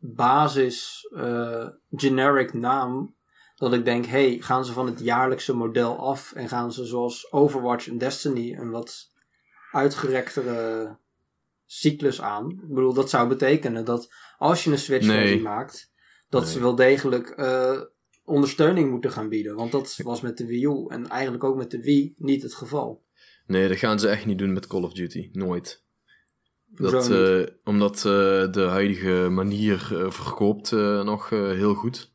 [0.00, 3.14] basis, eh, generic naam.
[3.54, 7.32] Dat ik denk, hey, gaan ze van het jaarlijkse model af en gaan ze zoals
[7.32, 9.12] Overwatch en Destiny een wat
[9.72, 10.96] uitgerektere
[11.66, 12.50] cyclus aan.
[12.50, 15.40] Ik bedoel, dat zou betekenen dat als je een Switch Nee.
[15.40, 15.90] maakt,
[16.28, 16.50] dat Nee.
[16.50, 17.80] ze wel degelijk eh,
[18.24, 19.54] ondersteuning moeten gaan bieden.
[19.56, 22.54] Want dat was met de Wii U en eigenlijk ook met de Wii niet het
[22.54, 23.02] geval.
[23.46, 25.28] Nee, dat gaan ze echt niet doen met Call of Duty.
[25.32, 25.84] Nooit.
[26.76, 28.02] Dat, eh, omdat eh,
[28.52, 30.70] de huidige manier eh, verkoopt
[31.04, 32.12] nog heel goed.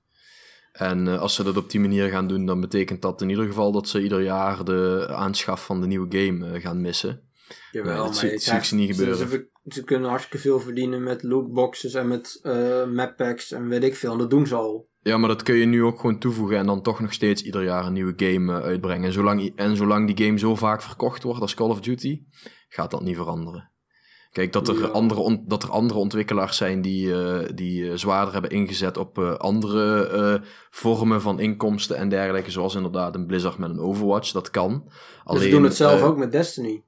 [0.71, 3.71] En als ze dat op die manier gaan doen, dan betekent dat in ieder geval
[3.71, 7.28] dat ze ieder jaar de aanschaf van de nieuwe game gaan missen.
[7.71, 9.29] Jawel, nee, dat maar zie- ik ze niet ze- gebeuren.
[9.29, 13.83] Ze, ze kunnen hartstikke veel verdienen met lootboxes en met eh map packs en weet
[13.83, 14.11] ik veel.
[14.11, 14.87] En dat doen ze al.
[15.01, 17.63] Ja, maar dat kun je nu ook gewoon toevoegen en dan toch nog steeds ieder
[17.63, 19.05] jaar een nieuwe game eh, uitbrengen.
[19.05, 22.23] En zolang, en zolang die game zo vaak verkocht wordt als Call of Duty,
[22.69, 23.71] gaat dat niet veranderen.
[24.31, 24.85] Kijk, dat er, Ja.
[24.87, 30.43] andere, on- dat er andere ontwikkelaars zijn die, eh, die zwaarder hebben ingezet op andere
[30.69, 32.51] vormen van inkomsten en dergelijke.
[32.51, 34.31] Zoals inderdaad een Blizzard met een Overwatch.
[34.31, 34.91] Dat kan.
[35.25, 36.83] Dus ze doen het zelf ook met Destiny.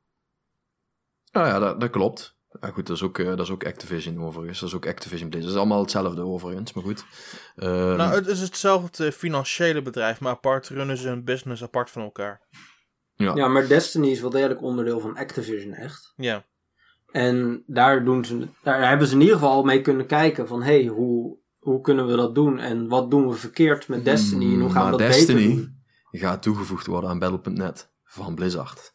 [1.32, 2.40] Nou ja, dat, dat klopt.
[2.62, 4.60] Ja, goed, dat is, ook, eh, dat is ook Activision overigens.
[4.60, 5.54] Dat is ook Activision Blizzard.
[5.54, 7.06] Dat is allemaal hetzelfde overigens, maar goed.
[7.56, 12.02] Ehm, Nou, het is hetzelfde financiële bedrijf, maar apart runnen ze hun business apart van
[12.02, 12.42] elkaar.
[13.16, 13.36] ja.
[13.36, 16.14] Ja, maar Destiny is wel degelijk onderdeel van Activision, echt.
[16.16, 16.46] Ja.
[17.12, 20.62] En daar, doen ze, daar hebben ze in ieder geval al mee kunnen kijken van...
[20.62, 22.60] hé, hey, hoe, hoe kunnen we dat doen?
[22.60, 24.54] En wat doen we verkeerd met Destiny?
[24.54, 25.80] En hoe gaan maar we dat Destiny beter doen?
[26.12, 28.92] gaat toegevoegd worden aan Battle.net van Blizzard.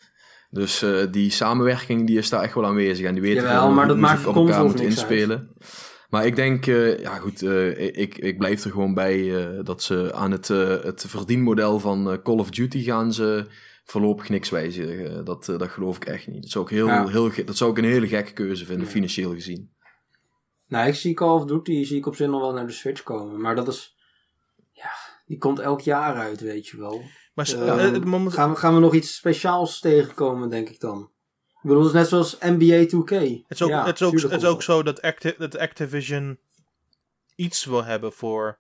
[0.57, 3.07] Dus eh, die samenwerking die is daar echt wel aanwezig.
[3.07, 5.51] En die weten Jawel, gewoon maar hoe, dat maakt ze op elkaar niks inspelen.
[6.11, 10.15] Maar ik denk, eh, ja goed, eh, ik, ik blijf er gewoon bij dat ze
[10.15, 13.47] aan het, het verdienmodel van Call of Duty gaan ze
[13.85, 15.25] voorlopig niks wijzigen.
[15.25, 16.43] dat, dat geloof ik echt niet.
[16.43, 17.07] Dat zou ik, heel, Ja.
[17.07, 18.93] heel, dat zou ik een hele gekke keuze vinden, Ja.
[18.93, 19.71] financieel gezien.
[20.69, 23.03] Nou, ik zie Call of Duty zie ik op zich nog wel naar de Switch
[23.03, 23.41] komen.
[23.41, 23.97] Maar dat is...
[24.73, 24.91] Ja,
[25.27, 27.03] die komt elk jaar uit, weet je wel.
[27.37, 30.81] Maar Ehm, eh, het moment, gaan, we, gaan we nog iets speciaals tegenkomen, denk ik
[30.81, 31.11] dan?
[31.49, 33.11] Ik bedoel, het is net zoals NBA 2K.
[33.11, 36.39] het is ook, Ja, het is ook, het is ook zo dat, Acti dat Activision
[37.35, 38.59] iets wil hebben voor,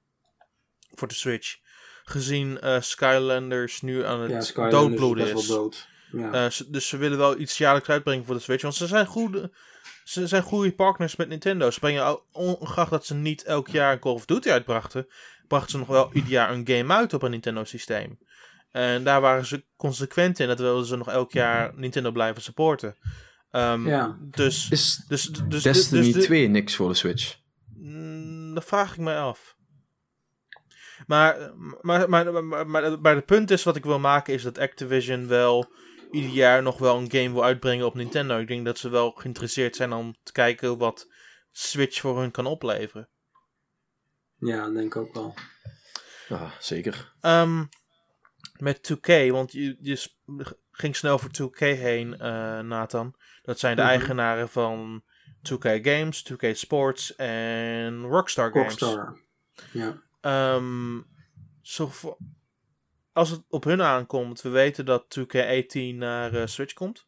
[0.94, 1.56] voor de Switch.
[2.04, 5.32] Gezien eh, Skylanders nu aan het Ja, doodbloeden is.
[5.32, 5.88] wel dood.
[6.12, 6.32] Ja.
[6.32, 8.62] Eh, dus ze willen wel iets jaarlijks uitbrengen voor de Switch.
[8.62, 9.50] Want ze zijn goede,
[10.04, 11.70] ze zijn goede partners met Nintendo.
[11.70, 15.06] Ze brengen, ongeacht dat ze niet elk jaar Call of Duty uitbrachten,
[15.48, 18.18] brachten ze nog wel ieder jaar een game uit op een Nintendo systeem.
[18.76, 20.46] En daar waren ze consequent in.
[20.48, 22.96] Dat wilden ze nog elk jaar Nintendo blijven supporten.
[23.50, 24.18] Ehm, Ja.
[24.20, 27.36] Dus, Is dus, dus, Destiny dus de- 2 niks voor de Switch?
[27.76, 29.56] Mm, dat vraag ik mij af.
[31.06, 34.58] Maar, maar, maar, maar, maar, maar het punt is wat ik wil maken is dat
[34.58, 35.70] Activision wel
[36.10, 38.38] ieder jaar nog wel een game wil uitbrengen op Nintendo.
[38.38, 41.12] Ik denk dat ze wel geïnteresseerd zijn om te kijken wat
[41.52, 43.08] Switch voor hun kan opleveren.
[44.38, 45.34] ja, dat denk ik ook wel.
[46.28, 47.12] Ja, zeker.
[47.20, 47.64] Ehm,
[48.58, 49.76] met 2K, want je,
[50.70, 53.14] ging snel voor 2K heen, eh, Nathan.
[53.42, 53.90] Dat zijn de Mhm.
[53.90, 55.04] eigenaren van
[55.42, 58.78] 2K Games, 2K Sports en Rockstar Games.
[58.78, 59.20] Rockstar.
[59.72, 60.02] Ja.
[61.62, 62.18] Zo voor-
[63.12, 67.06] als het op hun aankomt, we weten dat 2K18 naar eh, Switch komt.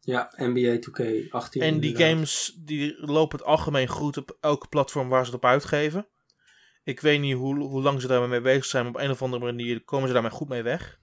[0.00, 1.62] ja, NBA 2K18.
[1.62, 2.08] En die inderdaad.
[2.12, 6.06] games die lopen het algemeen goed op elke platform waar ze het op uitgeven.
[6.84, 9.44] Ik weet niet hoe, hoe lang ze daarmee bezig zijn, maar op een of andere
[9.44, 11.00] manier komen ze daarmee goed mee weg.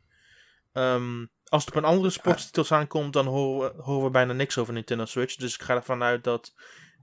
[0.73, 4.57] Ehm, als het op een andere sporttitels aankomt, dan horen we, horen we bijna niks
[4.57, 5.35] over Nintendo Switch.
[5.35, 6.53] Dus ik ga ervan uit dat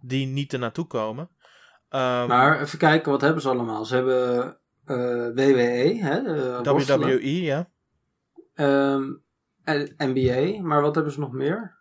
[0.01, 1.29] die niet er naartoe komen.
[1.89, 3.85] Ehm, Maar even kijken, wat hebben ze allemaal?
[3.85, 4.97] Ze hebben eh,
[5.35, 6.23] WWE, hè,
[6.63, 7.09] worstelen.
[7.09, 7.71] WWE, ja.
[8.55, 9.13] Ehm,
[9.65, 11.75] en NBA, maar wat hebben ze nog meer?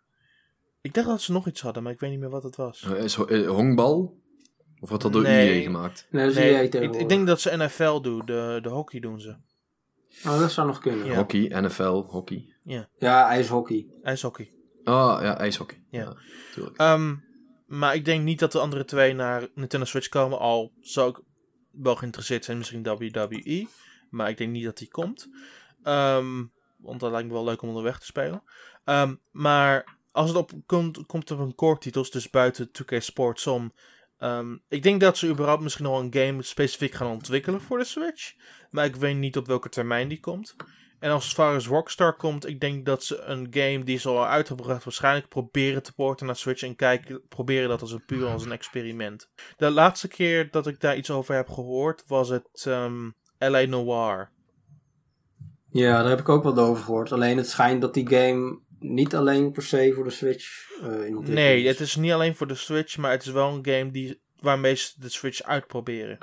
[0.80, 2.82] Ik dacht dat ze nog iets hadden, maar ik weet niet meer wat het was.
[2.82, 4.18] Eh, Is ho- eh, honkbal?
[4.86, 5.58] Of wordt dat door Nee.
[5.58, 6.06] EA gemaakt?
[6.10, 7.02] Nee, dat is Nee, EA ik, tegenwoordig.
[7.02, 9.36] ik denk dat ze NFL doen, de, de hockey doen ze.
[10.26, 11.06] Oh, dat zou nog kunnen.
[11.06, 11.14] Ja.
[11.14, 12.54] Hockey, NFL, hockey.
[12.98, 13.86] Ja, ijshockey.
[14.02, 14.50] IJshockey.
[14.84, 15.82] Ah, ja, ijshockey.
[15.90, 16.16] Ja.
[16.54, 16.76] tuurlijk.
[16.76, 17.14] Ehm,
[17.66, 20.38] maar ik denk niet dat de andere twee naar Nintendo Switch komen.
[20.38, 21.20] Al zou ik
[21.70, 23.66] wel geïnteresseerd zijn, misschien WWE.
[24.10, 25.28] Maar ik denk niet dat die komt.
[25.82, 26.44] Ehm,
[26.76, 28.42] want dat lijkt me wel leuk om onderweg te spelen.
[28.84, 33.46] Ehm, maar als het op komt, komt op een core titels, dus buiten 2K Sports
[33.46, 33.72] om.
[34.18, 37.84] Ehm, ik denk dat ze überhaupt misschien nog een game specifiek gaan ontwikkelen voor de
[37.84, 38.34] Switch.
[38.70, 40.56] Maar ik weet niet op welke termijn die komt.
[40.98, 44.26] En als far as Rockstar komt, ik denk dat ze een game die ze al
[44.26, 48.44] uitgebracht waarschijnlijk proberen te porten naar Switch en kijken, proberen dat als een puur als
[48.44, 49.28] een experiment.
[49.56, 54.30] De laatste keer dat ik daar iets over heb gehoord was het ehm LA Noir.
[55.70, 57.12] Ja, daar heb ik ook wat over gehoord.
[57.12, 60.90] Alleen het schijnt dat die game niet alleen per se voor de Switch eh in
[60.90, 63.90] ontwikkeling Nee, het is niet alleen voor de Switch, maar het is wel een game
[63.90, 66.18] die, waarmee ze de Switch uitproberen.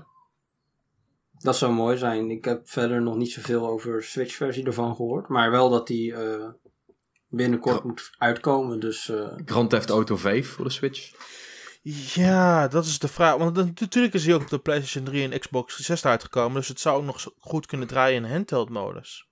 [1.40, 2.32] Dat zou mooi zijn.
[2.32, 5.28] Ik heb verder nog niet zoveel over de Switch-versie ervan gehoord.
[5.28, 6.50] Maar wel dat die eh,
[7.28, 8.80] binnenkort moet uitkomen.
[8.80, 11.12] Dus eh, Grand Theft Auto 5 voor de Switch.
[12.14, 13.38] Ja, dat is de vraag.
[13.38, 16.54] Want natuurlijk is hij ook op de PlayStation 3 en Xbox 360 uitgekomen.
[16.54, 19.28] Dus het zou ook nog goed kunnen draaien in handheld modus.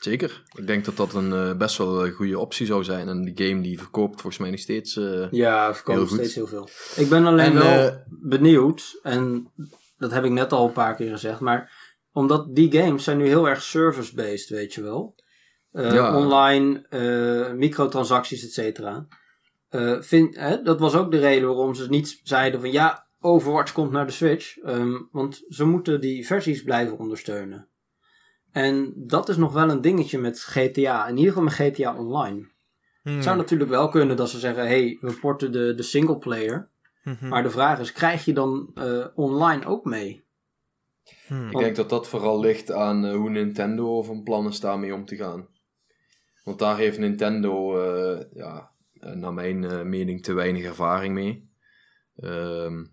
[0.00, 0.42] Zeker.
[0.54, 3.08] Ik denk dat dat een eh, best wel een goede optie zou zijn.
[3.08, 4.96] En die game die verkoopt volgens mij nog steeds...
[4.96, 6.08] eh, ja, er goed.
[6.08, 6.68] steeds heel veel.
[6.96, 8.98] Ik ben alleen En, wel eh, benieuwd.
[9.02, 9.52] En
[9.98, 11.40] dat heb ik net al een paar keer gezegd.
[11.40, 11.72] Maar
[12.12, 15.14] omdat die games zijn nu heel erg service-based, weet je wel.
[15.72, 16.16] Ja.
[16.16, 16.86] Online,
[17.56, 19.06] microtransacties, et cetera.
[20.00, 23.90] Vind- hè, dat was ook de reden waarom ze niet zeiden van ja, Overwatch komt
[23.90, 24.58] naar de Switch.
[24.58, 27.68] Ehm, want ze moeten die versies blijven ondersteunen.
[28.52, 31.06] En dat is nog wel een dingetje met GTA.
[31.06, 32.46] In ieder geval met GTA Online.
[33.02, 33.14] Hmm.
[33.14, 36.68] Het zou natuurlijk wel kunnen dat ze zeggen, hey, we porten de, de singleplayer.
[37.04, 37.28] Mhm.
[37.28, 40.26] Maar de vraag is, krijg je dan eh, online ook mee?
[41.26, 41.50] Hmm.
[41.50, 45.04] Ik denk dat dat vooral ligt aan eh, hoe Nintendo van plan is daarmee om
[45.04, 45.48] te gaan.
[46.44, 51.50] Want daar heeft Nintendo, eh, ja, naar mijn mening, te weinig ervaring mee.
[52.16, 52.84] Ehm,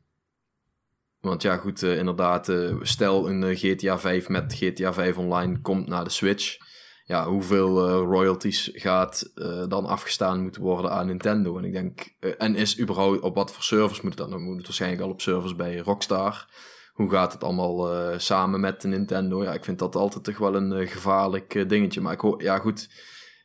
[1.25, 5.61] want ja, goed, eh, inderdaad, eh, stel een eh, GTA 5 met GTA 5 online
[5.61, 6.57] komt naar de Switch.
[7.03, 9.31] Ja, hoeveel royalties gaat
[9.67, 11.57] dan afgestaan moeten worden aan Nintendo?
[11.57, 14.29] En ik denk, en is überhaupt op wat voor servers moet dan?
[14.29, 16.49] Dan moet het waarschijnlijk al op servers bij Rockstar.
[16.93, 17.89] Hoe gaat het allemaal
[18.19, 19.43] samen met de Nintendo?
[19.43, 22.01] Ja, ik vind dat altijd toch wel een gevaarlijk dingetje.
[22.01, 22.89] Maar ik hoor, ja goed,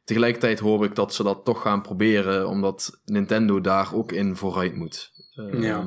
[0.04, 4.74] tegelijkertijd hoor ik dat ze dat toch gaan proberen, omdat Nintendo daar ook in vooruit
[4.74, 5.10] moet.
[5.34, 5.86] Ehm, Ja.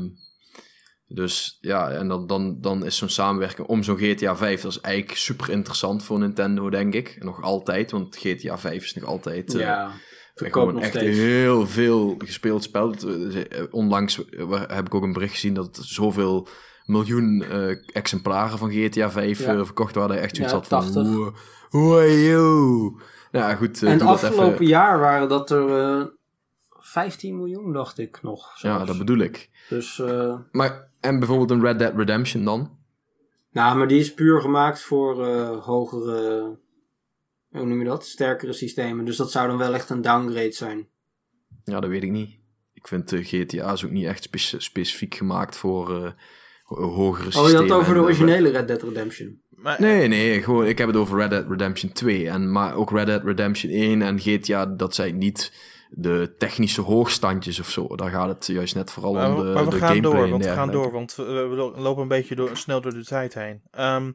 [1.15, 4.79] Dus ja, en dan, dan, dan is zo'n samenwerking om zo'n GTA 5, dat is
[4.81, 7.15] eigenlijk super interessant voor Nintendo, denk ik.
[7.23, 9.53] Nog altijd, want GTA 5 is nog altijd...
[9.53, 9.91] eh, ja,
[10.35, 11.17] verkoopt gewoon echt steeds.
[11.17, 12.93] heel veel gespeeld spel.
[12.93, 16.47] Eh, Onlangs eh, waar- heb ik ook een bericht gezien dat zoveel
[16.85, 17.43] miljoen
[17.93, 19.55] exemplaren van GTA 5 Ja.
[19.57, 20.19] eh, verkocht waren.
[20.21, 20.93] Echt zoiets Ja, had van...
[20.93, 21.13] 80.
[21.69, 22.99] Wow, wow.
[23.31, 23.83] Nou goed.
[23.83, 24.65] en het afgelopen even.
[24.65, 26.05] jaar waren dat er eh
[26.79, 28.61] 15 miljoen, dacht ik nog.
[28.61, 29.49] Ja, dat bedoel ik.
[29.69, 30.01] Dus,
[30.51, 32.77] Maar, en bijvoorbeeld een Red Dead Redemption dan?
[33.51, 36.41] nou, maar die is puur gemaakt voor eh, hogere,
[37.49, 38.05] hoe noem je dat?
[38.05, 39.05] Sterkere systemen.
[39.05, 40.87] Dus dat zou dan wel echt een downgrade zijn.
[41.63, 42.37] Ja, dat weet ik niet.
[42.73, 46.11] Ik vind eh, GTA is ook niet echt spe- specifiek gemaakt voor eh,
[46.63, 47.45] ho- hogere systemen.
[47.45, 49.41] Oh, je had het over de eh, originele Red Dead Redemption.
[49.49, 52.29] Maar, Nee, nee, gewoon, ik heb het over Red Dead Redemption 2.
[52.29, 55.53] En, maar ook Red Dead Redemption 1 en GTA, dat zijn niet
[55.95, 57.95] de technische hoogstandjes of zo.
[57.95, 60.29] Daar gaat het juist net vooral maar, om de, maar we de gaan gameplay door,
[60.29, 63.05] want we gaan door, want we, we lo- lopen een beetje door, snel door de
[63.05, 63.61] tijd heen.
[63.71, 64.11] Ehm,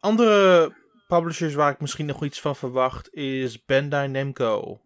[0.00, 0.72] andere
[1.08, 4.80] publishers waar ik misschien nog iets van verwacht is Bandai Namco.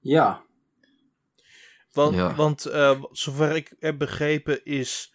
[0.00, 0.44] Ja,
[1.92, 2.34] Want, Ja.
[2.34, 5.14] want eh, zover ik heb begrepen is,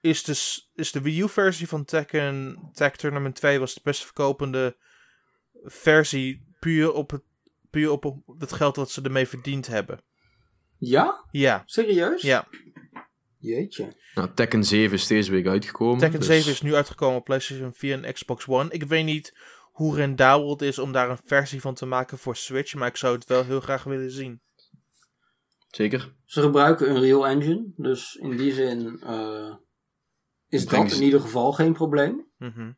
[0.00, 0.32] is, de,
[0.74, 4.76] is de Wii U-versie van Tekken Tag Tournament 2 was de best verkopende
[5.64, 7.22] versie puur op het,
[7.70, 10.02] puur op, op het geld wat ze ermee verdiend hebben.
[10.78, 11.24] ja?
[11.30, 12.22] Ja, Serieus?
[12.22, 12.48] ja.
[13.38, 13.96] Jeetje.
[14.14, 15.98] Nou, Tekken 7 is deze week uitgekomen.
[15.98, 18.70] Tekken dus- 7 is nu uitgekomen op PlayStation 4 en Xbox One.
[18.70, 19.38] Ik weet niet
[19.72, 22.96] hoe rendabel het is om daar een versie van te maken voor Switch, maar ik
[22.96, 24.40] zou het wel heel graag willen zien.
[25.70, 26.14] Zeker.
[26.24, 29.54] Ze gebruiken Unreal Engine, dus in die zin eh,
[30.48, 32.26] is dat ze- in ieder geval geen probleem.
[32.38, 32.72] Mhm.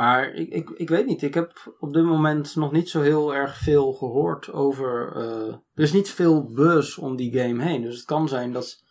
[0.00, 3.34] Maar ik, ik, ik weet niet, ik heb op dit moment nog niet zo heel
[3.34, 5.12] erg veel gehoord over...
[5.16, 8.84] eh, er is niet veel buzz om die game heen, dus het kan zijn dat,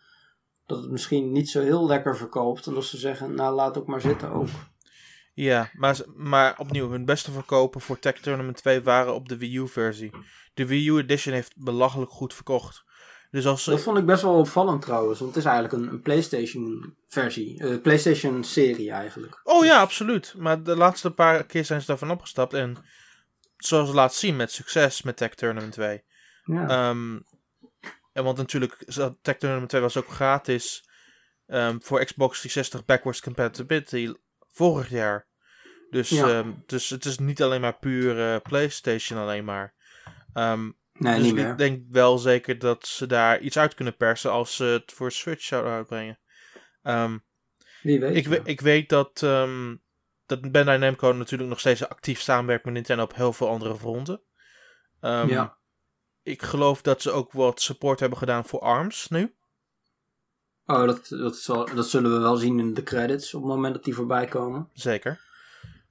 [0.65, 2.67] dat het misschien niet zo heel lekker verkoopt.
[2.67, 4.47] En dat ze zeggen, nou laat ook maar zitten ook.
[5.33, 9.57] Ja, maar, maar opnieuw, hun beste verkopen voor Tech Tournament 2 waren op de Wii
[9.57, 10.11] U-versie.
[10.53, 12.83] De Wii U Edition heeft belachelijk goed verkocht.
[13.31, 13.65] Dus als.
[13.65, 17.59] Dat vond ik best wel opvallend trouwens, want het is eigenlijk een, een PlayStation versie,
[17.63, 19.39] eh, PlayStation serie eigenlijk.
[19.43, 20.33] Oh ja, absoluut.
[20.37, 22.53] Maar de laatste paar keer zijn ze daarvan opgestapt.
[22.53, 22.77] En
[23.57, 26.03] zoals ze laten zien, met succes met Tech Tournament 2.
[26.43, 26.67] Ja.
[26.67, 27.19] Ehm,
[28.13, 28.77] en want natuurlijk,
[29.21, 30.83] Tech Tournament 2 was ook gratis
[31.47, 34.13] ehm, voor Xbox 360 backwards compatibility
[34.51, 35.27] vorig jaar.
[35.89, 36.27] Dus, Ja.
[36.27, 39.73] ehm, dus het is niet alleen maar puur PlayStation alleen maar.
[40.99, 41.49] Nee, dus niet meer.
[41.51, 45.11] ik denk wel zeker dat ze daar iets uit kunnen persen als ze het voor
[45.11, 46.19] Switch zouden uitbrengen.
[46.83, 47.17] Ehm,
[47.81, 48.15] Wie weet.
[48.15, 49.75] ik, we- ik weet dat, ehm
[50.25, 54.21] dat Bandai Namco natuurlijk nog steeds actief samenwerkt met Nintendo op heel veel andere fronten.
[55.01, 55.57] Ehm, Ja.
[56.23, 59.33] Ik geloof dat ze ook wat support hebben gedaan voor ARMS nu.
[60.65, 63.73] Oh, dat, dat, zal, dat zullen we wel zien in de credits op het moment
[63.73, 64.69] dat die voorbij komen.
[64.73, 65.19] Zeker.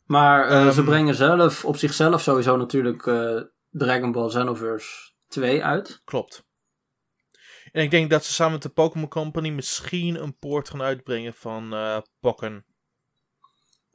[0.05, 3.41] Maar eh, ze brengen zelf op zichzelf sowieso natuurlijk eh,
[3.71, 6.01] Dragon Ball Xenoverse 2 uit.
[6.05, 6.47] Klopt.
[7.73, 11.35] En ik denk dat ze samen met de Pokémon Company misschien een poort gaan uitbrengen
[11.35, 12.65] van eh Pokken.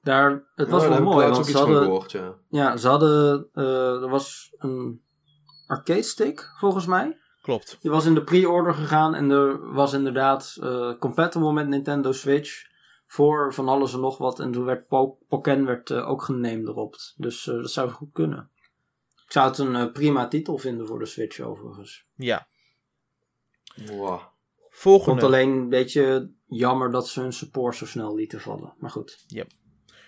[0.02, 2.36] Daar, het was Ja, wel mooi, want ook ze hadden, gehoord, ja.
[2.50, 5.02] ja, ze hadden, eh, er was een
[5.68, 7.18] arcade stick volgens mij.
[7.42, 7.78] Klopt.
[7.82, 12.72] Die was in de pre-order gegaan en er was inderdaad eh compatible met Nintendo Switch
[13.08, 14.40] voor van alles en nog wat.
[14.40, 16.96] En toen werd po Pokken werd, ook geneemd erop.
[17.16, 18.52] Dus eh, dat zou goed kunnen.
[19.34, 22.06] Ik zou het een eh, prima titel vinden voor de Switch overigens.
[22.16, 22.48] Ja.
[23.76, 24.14] Wow.
[24.20, 25.04] Ik Volgende.
[25.10, 28.74] vond het alleen een beetje jammer dat ze hun support zo snel lieten vallen.
[28.78, 29.26] Maar goed.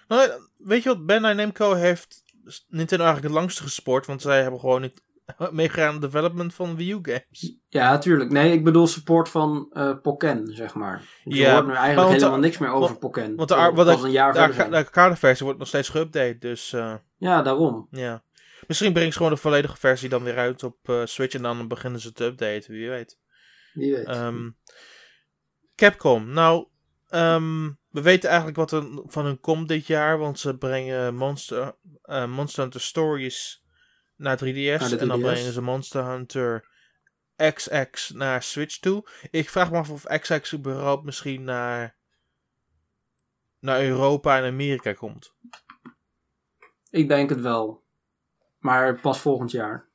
[0.07, 1.05] Nou, weet je wat?
[1.05, 2.23] Bandai Namco heeft
[2.67, 4.05] Nintendo eigenlijk het langste gespoord.
[4.05, 5.01] Want zij hebben gewoon niet
[5.51, 7.55] meegegaan aan het development van Wii U games.
[7.67, 8.31] Ja, natuurlijk.
[8.31, 11.03] Nee, ik bedoel support van eh Pokken, zeg maar.
[11.23, 13.35] Je Ja, hoort nu eigenlijk want de- helemaal niks meer over want- Pokken.
[13.35, 14.39] Want de, wat een jaar de,
[14.69, 16.37] de wordt nog steeds geüpdate.
[16.39, 17.87] Dus eh, Ja, daarom.
[17.91, 18.23] ja.
[18.67, 21.67] Misschien brengen ze gewoon de volledige versie dan weer uit op eh, Switch en dan
[21.67, 23.19] beginnen ze te updaten, wie weet.
[23.73, 24.05] Wie weet.
[24.05, 24.49] Ehm,
[25.75, 26.67] Capcom, nou,
[27.07, 31.75] ehm, we weten eigenlijk wat er van hun komt dit jaar, want ze brengen Monster,
[32.01, 33.63] eh, Monster Hunter Stories
[34.15, 35.31] naar 3DS, Naar de en dan 3DS.
[35.31, 36.67] brengen ze Monster Hunter
[37.37, 39.09] XX naar Switch toe.
[39.31, 41.95] Ik vraag me af of XX überhaupt misschien naar,
[43.59, 45.33] naar Europa en Amerika komt.
[46.89, 47.84] Ik denk het wel.
[48.65, 49.89] Maar pas volgend jaar,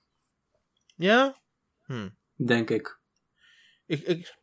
[0.96, 1.36] Ja?
[1.84, 2.08] Hm.
[2.34, 2.98] denk ik.
[3.86, 4.36] Ik, ik,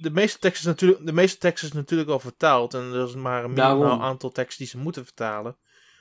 [0.00, 2.74] de, meeste tekst is natuurlijk, de meeste tekst is natuurlijk al vertaald.
[2.74, 4.02] En er is maar een minimaal Daarom.
[4.02, 5.56] aantal teksten die ze moeten vertalen.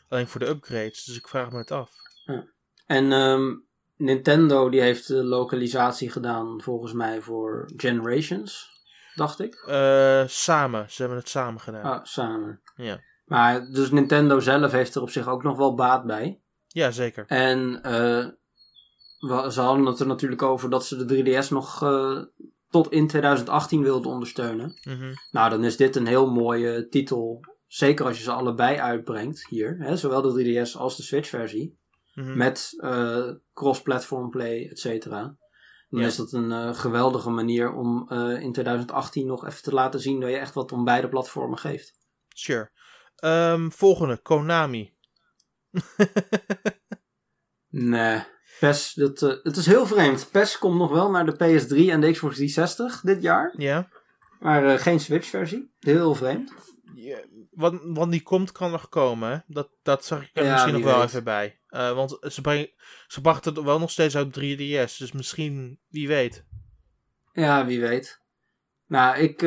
[0.10, 1.04] Alleen voor de upgrades.
[1.04, 1.92] Dus ik vraag me het af.
[2.86, 3.56] En ehm,
[3.96, 8.70] Nintendo die heeft de lokalisatie gedaan volgens mij voor Generations,
[9.16, 9.56] dacht ik.
[9.56, 10.92] Eh, samen.
[10.92, 11.84] Ze hebben het samen gedaan.
[11.84, 12.62] Ah, samen.
[12.76, 13.00] Ja.
[13.26, 16.40] Maar dus Nintendo zelf heeft er op zich ook nog wel baat bij.
[16.76, 17.26] Ja, zeker.
[17.28, 18.26] En eh,
[19.20, 22.22] we- ze hadden het er natuurlijk over dat ze de 3DS nog eh,
[22.70, 24.80] tot in 2018 wilden ondersteunen.
[24.84, 25.14] Mhm.
[25.32, 27.40] Nou, dan is dit een heel mooie titel.
[27.68, 29.76] Zeker als je ze allebei uitbrengt hier.
[29.80, 30.32] Hè, zowel de
[30.66, 31.78] 3DS als de Switch-versie.
[32.14, 32.38] Mhm.
[32.38, 35.38] Met eh, cross-platform play, et cetera.
[35.90, 36.06] Dan Ja.
[36.08, 40.38] is dat een geweldige manier om in 2018 nog even te laten zien dat je
[40.38, 41.94] echt wat om beide platformen geeft.
[42.30, 42.72] Sure.
[43.16, 44.18] Ehm, volgende.
[44.22, 44.95] Konami.
[47.78, 48.24] Nee.
[48.60, 50.32] PES, dat, eh, het is heel vreemd.
[50.32, 53.54] PES komt nog wel naar de PS3 en de Xbox 360 dit jaar.
[53.58, 53.90] Ja.
[54.40, 55.74] Maar eh, geen Switch-versie.
[55.80, 56.54] Heel vreemd.
[56.96, 57.18] Ja,
[57.52, 59.44] want, want die komt, kan nog komen.
[59.48, 61.60] Dat, dat zag ik er Ja, misschien nog wel even bij.
[61.68, 62.74] Eh, want ze, breng,
[63.08, 64.98] ze brachten het wel nog steeds uit 3DS.
[64.98, 66.46] Dus misschien, wie weet.
[67.32, 68.24] Ja, wie weet.
[68.88, 69.42] Nou, ik,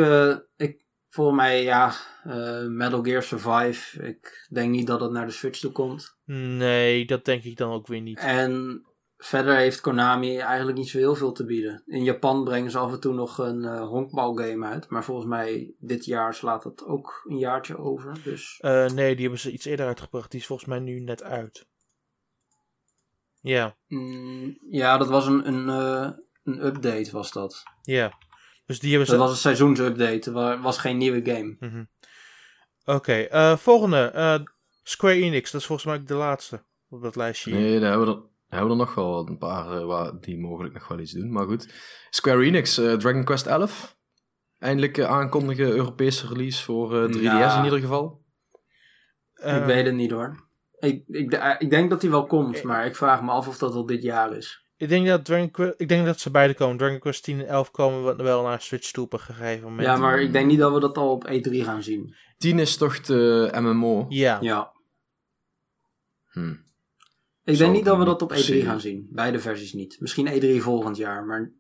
[0.56, 0.88] ik
[1.18, 1.92] voor mij, ja,
[2.24, 4.02] eh, Metal Gear Survive.
[4.06, 6.16] Ik denk niet dat het naar de Switch toe komt.
[6.24, 8.18] Nee, dat denk ik dan ook weer niet.
[8.18, 8.82] En
[9.16, 11.82] verder heeft Konami eigenlijk niet zo heel veel te bieden.
[11.86, 14.88] In Japan brengen ze af en toe nog een eh honkbalgame uit.
[14.88, 18.20] Maar volgens mij dit jaar slaat het ook een jaartje over.
[18.24, 20.30] Dus Eh, nee, die hebben ze iets eerder uitgebracht.
[20.30, 21.66] Die is volgens mij nu net uit.
[23.40, 25.68] Ja, mm, ja, dat was een, een,
[26.44, 27.62] een update was dat.
[27.82, 28.26] ja.
[28.68, 29.22] Dus die hebben Dat ze...
[29.22, 30.38] was een seizoensupdate.
[30.38, 31.56] Het was geen nieuwe game.
[31.60, 31.84] Mhm.
[32.84, 33.98] Oké, eh, volgende.
[33.98, 34.38] eh,
[34.82, 35.50] Square Enix.
[35.50, 37.50] Dat is volgens mij ook de laatste op dat lijstje.
[37.50, 37.60] hier.
[37.60, 40.38] Nee, daar hebben we er, hebben we er nog wel een paar eh, waar, die
[40.38, 41.32] mogelijk nog wel iets doen.
[41.32, 41.72] Maar goed.
[42.10, 43.96] Square Enix, eh, Dragon Quest 11.
[44.58, 47.58] Eindelijk aankondigen Europese release voor eh, 3DS Ja.
[47.58, 48.24] in ieder geval.
[49.32, 50.46] Eh, ik weet het niet hoor.
[50.78, 53.74] Ik, ik, ik denk dat die wel komt, maar ik vraag me af of dat
[53.74, 54.66] al dit jaar is.
[54.78, 56.76] Ik denk dat, Dragon Quest, ik denk dat ze beide komen.
[56.76, 59.86] Dragon Quest 10 en 11 komen we wel naar Switch toe op een gegeven moment.
[59.86, 62.14] Ja, maar ik denk niet dat we dat al op E3 gaan zien.
[62.38, 64.06] 10 is toch de MMO?
[64.09, 64.38] Ja.
[64.40, 64.72] Ja.
[66.30, 66.55] Hm.
[67.44, 68.60] Ik denk niet dat we dat op per E3 se.
[68.62, 69.09] gaan zien.
[69.10, 69.96] Beide versies niet.
[70.00, 70.28] Misschien
[70.59, 71.50] E3 volgend jaar, maar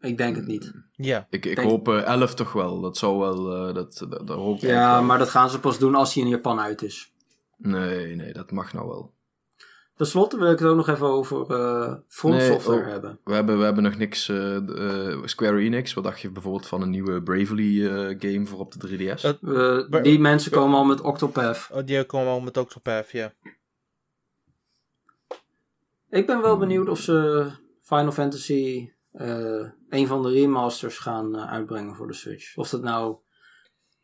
[0.00, 0.72] ik denk het niet.
[0.92, 1.26] ja.
[1.30, 2.80] Ik, ik Denk- hoop eh, 11 toch wel.
[2.80, 3.52] Dat zou wel.
[3.68, 5.02] eh, dat, dat, dat hoop ik Ja, wel.
[5.02, 7.12] maar dat gaan ze pas doen als hij in Japan uit is.
[7.56, 9.14] Nee, nee, dat mag nou wel.
[9.96, 12.86] Ten slotte wil ik het ook nog even over eh Front Nee, Software oh.
[12.86, 13.18] hebben.
[13.24, 14.28] We hebben, we hebben nog niks.
[14.28, 14.56] eh,
[15.12, 15.94] eh, Square Enix.
[15.94, 19.20] Wat dacht je bijvoorbeeld van een nieuwe Bravely eh, game voor op de 3DS?
[19.22, 21.68] Dat- We- Maar- die mensen komen al met Octopath.
[21.72, 23.32] Oh, die komen al met Octopath, ja.
[26.10, 27.48] Ik ben wel benieuwd of ze
[27.82, 32.56] Final Fantasy eh een van de remasters gaan uitbrengen voor de Switch.
[32.56, 33.16] Of dat nou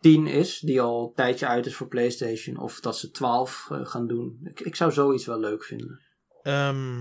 [0.02, 3.86] 10 is, die al een tijdje uit is voor PlayStation, of dat ze 12 eh,
[3.86, 4.40] gaan doen.
[4.44, 6.00] Ik, ik zou zoiets wel leuk vinden.
[6.42, 7.00] Ehm,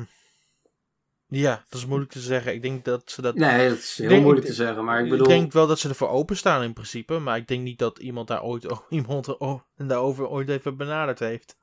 [1.27, 2.53] ja, dat is moeilijk te zeggen.
[2.53, 3.35] Ik denk dat ze dat...
[3.35, 5.27] Nee, dat is heel denk- moeilijk te zeggen, maar ik ik bedoel...
[5.27, 7.19] denk wel dat ze ervoor openstaan in principe.
[7.19, 11.19] Maar ik denk niet dat iemand daar ooit iemand er o- daarover ooit even benaderd
[11.19, 11.59] heeft.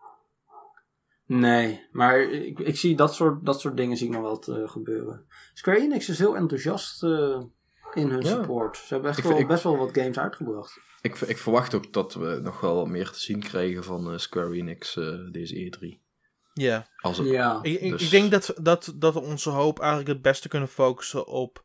[1.27, 4.69] Nee, maar ik, ik zie dat soort, dat soort dingen zie ik nog wel te,
[4.69, 5.27] gebeuren.
[5.55, 7.43] Square Enix is heel enthousiast eh,
[7.94, 8.28] in hun Ja.
[8.28, 8.77] support.
[8.77, 10.81] Ze hebben echt Ik wel ik- best wel wat games uitgebracht.
[11.01, 14.19] Ik, ik verwacht ook dat we nog wel wat meer te zien krijgen van eh,
[14.19, 15.98] Square Enix eh, deze E3.
[16.52, 16.89] Ja.
[16.97, 17.59] Als het, Ja.
[17.62, 20.69] Ik, ik, Dus- ik denk dat, dat, dat we onze hoop eigenlijk het beste kunnen
[20.69, 21.65] focussen op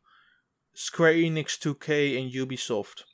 [0.72, 3.12] Square Enix, 2K en Ubisoft.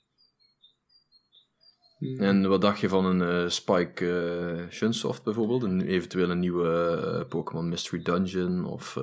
[2.19, 5.63] En wat dacht je van een eh, Spike Shunsoft bijvoorbeeld?
[5.63, 8.97] Een, eventueel een nieuwe Pokémon Mystery Dungeon of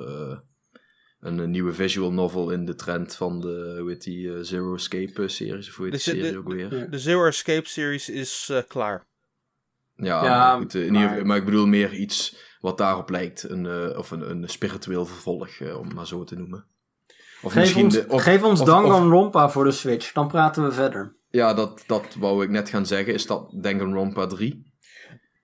[1.20, 4.74] een, eh, nieuwe visual novel in de trend van de hoe heet die, eh, Zero
[4.74, 6.90] Escape eh, series of hoe heet die de- serie de- ook weer?
[6.90, 9.06] De Zero Escape series is eh, klaar.
[9.96, 13.10] Ja, Ja, maar, goed, in ieder maar- geval- maar ik bedoel meer iets wat daarop
[13.10, 13.42] lijkt.
[13.42, 16.66] Een, eh, of een, een spiritueel vervolg, eh, om het maar zo te noemen.
[17.42, 20.72] Of Geef ons, de- of- geef ons of- Danganronpa voor de Switch, dan praten we
[20.72, 21.16] verder.
[21.30, 23.14] Ja, dat, dat wou ik net gaan zeggen.
[23.14, 24.72] Is dat Danganronpa 3?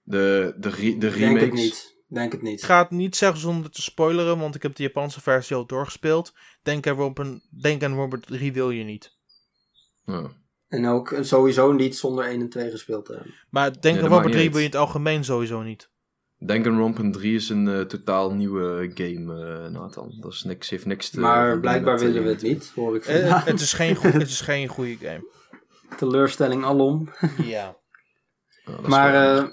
[0.02, 1.60] De, de, re- de Ik denk remakes.
[1.60, 1.93] niet.
[2.06, 2.64] Denk het Ik niet.
[2.64, 6.32] ga het niet zeggen zonder te spoileren, want ik heb de Japanse versie al doorgespeeld.
[6.62, 9.16] Denk aan Robert, denk aan Robert 3 wil je niet.
[10.04, 10.30] Ja.
[10.68, 13.34] En ook sowieso niet zonder 1 en 2 gespeeld te hebben.
[13.50, 14.52] Maar denk aan Robert niet 3 uit.
[14.52, 15.92] wil je in het algemeen sowieso niet.
[16.38, 20.16] Danganronpa 3 is een eh, totaal nieuwe game, eh, Nathan.
[20.20, 23.42] Dat is niks, heeft niks te Maar blijkbaar willen we het niet, hoor ik vandaan.
[23.44, 25.24] het, is geen goe- het is geen goede game.
[25.96, 27.08] Teleurstelling alom.
[27.42, 27.76] Ja.
[28.64, 29.44] ja, Maar, eh,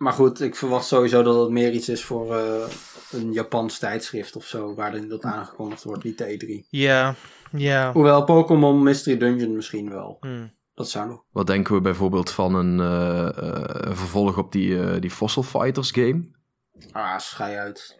[0.00, 2.68] maar goed, ik verwacht sowieso dat het meer iets is voor eh,
[3.10, 6.68] een Japans tijdschrift of zo, waar dan dat aangekondigd wordt, niet de E3.
[6.70, 7.14] Ja,
[7.52, 7.92] ja.
[7.92, 10.16] Hoewel Pokémon Mystery Dungeon misschien wel.
[10.20, 10.46] Hm.
[10.74, 11.24] Dat zou nog.
[11.30, 15.42] Wat denken we bijvoorbeeld van een, eh, eh, een vervolg op die, eh, die Fossil
[15.42, 16.30] Fighters game?
[16.92, 17.98] Ah, schei uit.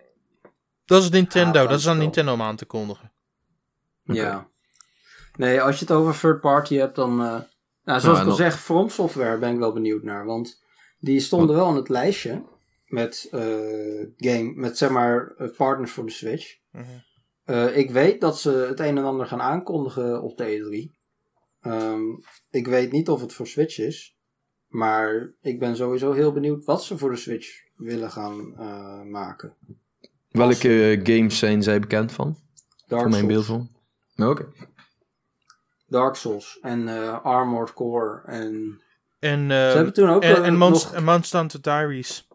[0.85, 1.99] Dat is Nintendo, Ah, dat is aan.
[1.99, 3.13] Nintendo om aan te kondigen.
[4.03, 4.49] Ja.
[5.37, 7.11] Nee, als je het over third party hebt, dan.
[7.23, 7.41] eh,
[7.85, 10.25] nou, zoals ik al zeg, From Software ben ik wel benieuwd naar.
[10.25, 10.63] Want
[11.01, 12.43] die stonden wel in het lijstje
[12.87, 13.41] met eh,
[14.17, 16.57] game, met zeg maar partners voor de Switch.
[16.71, 16.85] Mhm.
[17.45, 20.99] Eh, ik weet dat ze het een en ander gaan aankondigen op de E3.
[21.61, 22.03] Ehm,
[22.51, 24.19] ik weet niet of het voor Switch is.
[24.67, 29.55] Maar ik ben sowieso heel benieuwd wat ze voor de Switch willen gaan eh, maken.
[30.31, 32.37] Welke games zijn zij bekend van?
[32.87, 33.35] Dark Voor mijn Souls.
[33.35, 33.71] beeld van.
[34.15, 34.49] Nou, Oké.
[35.87, 36.89] Dark Souls en
[37.23, 38.23] Armored Core.
[38.25, 38.81] En
[39.21, 40.95] En, ze eh, hebben toen ook en, en, Monst- nog...
[40.95, 42.29] en Monster Hunter Diaries.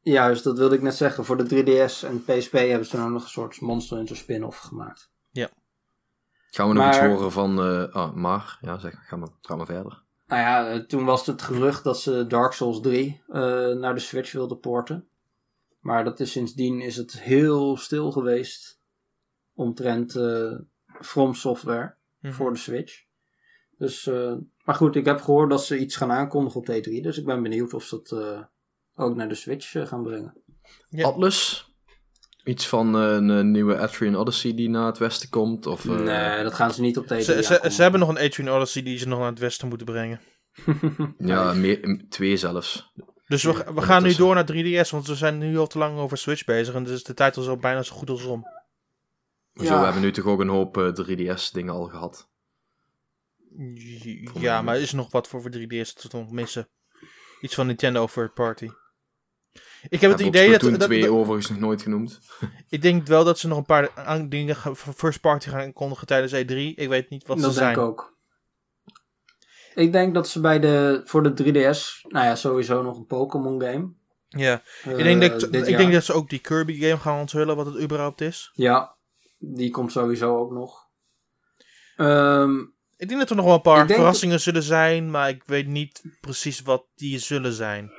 [0.00, 1.24] Juist, dat wilde ik net zeggen.
[1.24, 4.58] Voor de 3DS en PSP hebben ze toen ook nog een soort Monster Hunter spin-off
[4.58, 5.10] gemaakt.
[6.54, 7.58] Gaan we nog Maar- iets horen van...
[7.60, 10.02] eh, ah, maar, ja, zeg, ga maar, ga maar verder.
[10.26, 14.00] Nou ja, eh, toen was het gerucht dat ze Dark Souls 3 eh, naar de
[14.00, 15.08] Switch wilden porten.
[15.80, 18.78] Maar dat is sindsdien is het heel stil geweest
[19.54, 20.52] omtrent eh
[21.00, 22.32] From Software Mhm.
[22.32, 23.04] voor de Switch.
[23.82, 24.32] Dus, eh,
[24.64, 27.00] maar goed, ik heb gehoord dat ze iets gaan aankondigen op T3.
[27.02, 28.40] Dus ik ben benieuwd of ze het eh,
[28.94, 30.42] ook naar de Switch eh, gaan brengen.
[30.88, 31.06] Ja.
[31.06, 31.70] Atlus?
[32.44, 35.66] Iets van een eh, nieuwe Atrian Odyssey die naar het westen komt?
[35.66, 38.54] Of, eh, nee, dat gaan ze niet op T3 Ze, ze, hebben nog een Atrian
[38.54, 40.20] Odyssey die ze nog naar het westen moeten brengen.
[41.18, 42.92] Ja, meer, twee zelfs.
[43.26, 45.98] Dus we, we gaan nu door naar 3DS, want we zijn nu al te lang
[45.98, 46.74] over Switch bezig.
[46.74, 48.46] En dus de tijd is al bijna zo goed als om.
[49.52, 49.78] Ja.
[49.78, 52.30] we hebben nu toch ook een hoop eh, 3DS-dingen al gehad.
[54.34, 56.68] Ja, maar er is nog wat voor, voor 3DS te nog missen.
[57.40, 58.68] Iets van Nintendo Third Party.
[59.88, 62.20] Ik heb het idee dat, dat, dat- twee overigens nog nooit genoemd.
[62.68, 66.06] Ik denk wel dat ze nog een paar dingen gaan- voor first party gaan kondigen
[66.06, 66.74] tijdens E3.
[66.74, 67.86] Ik weet niet wat dat ze denk zijn.
[67.86, 68.16] ik ook.
[69.74, 73.60] Ik denk dat ze bij de, voor de 3DS, nou ja, sowieso nog een Pokémon
[73.62, 73.92] game.
[74.28, 75.78] Ja, eh, ik, denk dat, ik jaar.
[75.78, 78.50] denk dat ze ook die Kirby game gaan onthullen, wat het überhaupt is.
[78.54, 78.96] Ja,
[79.38, 80.86] die komt sowieso ook nog.
[81.96, 82.58] Ehm,
[83.02, 86.02] Ik denk dat er nog wel een paar verrassingen zullen zijn, maar ik weet niet
[86.20, 87.90] precies wat die zullen zijn.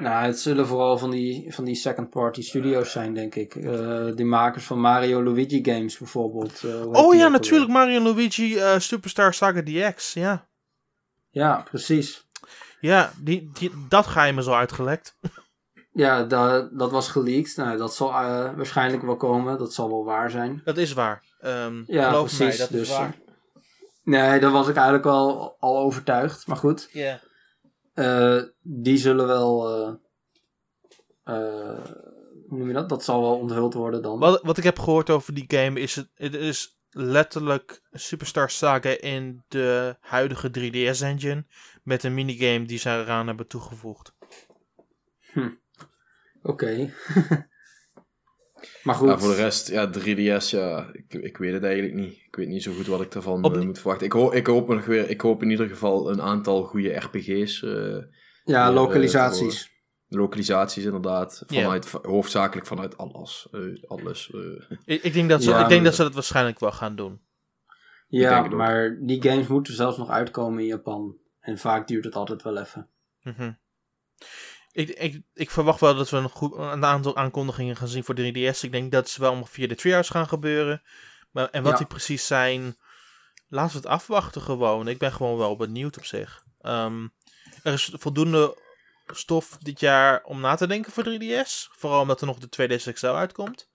[0.00, 3.54] nou, het zullen vooral van die, van die second party studios zijn, denk ik.
[3.54, 6.62] Eh die makers van Mario Luigi games bijvoorbeeld.
[6.64, 7.70] eh, Oh ja, natuurlijk?
[7.70, 10.12] Mario Luigi eh, Superstar Saga DX.
[10.12, 10.48] Ja,
[11.30, 12.26] Ja, precies.
[12.80, 15.16] ja die, die, dat ga je me zo uitgelekt.
[15.92, 17.56] Ja, da- dat was geleakt.
[17.56, 18.10] Nou, dat zal
[18.56, 19.58] waarschijnlijk wel komen.
[19.58, 20.60] Dat zal wel waar zijn.
[20.64, 21.22] Dat is waar.
[21.42, 22.38] Ehm Ja, geloof precies.
[22.38, 23.08] mij, dat dus, is waar.
[23.26, 23.30] eh,
[24.04, 26.46] Nee, daar was ik eigenlijk al, al overtuigd.
[26.46, 26.88] Maar goed.
[26.92, 27.20] Ja.
[27.94, 29.68] Eh, die zullen wel.
[29.68, 29.94] eh,
[31.24, 31.84] eh,
[32.48, 32.88] hoe noem je dat?
[32.88, 34.18] Dat zal wel onthuld worden dan.
[34.18, 39.00] Wat, wat ik heb gehoord over die game is het, het is letterlijk Superstar Saga
[39.00, 41.46] in de huidige 3DS engine
[41.82, 44.14] met een minigame die ze eraan hebben toegevoegd.
[46.42, 46.92] Oké.
[48.82, 49.08] maar goed.
[49.08, 52.12] Ja, voor de rest, ja, 3DS, ja, ik, ik weet het eigenlijk niet.
[52.26, 54.06] Ik weet niet zo goed wat ik daarvan Op eh, moet verwachten.
[54.06, 57.62] Ik, hoop, ik, hoop nog weer, ik hoop in ieder geval een aantal goede RPG's.
[57.62, 57.96] eh,
[58.44, 59.70] ja, eh, localisaties.
[60.08, 61.42] localisaties inderdaad.
[61.46, 63.48] Vanuit, va- Hoofdzakelijk vanuit Atlas.
[63.52, 64.76] eh, Atlas eh.
[64.84, 67.20] Ik, ik, denk, dat ze, Ja, ik denk dat ze dat waarschijnlijk wel gaan doen.
[68.08, 71.16] ja, maar die games moeten zelfs nog uitkomen in Japan.
[71.40, 72.88] En vaak duurt het altijd wel even.
[73.22, 73.52] Mhm.
[74.72, 78.14] Ik, ik, ik verwacht wel dat we een, goed, een aantal aankondigingen gaan zien voor
[78.14, 78.60] 3DS.
[78.60, 80.82] Ik denk dat ze wel via de Treehouse gaan gebeuren.
[81.30, 81.78] Maar, en wat Ja.
[81.78, 82.76] die precies zijn,
[83.48, 84.88] laten we het afwachten gewoon.
[84.88, 86.44] Ik ben gewoon wel benieuwd op zich.
[86.60, 87.08] Ehm,
[87.62, 88.56] er is voldoende
[89.06, 91.68] stof dit jaar om na te denken voor 3DS.
[91.72, 93.70] Vooral omdat er nog de 2DS XL uitkomt.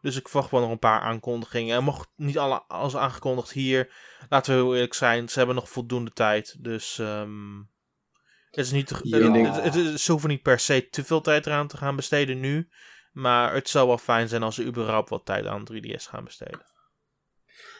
[0.00, 1.76] Dus ik verwacht wel nog een paar aankondigingen.
[1.76, 3.92] En mocht niet alle als aangekondigd hier,
[4.28, 6.56] laten we heel eerlijk zijn, ze hebben nog voldoende tijd.
[6.58, 7.60] Dus ehm,
[8.54, 9.32] het is niet, Ja.
[9.32, 12.40] het, het, het- ze hoeven niet per se te veel tijd eraan te gaan besteden
[12.40, 12.68] nu.
[13.12, 16.62] Maar het zou wel fijn zijn als ze überhaupt wat tijd aan 3DS gaan besteden.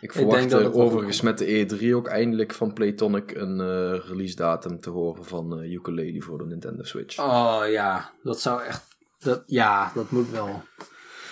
[0.01, 4.07] Ik verwacht denk dat eh, overigens met de E3 ook eindelijk van Playtonic een eh,
[4.09, 7.19] release datum te horen van eh Ukulele voor de Nintendo Switch.
[7.19, 8.85] Oh ja, dat zou echt...
[9.19, 10.63] Dat, ja, dat moet wel.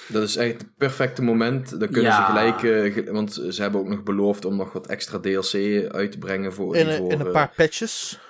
[0.08, 1.70] Dat is echt het perfecte moment.
[1.70, 2.16] Dan kunnen Ja.
[2.26, 5.54] ze gelijk, eh, ge- want ze hebben ook nog beloofd om nog wat extra DLC
[5.92, 8.20] uit te brengen voor, In, die een- voor, in een paar patches.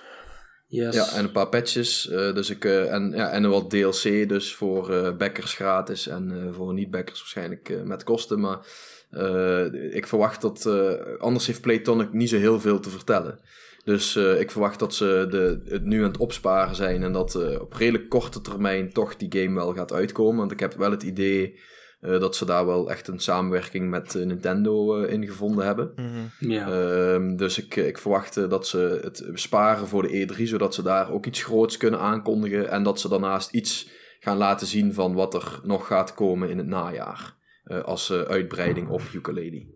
[0.73, 2.09] Ja, en een paar patches.
[2.09, 6.51] eh, dus ik, eh, en, ja, en wat DLC dus voor eh backers gratis en
[6.55, 8.41] voor niet-backers waarschijnlijk met kosten.
[8.41, 8.67] Maar
[9.91, 10.67] ik verwacht dat...
[11.19, 13.39] anders heeft Playtonic niet zo heel veel te vertellen.
[13.85, 17.73] Dus ik verwacht dat ze de, het nu aan het opsparen zijn en dat op
[17.73, 20.37] redelijk korte termijn toch die game wel gaat uitkomen.
[20.37, 21.61] Want ik heb wel het idee
[22.03, 25.93] eh, dat ze daar wel echt een samenwerking met eh, Nintendo eh, in gevonden hebben.
[25.97, 26.51] Mhm.
[26.51, 26.69] Ja.
[26.71, 31.11] Ehm, dus ik, ik verwacht dat ze het sparen voor de E3, zodat ze daar
[31.13, 32.71] ook iets groots kunnen aankondigen.
[32.71, 36.59] En dat ze daarnaast iets gaan laten zien van wat er nog gaat komen in
[36.59, 37.41] het najaar.
[37.63, 39.67] eh, als eh, uitbreiding op ukulele.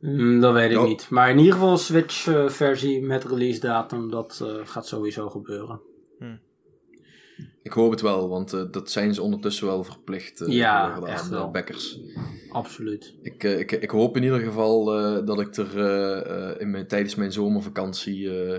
[0.00, 1.10] Mm, dat weet ik niet.
[1.10, 5.80] Maar in ieder geval een Switch-versie met release datum, dat eh, gaat sowieso gebeuren.
[7.62, 11.22] Ik hoop het wel, want eh, dat zijn ze ondertussen wel verplicht eh, Ja, echt
[11.22, 11.44] aan wel.
[11.44, 12.00] eh, backers.
[12.50, 13.14] Absoluut.
[13.22, 16.70] Ik, eh, ik, ik hoop in ieder geval eh, dat ik er eh, eh, in
[16.70, 18.54] mijn, tijdens mijn zomervakantie eh,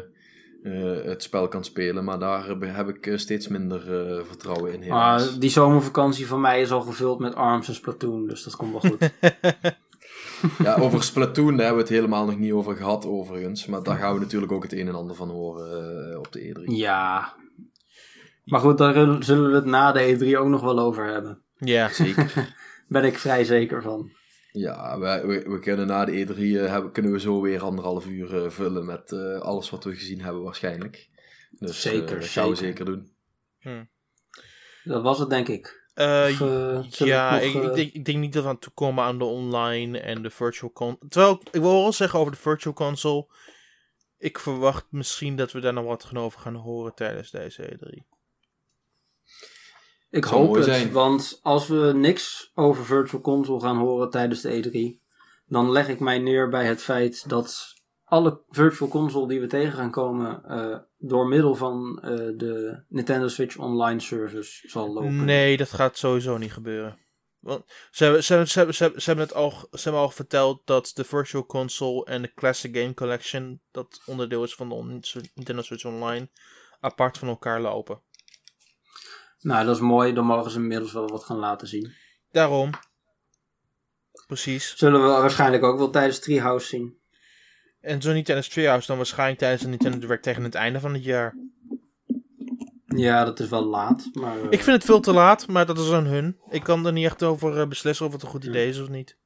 [0.64, 2.04] eh, het spel kan spelen.
[2.04, 4.82] Maar daar heb- ik eh, steeds minder eh, vertrouwen in.
[4.82, 5.40] helaas.
[5.40, 8.92] Die zomervakantie van mij is al gevuld met ARMS en Splatoon, dus dat komt wel
[8.92, 9.10] goed.
[10.64, 13.66] Ja, over Splatoon daar hebben we het helemaal nog niet over gehad, overigens.
[13.66, 16.40] Maar daar gaan we natuurlijk ook het een en ander van horen eh, op de
[16.56, 16.64] E3.
[16.64, 17.34] ja.
[18.50, 21.42] Maar goed, daar zullen we het na de E3 ook nog wel over hebben.
[21.58, 21.88] Ja.
[22.04, 22.56] Zeker.
[22.88, 24.12] Ben ik vrij zeker van.
[24.52, 28.06] Ja, we, we, we kunnen na de E3 eh, hebben, kunnen we zo weer anderhalf
[28.06, 31.10] uur eh, vullen met eh, alles wat we gezien hebben waarschijnlijk.
[31.52, 32.86] Dus Zeker, dat gaan we zeker.
[32.86, 33.12] doen.
[34.84, 35.78] Dat was het, denk ik.
[35.96, 39.18] Of, ja, ik, nog, ik, denk, ik denk niet dat we aan toe komen aan
[39.18, 41.10] de online en de virtual console.
[41.10, 43.28] Terwijl, ik wil wel zeggen over de virtual console.
[44.18, 48.09] Ik verwacht misschien dat we daar nog wat over gaan horen tijdens deze E3.
[50.10, 50.92] Ik Zou hoop het, zijn.
[50.92, 55.08] want als we niks over Virtual Console gaan horen tijdens de E3,
[55.46, 59.74] dan leg ik mij neer bij het feit dat alle Virtual Console die we tegen
[59.74, 65.26] gaan komen eh, door middel van eh, de Nintendo Switch Online Service zal lopen.
[65.26, 66.98] Nee, dat gaat sowieso niet gebeuren.
[67.40, 70.02] Want ze hebben, ze, hebben, ze, hebben, ze, hebben, ze hebben het al, ze hebben
[70.02, 74.70] al verteld dat de Virtual Console en de Classic Game Collection, dat onderdeel is van
[74.70, 76.30] de Nintendo Switch Online,
[76.80, 78.02] apart van elkaar lopen.
[79.40, 81.92] Nou, dat is mooi, dan mogen ze inmiddels wel wat gaan laten zien.
[82.32, 82.70] Daarom.
[84.28, 84.78] Precies.
[84.78, 86.98] Zullen we waarschijnlijk ook wel tijdens Treehouse zien.
[87.82, 90.94] En zo niet tijdens Treehouse, dan waarschijnlijk tijdens de Nintendo Direct tegen het einde van
[90.94, 91.36] het jaar.
[92.86, 94.38] Ja, dat is wel laat, maar...
[94.38, 96.38] eh, Ik vind het veel te laat, maar dat is aan hun.
[96.50, 98.90] Ik kan er niet echt over eh, beslissen of het een goed idee is of
[98.90, 99.18] niet.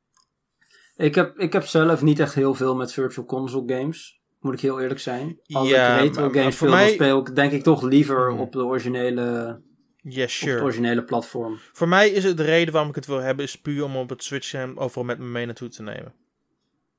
[0.95, 4.21] Ik heb, ik heb zelf niet echt heel veel met Virtual Console games.
[4.39, 5.39] Moet ik heel eerlijk zijn.
[5.47, 8.29] Als Ja, ik retro maar- games voor speel, mij- speel ik denk ik toch liever
[8.31, 8.39] Hmm.
[8.39, 9.61] op de originele,
[10.05, 10.61] Yes, op het sure.
[10.63, 11.59] originele platform.
[11.71, 14.09] Voor mij is het de reden waarom ik het wil hebben, is puur om op
[14.09, 16.13] het Switch hem overal met me mee naartoe te nemen.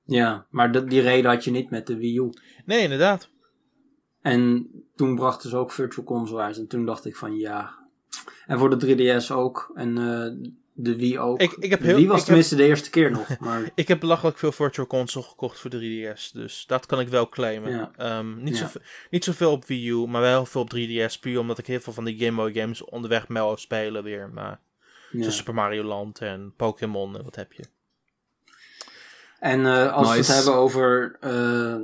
[0.05, 2.31] Ja, maar de- die reden had je niet met de Wii U.
[2.64, 3.28] Nee, inderdaad.
[4.20, 6.56] En toen brachten ze ook Virtual Console uit.
[6.59, 7.78] En toen dacht ik van ja.
[8.47, 9.70] En voor de 3DS ook.
[9.74, 11.40] En eh, de Wii ook.
[11.40, 13.38] Ik- ik heb de heel- Wii was ik heb- tenminste de eerste keer nog.
[13.38, 17.28] Maar Ik heb belachelijk veel Virtual Console gekocht voor 3DS, dus dat kan ik wel
[17.28, 17.70] claimen.
[17.72, 17.90] Ja.
[17.96, 18.60] Ehm, niet, Ja.
[18.64, 18.80] zoveel,
[19.10, 21.92] niet zoveel op Wii U, maar wel veel op 3DS, puur omdat ik heel veel
[21.92, 24.30] van die Game Boy games onderweg mee wil spelen weer.
[24.34, 24.60] Maar,
[25.10, 25.18] ja.
[25.20, 27.64] Zoals Super Mario Land en Pokémon en wat heb je.
[29.40, 31.76] En eh, als we het hebben over eh,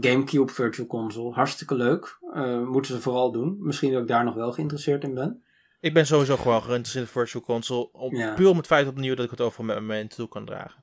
[0.00, 2.18] GameCube Virtual Console, hartstikke leuk.
[2.34, 3.56] Eh, moeten ze vooral doen.
[3.60, 5.42] Misschien dat ik daar nog wel geïnteresseerd in ben.
[5.84, 8.34] Ik ben sowieso gewoon geïnteresseerd in de Virtual Console, om, Ja.
[8.34, 10.82] puur om het feit opnieuw dat ik het overal met me mee naartoe kan dragen.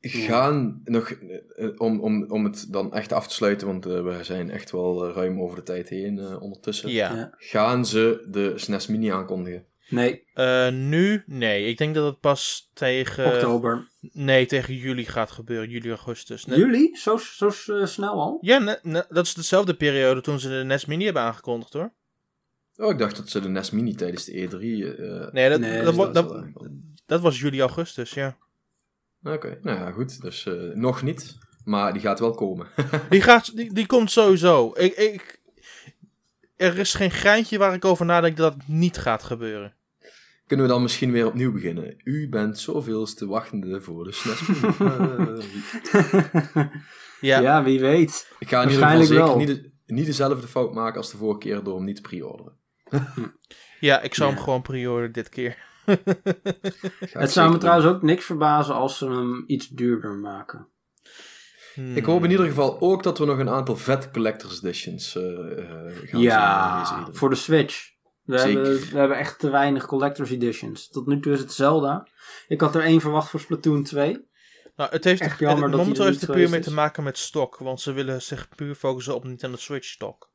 [0.00, 4.18] Gaan nog, eh, om, om, om het dan echt af te sluiten, want eh, we
[4.24, 6.90] zijn echt wel eh, ruim over de tijd heen eh, ondertussen.
[6.90, 7.14] Ja.
[7.14, 7.30] Ja.
[7.36, 9.64] Gaan ze de SNES Mini aankondigen?
[9.88, 11.22] Nee, Eh, nu?
[11.26, 13.26] Nee, ik denk dat het pas tegen...
[13.26, 13.88] oktober.
[14.00, 16.44] Nee, tegen juli gaat gebeuren, juli, augustus.
[16.44, 16.58] Nee.
[16.58, 16.96] Juli?
[16.96, 17.50] Zo, zo
[17.84, 18.38] snel al?
[18.40, 21.92] Ja, ne- ne- dat is dezelfde periode toen ze de NES Mini hebben aangekondigd hoor.
[22.76, 24.52] Oh, ik dacht dat ze de NES Mini tijdens de E3...
[24.52, 25.82] eh, Nee, dat, Nee,
[26.12, 26.52] dat, dus
[27.06, 28.36] dat was juli, augustus, ja.
[29.22, 30.20] Oké, nou ja, goed.
[30.20, 32.66] Dus eh, nog niet, maar die gaat wel komen.
[33.10, 34.72] Die, gaat, die, die komt sowieso.
[34.76, 35.40] Ik, ik,
[36.56, 39.74] er is geen geintje waar ik over nadenk dat het niet gaat gebeuren.
[40.46, 41.94] Kunnen we dan misschien weer opnieuw beginnen?
[42.04, 44.74] U bent zoveelste wachtende voor de SNES Mini.
[47.20, 47.62] Ja, Ja.
[47.64, 48.32] wie weet.
[48.38, 49.36] ik ga in ieder geval Waarschijnlijk zeker wel.
[49.36, 49.46] niet,
[49.86, 52.52] de- niet dezelfde fout maken als de vorige keer door hem niet te pre-orderen.
[53.80, 54.34] Ja ik zou Ja.
[54.34, 55.56] hem gewoon pre-orderen dit keer.
[57.00, 60.66] Het zou me trouwens ook niks verbazen als ze hem iets duurder maken.
[61.74, 61.96] Hmm.
[61.96, 65.22] Ik hoop in ieder geval ook dat we nog een aantal vet collector's editions eh,
[65.58, 66.20] eh, gaan zien.
[66.20, 67.14] Ja, deze E3.
[67.14, 67.90] voor de Switch.
[68.22, 70.88] We hebben, we hebben echt te weinig collector's editions.
[70.88, 72.06] Tot nu toe is het Zelda.
[72.48, 74.30] Ik had er één verwacht voor Splatoon 2.
[74.76, 76.64] Nou, het heeft Echt het- jammer dat die momenteel er heeft het puur mee is.
[76.66, 80.30] te maken met stok, want ze willen zich puur focussen op Nintendo Switch stok.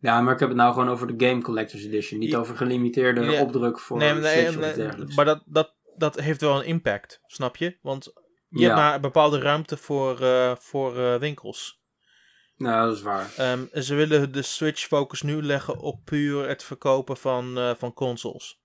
[0.00, 2.18] Ja, maar ik heb het nou gewoon over de Game Collector's Edition.
[2.18, 2.38] Niet Ja.
[2.38, 3.40] over gelimiteerde Ja.
[3.42, 5.16] opdruk voor nee, nee, Switch of nee, dergelijks.
[5.16, 7.78] maar dat, dat, dat heeft wel een impact, snap je?
[7.82, 8.04] Want
[8.48, 11.80] je ja, hebt maar een bepaalde ruimte voor, eh, voor eh, winkels.
[12.56, 13.32] nou, dat is waar.
[13.36, 17.74] Ehm, en ze willen de Switch focus nu leggen op puur het verkopen van, eh,
[17.74, 18.60] van consoles.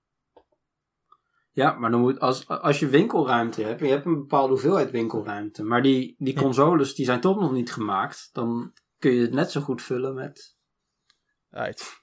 [1.52, 5.62] Ja, maar dan moet, als, als je winkelruimte hebt, je hebt een bepaalde hoeveelheid winkelruimte,
[5.64, 9.50] maar die, die consoles die zijn toch nog niet gemaakt, dan kun je het net
[9.50, 10.53] zo goed vullen met...
[11.56, 12.02] Right.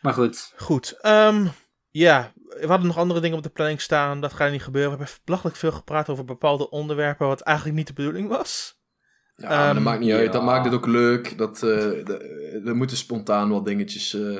[0.00, 0.98] Maar goed, Goed.
[1.00, 1.46] ehm,
[1.90, 4.20] ja, we hadden nog andere dingen op de planning staan.
[4.20, 4.90] Dat gaat niet gebeuren.
[4.92, 8.80] We hebben belachelijk veel gepraat over bepaalde onderwerpen, wat eigenlijk niet de bedoeling was.
[9.36, 10.32] Ja, dat Ehm, maakt niet uit.
[10.32, 11.38] Dat maakt het ook leuk.
[11.38, 11.60] Dat, eh,
[12.04, 14.36] de- er moeten spontaan wat dingetjes eh,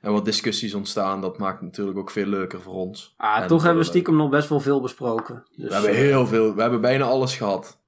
[0.00, 1.20] en wat discussies ontstaan.
[1.20, 3.14] Dat maakt het natuurlijk ook veel leuker voor ons.
[3.16, 5.46] ah, En toch hebben we stiekem nog best wel veel besproken.
[5.56, 6.54] Dus, We hebben heel veel.
[6.54, 7.80] We hebben bijna alles gehad.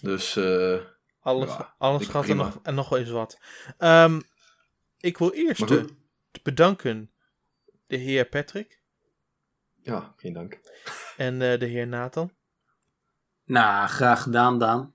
[0.00, 0.74] Dus eh,
[1.20, 3.38] Alles, Ja, alles gaat en nog, en nog wel eens wat.
[3.78, 4.20] Ehm,
[5.04, 5.92] ik wil eerst goed.
[6.42, 7.10] bedanken
[7.86, 8.82] de heer Patrick
[9.82, 10.60] ja, geen dank.
[11.16, 12.32] en eh, de heer Nathan.
[13.44, 14.94] Nou, graag gedaan, Daan.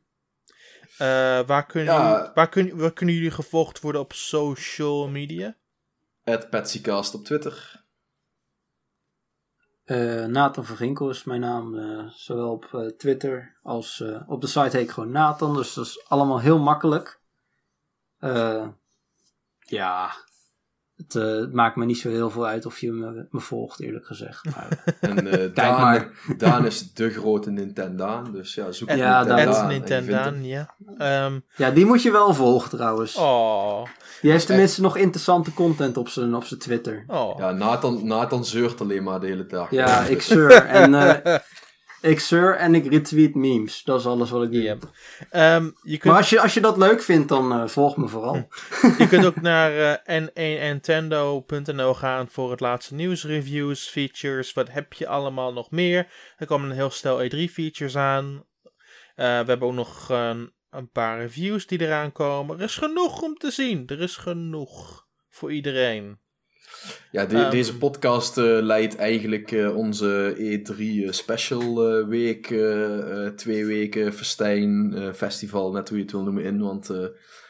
[0.97, 2.11] Eh, waar, kunnen Ja.
[2.17, 5.57] jullie, waar, kun, waar kunnen jullie gevolgd worden op social media?
[6.23, 7.83] At Patsycast op Twitter.
[9.83, 14.41] Eh, Nathan van Ginkel is mijn naam, eh, zowel op eh, Twitter als eh, op
[14.41, 17.21] de site heet ik gewoon Nathan, dus dat is allemaal heel makkelijk.
[19.69, 20.11] Eh, ja,
[20.95, 23.79] het, eh, het maakt me niet zo heel veel uit of je me, me volgt,
[23.81, 24.45] eerlijk gezegd.
[24.55, 26.09] Maar, En eh Daan, maar.
[26.37, 28.31] Daan is de grote Nintendaan.
[28.31, 30.75] Dus ja, zoek Ja, Nintendaan Nintendaan, ja.
[30.97, 33.15] Ehm, ja, die moet je wel volgen trouwens.
[33.15, 33.85] oh,
[34.21, 37.03] Die heeft tenminste nog interessante content op zijn, op zijn Twitter.
[37.07, 37.39] oh.
[37.39, 39.71] Ja, Nathan, Nathan zeurt alleen maar de hele dag.
[39.71, 40.93] Ja, ik sur en,
[41.23, 41.35] eh,
[42.01, 43.83] ik sur en ik retweet memes.
[43.83, 44.61] Dat is alles wat ik doe.
[44.61, 44.83] Yep.
[45.29, 48.07] Ehm, je, kunt, Maar als je, als je dat leuk vindt, dan eh, volg me
[48.07, 48.47] vooral.
[48.97, 54.53] je kunt ook naar eh n1nintendo.nl gaan voor het laatste nieuws, reviews, features.
[54.53, 56.07] Wat heb je allemaal nog meer?
[56.37, 58.45] Er komen een heel stel E3-features aan.
[59.15, 60.09] Eh, we hebben ook nog
[60.69, 62.57] een paar reviews die eraan komen.
[62.57, 63.87] Er is genoeg om te zien.
[63.87, 66.19] Er is genoeg voor iedereen.
[67.11, 67.51] Ja, de- Ehm.
[67.51, 74.13] deze podcast eh, leidt eigenlijk eh, onze E3 special eh, week, eh, eh, twee weken
[74.13, 76.59] festijn, festival, net hoe je het wil noemen, in.
[76.59, 76.87] Want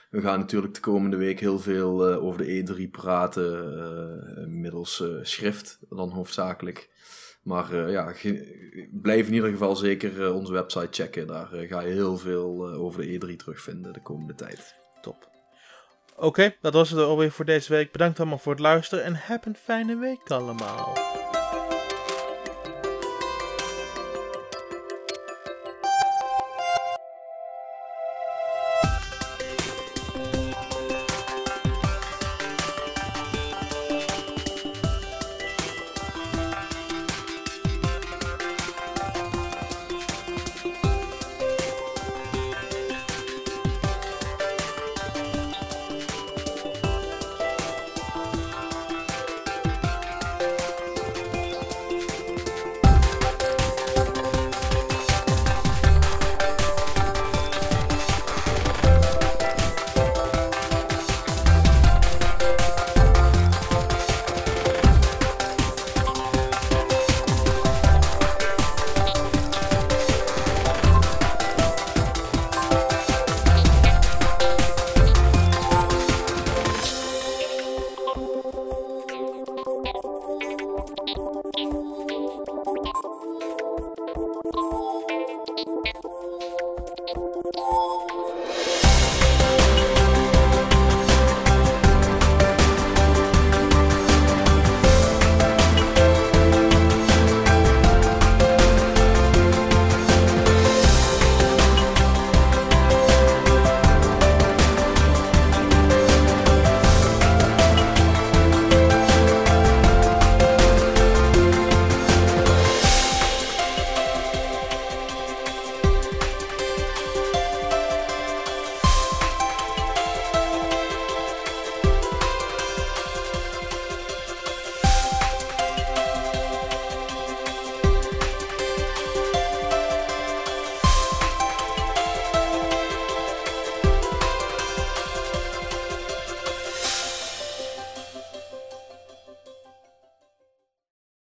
[0.09, 6.09] we gaan natuurlijk de komende week heel veel over de E3 praten, middels schrift dan
[6.09, 6.89] hoofdzakelijk.
[7.43, 8.13] Maar ja,
[8.91, 11.27] blijf in ieder geval zeker onze website checken.
[11.27, 14.75] Daar ga je heel veel over de E3 terugvinden de komende tijd.
[15.01, 15.28] Top.
[16.19, 17.91] Oké, dat was het alweer voor deze week.
[17.91, 20.97] Bedankt allemaal voor het luisteren en heb een fijne week allemaal.